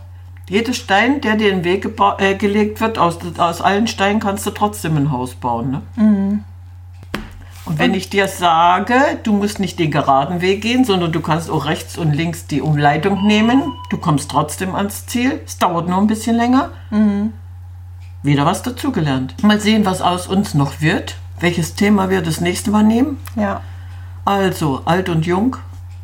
Jeder 0.49 0.73
Stein, 0.73 1.21
der 1.21 1.35
dir 1.35 1.49
in 1.51 1.57
den 1.61 1.63
Weg 1.63 1.88
äh, 2.19 2.35
gelegt 2.35 2.79
wird, 2.81 2.97
aus, 2.97 3.17
aus 3.38 3.61
allen 3.61 3.88
Steinen 3.88 4.19
kannst 4.19 4.45
du 4.45 4.51
trotzdem 4.51 4.95
ein 4.97 5.11
Haus 5.11 5.33
bauen. 5.35 5.71
Ne? 5.97 6.43
Und 7.65 7.80
wenn 7.80 7.95
ich 7.95 8.10
dir 8.10 8.28
sage, 8.28 8.95
du 9.23 9.34
musst 9.34 9.60
nicht 9.60 9.80
den 9.80 9.89
geraden 9.89 10.41
Weg 10.41 10.62
gehen, 10.62 10.86
sondern 10.86 11.12
du 11.12 11.19
kannst 11.19 11.49
auch 11.49 11.65
rechts 11.65 11.97
und 11.97 12.13
links 12.13 12.45
die 12.45 12.62
Umleitung 12.62 13.25
nehmen, 13.25 13.73
du 13.89 13.97
kommst 13.97 14.30
trotzdem 14.30 14.75
ans 14.75 15.08
Ziel, 15.08 15.41
es 15.45 15.58
dauert 15.58 15.88
nur 15.88 15.97
ein 15.97 16.06
bisschen 16.08 16.36
länger. 16.36 16.69
Wieder 18.21 18.45
was 18.45 18.62
dazugelernt. 18.62 19.36
Mal 19.43 19.60
sehen, 19.60 19.86
was 19.86 20.01
aus 20.01 20.28
uns 20.28 20.54
noch 20.54 20.80
wird, 20.80 21.15
welches 21.39 21.75
Thema 21.75 22.10
wir 22.10 22.21
das 22.21 22.39
nächste 22.39 22.69
Mal 22.69 22.84
nehmen. 22.84 23.19
Ja. 23.36 23.62
Also, 24.25 24.82
alt 24.86 25.10
und 25.10 25.25
jung. 25.25 25.58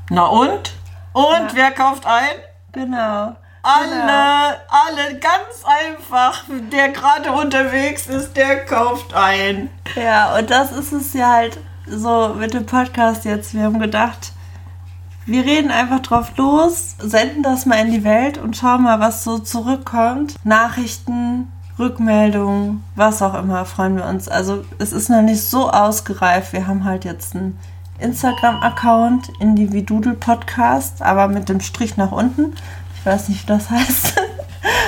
Na 0.10 0.26
und? 0.26 0.74
Und 1.14 1.54
wer 1.56 1.72
kauft 1.72 2.06
ein? 2.06 2.38
Genau. 2.72 3.36
Alle, 3.64 4.60
alle, 4.70 5.20
ganz 5.20 5.64
einfach. 5.66 6.44
Der 6.72 6.90
gerade 6.90 7.32
unterwegs 7.32 8.08
ist, 8.08 8.36
der 8.36 8.66
kauft 8.66 9.14
ein. 9.14 9.70
Ja, 9.96 10.36
und 10.38 10.50
das 10.50 10.72
ist 10.72 10.92
es 10.92 11.14
ja 11.14 11.32
halt 11.32 11.60
so 11.88 12.36
mit 12.38 12.54
dem 12.54 12.66
Podcast 12.66 13.26
jetzt. 13.26 13.54
Wir 13.54 13.64
haben 13.64 13.80
gedacht, 13.80 14.32
wir 15.26 15.46
reden 15.46 15.70
einfach 15.70 16.00
drauf 16.00 16.32
los, 16.38 16.96
senden 17.00 17.44
das 17.44 17.66
mal 17.66 17.76
in 17.76 17.92
die 17.92 18.04
Welt 18.04 18.40
und 18.40 18.58
schauen 18.58 18.84
mal, 18.84 19.00
was 19.00 19.24
so 19.24 19.38
zurückkommt. 19.38 20.36
Nachrichten, 20.44 21.52
Rückmeldungen, 21.78 22.84
was 22.96 23.22
auch 23.22 23.36
immer, 23.36 23.66
freuen 23.66 23.96
wir 23.96 24.06
uns. 24.06 24.28
Also 24.28 24.66
es 24.80 24.92
ist 24.92 25.10
noch 25.10 25.22
nicht 25.22 25.42
so 25.42 25.70
ausgereift. 25.70 26.54
Wir 26.54 26.66
haben 26.68 26.84
halt 26.84 27.06
jetzt 27.06 27.36
einen 27.36 27.60
Instagram-Account, 28.00 29.32
Individudel 29.40 30.14
Podcast, 30.14 31.02
aber 31.04 31.28
mit 31.28 31.50
dem 31.50 31.60
Strich 31.62 31.98
nach 31.98 32.12
unten. 32.12 32.56
Ich 33.02 33.06
weiß 33.08 33.30
nicht, 33.30 33.42
wie 33.44 33.48
das 33.48 33.68
heißt. 33.72 34.14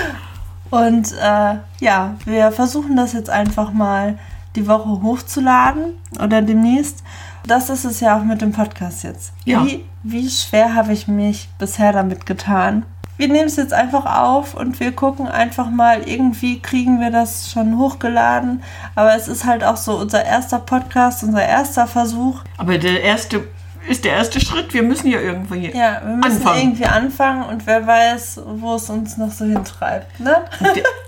Und 0.69 1.13
äh, 1.13 1.55
ja, 1.79 2.15
wir 2.25 2.51
versuchen 2.51 2.95
das 2.95 3.13
jetzt 3.13 3.31
einfach 3.31 3.73
mal 3.73 4.19
die 4.55 4.67
Woche 4.67 5.01
hochzuladen 5.01 5.95
oder 6.21 6.43
demnächst. 6.43 7.03
Das 7.47 7.71
ist 7.71 7.85
es 7.85 8.01
ja 8.01 8.15
auch 8.15 8.23
mit 8.23 8.41
dem 8.41 8.51
Podcast 8.51 9.03
jetzt. 9.03 9.33
Ja. 9.45 9.65
Wie, 9.65 9.83
wie 10.03 10.29
schwer 10.29 10.75
habe 10.75 10.93
ich 10.93 11.07
mich 11.07 11.49
bisher 11.57 11.91
damit 11.91 12.27
getan? 12.27 12.85
Wir 13.17 13.29
nehmen 13.29 13.47
es 13.47 13.55
jetzt 13.55 13.73
einfach 13.73 14.05
auf 14.05 14.53
und 14.53 14.79
wir 14.79 14.91
gucken 14.91 15.27
einfach 15.27 15.71
mal, 15.71 16.07
irgendwie 16.07 16.59
kriegen 16.59 16.99
wir 16.99 17.09
das 17.09 17.51
schon 17.51 17.79
hochgeladen. 17.79 18.61
Aber 18.93 19.15
es 19.15 19.27
ist 19.27 19.45
halt 19.45 19.63
auch 19.63 19.77
so 19.77 19.97
unser 19.97 20.23
erster 20.23 20.59
Podcast, 20.59 21.23
unser 21.23 21.45
erster 21.47 21.87
Versuch. 21.87 22.41
Aber 22.57 22.77
der 22.77 23.01
erste 23.01 23.43
ist 23.89 24.05
der 24.05 24.13
erste 24.13 24.39
Schritt. 24.39 24.73
Wir 24.73 24.83
müssen 24.83 25.07
ja 25.07 25.19
irgendwie 25.19 25.71
Ja, 25.75 26.01
wir 26.05 26.15
müssen 26.15 26.37
anfangen. 26.37 26.59
irgendwie 26.61 26.85
anfangen 26.85 27.43
und 27.43 27.65
wer 27.67 27.85
weiß, 27.85 28.41
wo 28.57 28.75
es 28.75 28.89
uns 28.89 29.17
noch 29.17 29.31
so 29.31 29.45
hintreibt. 29.45 30.19
Ne? 30.19 30.35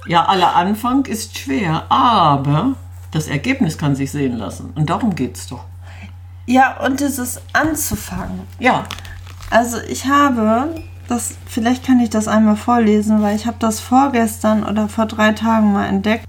Ja, 0.07 0.25
aller 0.25 0.55
Anfang 0.55 1.05
ist 1.05 1.37
schwer, 1.37 1.83
aber 1.89 2.73
das 3.11 3.27
Ergebnis 3.27 3.77
kann 3.77 3.95
sich 3.95 4.11
sehen 4.11 4.37
lassen. 4.37 4.71
Und 4.75 4.89
darum 4.89 5.15
geht's 5.15 5.47
doch. 5.47 5.63
Ja, 6.47 6.77
und 6.85 7.01
es 7.01 7.17
ist 7.17 7.41
anzufangen. 7.53 8.41
Ja, 8.59 8.83
Also 9.49 9.77
ich 9.87 10.05
habe, 10.07 10.75
das, 11.07 11.35
vielleicht 11.47 11.85
kann 11.85 11.99
ich 11.99 12.09
das 12.09 12.27
einmal 12.27 12.55
vorlesen, 12.55 13.21
weil 13.21 13.35
ich 13.35 13.45
habe 13.47 13.57
das 13.59 13.79
vorgestern 13.79 14.63
oder 14.63 14.87
vor 14.89 15.05
drei 15.05 15.31
Tagen 15.31 15.71
mal 15.73 15.85
entdeckt. 15.87 16.25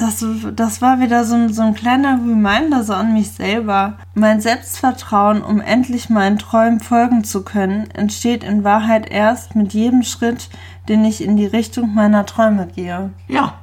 Das, 0.00 0.24
das 0.56 0.80
war 0.80 1.00
wieder 1.00 1.24
so 1.24 1.34
ein, 1.34 1.52
so 1.52 1.60
ein 1.60 1.74
kleiner 1.74 2.14
Reminder 2.14 2.84
so 2.84 2.94
an 2.94 3.12
mich 3.12 3.32
selber. 3.32 3.98
Mein 4.14 4.40
Selbstvertrauen, 4.40 5.42
um 5.42 5.60
endlich 5.60 6.08
meinen 6.08 6.38
Träumen 6.38 6.80
folgen 6.80 7.22
zu 7.22 7.44
können, 7.44 7.90
entsteht 7.90 8.42
in 8.42 8.64
Wahrheit 8.64 9.10
erst 9.10 9.56
mit 9.56 9.74
jedem 9.74 10.02
Schritt, 10.02 10.48
den 10.88 11.04
ich 11.04 11.22
in 11.22 11.36
die 11.36 11.46
Richtung 11.46 11.94
meiner 11.94 12.24
Träume 12.24 12.66
gehe. 12.66 13.10
ja. 13.28 13.54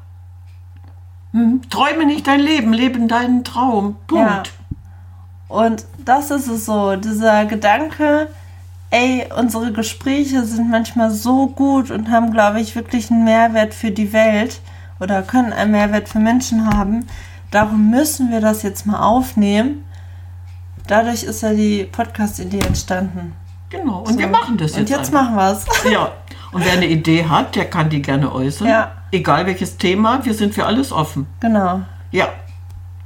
Hm. 1.31 1.61
Träume 1.69 2.05
nicht 2.05 2.25
dein 2.25 2.39
Leben, 2.39 2.71
lebe 2.71 3.05
deinen 3.05 3.43
Traum. 3.43 3.97
Punkt. 4.07 4.23
Ja. 4.25 4.43
Und 5.49 5.85
das 6.05 6.31
ist 6.31 6.47
es 6.47 6.65
so, 6.65 6.95
dieser 6.95 7.45
Gedanke, 7.45 8.29
ey, 8.91 9.27
unsere 9.38 9.73
Gespräche 9.73 10.43
sind 10.43 10.69
manchmal 10.69 11.11
so 11.11 11.47
gut 11.47 11.91
und 11.91 12.09
haben, 12.09 12.31
glaube 12.31 12.61
ich, 12.61 12.75
wirklich 12.75 13.11
einen 13.11 13.25
Mehrwert 13.25 13.73
für 13.73 13.91
die 13.91 14.13
Welt 14.13 14.61
oder 15.00 15.22
können 15.24 15.54
einen 15.54 15.72
Mehrwert 15.72 16.10
für 16.10 16.20
Menschen 16.20 16.68
haben. 16.76 17.08
Darum 17.52 17.89
müssen 17.89 18.32
wir 18.32 18.41
das 18.41 18.64
jetzt 18.64 18.86
mal 18.86 19.00
aufnehmen. 19.00 19.84
Dadurch 20.88 21.24
ist 21.24 21.41
ja 21.41 21.54
die 21.54 21.84
Podcast-Idee 21.84 22.60
entstanden. 22.60 23.34
Genau. 23.70 24.00
Und 24.00 24.18
wir 24.18 24.28
machen 24.28 24.58
das 24.58 24.72
jetzt. 24.72 24.80
Und 24.80 24.89
jetzt 24.89 25.14
einfach. 25.14 25.32
machen 25.32 25.36
wir 25.36 25.52
es. 25.52 25.66
Ja. 25.91 26.12
Und 26.52 26.64
wer 26.64 26.74
eine 26.74 26.88
Idee 26.88 27.26
hat, 27.26 27.56
der 27.56 27.66
kann 27.66 27.89
die 27.89 28.02
gerne 28.02 28.32
äußern. 28.32 28.68
Ja. 28.68 28.91
Egal 29.12 29.45
welches 29.45 29.78
Thema, 29.78 30.24
wir 30.24 30.34
sind 30.34 30.54
für 30.54 30.66
alles 30.66 30.91
offen. 30.91 31.28
Genau. 31.41 31.82
Ja. 32.12 32.30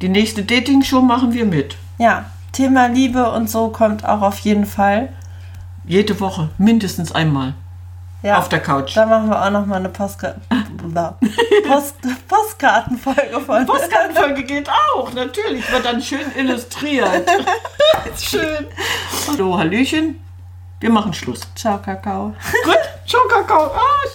Die 0.02 0.10
nächste 0.10 0.44
Dating-Show 0.44 1.02
machen 1.02 1.34
wir 1.34 1.46
mit. 1.46 1.76
Ja, 1.98 2.26
Thema 2.52 2.88
Liebe 2.88 3.32
und 3.32 3.50
so 3.50 3.70
kommt 3.70 4.06
auch 4.06 4.22
auf 4.22 4.40
jeden 4.40 4.66
Fall. 4.66 5.10
Jede 5.86 6.20
Woche, 6.20 6.50
mindestens 6.58 7.12
einmal. 7.12 7.54
Ja. 8.24 8.38
Auf 8.38 8.50
der 8.50 8.60
Couch. 8.60 8.96
Da 8.96 9.06
machen 9.06 9.30
wir 9.30 9.44
auch 9.44 9.50
noch 9.50 9.66
mal 9.66 9.78
eine 9.78 9.90
Postka 9.90 10.36
Post 10.94 11.96
Postkartenfolge 12.28 13.40
von. 13.46 13.66
Postkartenfolge 13.68 14.44
geht 14.44 14.70
auch, 14.70 15.12
natürlich. 15.14 15.72
Wird 15.72 15.86
dann 15.86 16.02
schön 16.02 16.32
illustriert. 16.36 17.30
schön. 18.20 18.68
Hallo, 19.28 19.58
Hallöchen. 19.58 20.20
Wir 20.80 20.90
machen 20.90 21.14
Schluss. 21.14 21.42
Ciao, 21.56 21.78
Kakao. 21.78 22.34
Gut, 22.64 22.80
ciao, 23.06 23.22
Kakao. 23.28 23.72
Ah, 23.72 24.08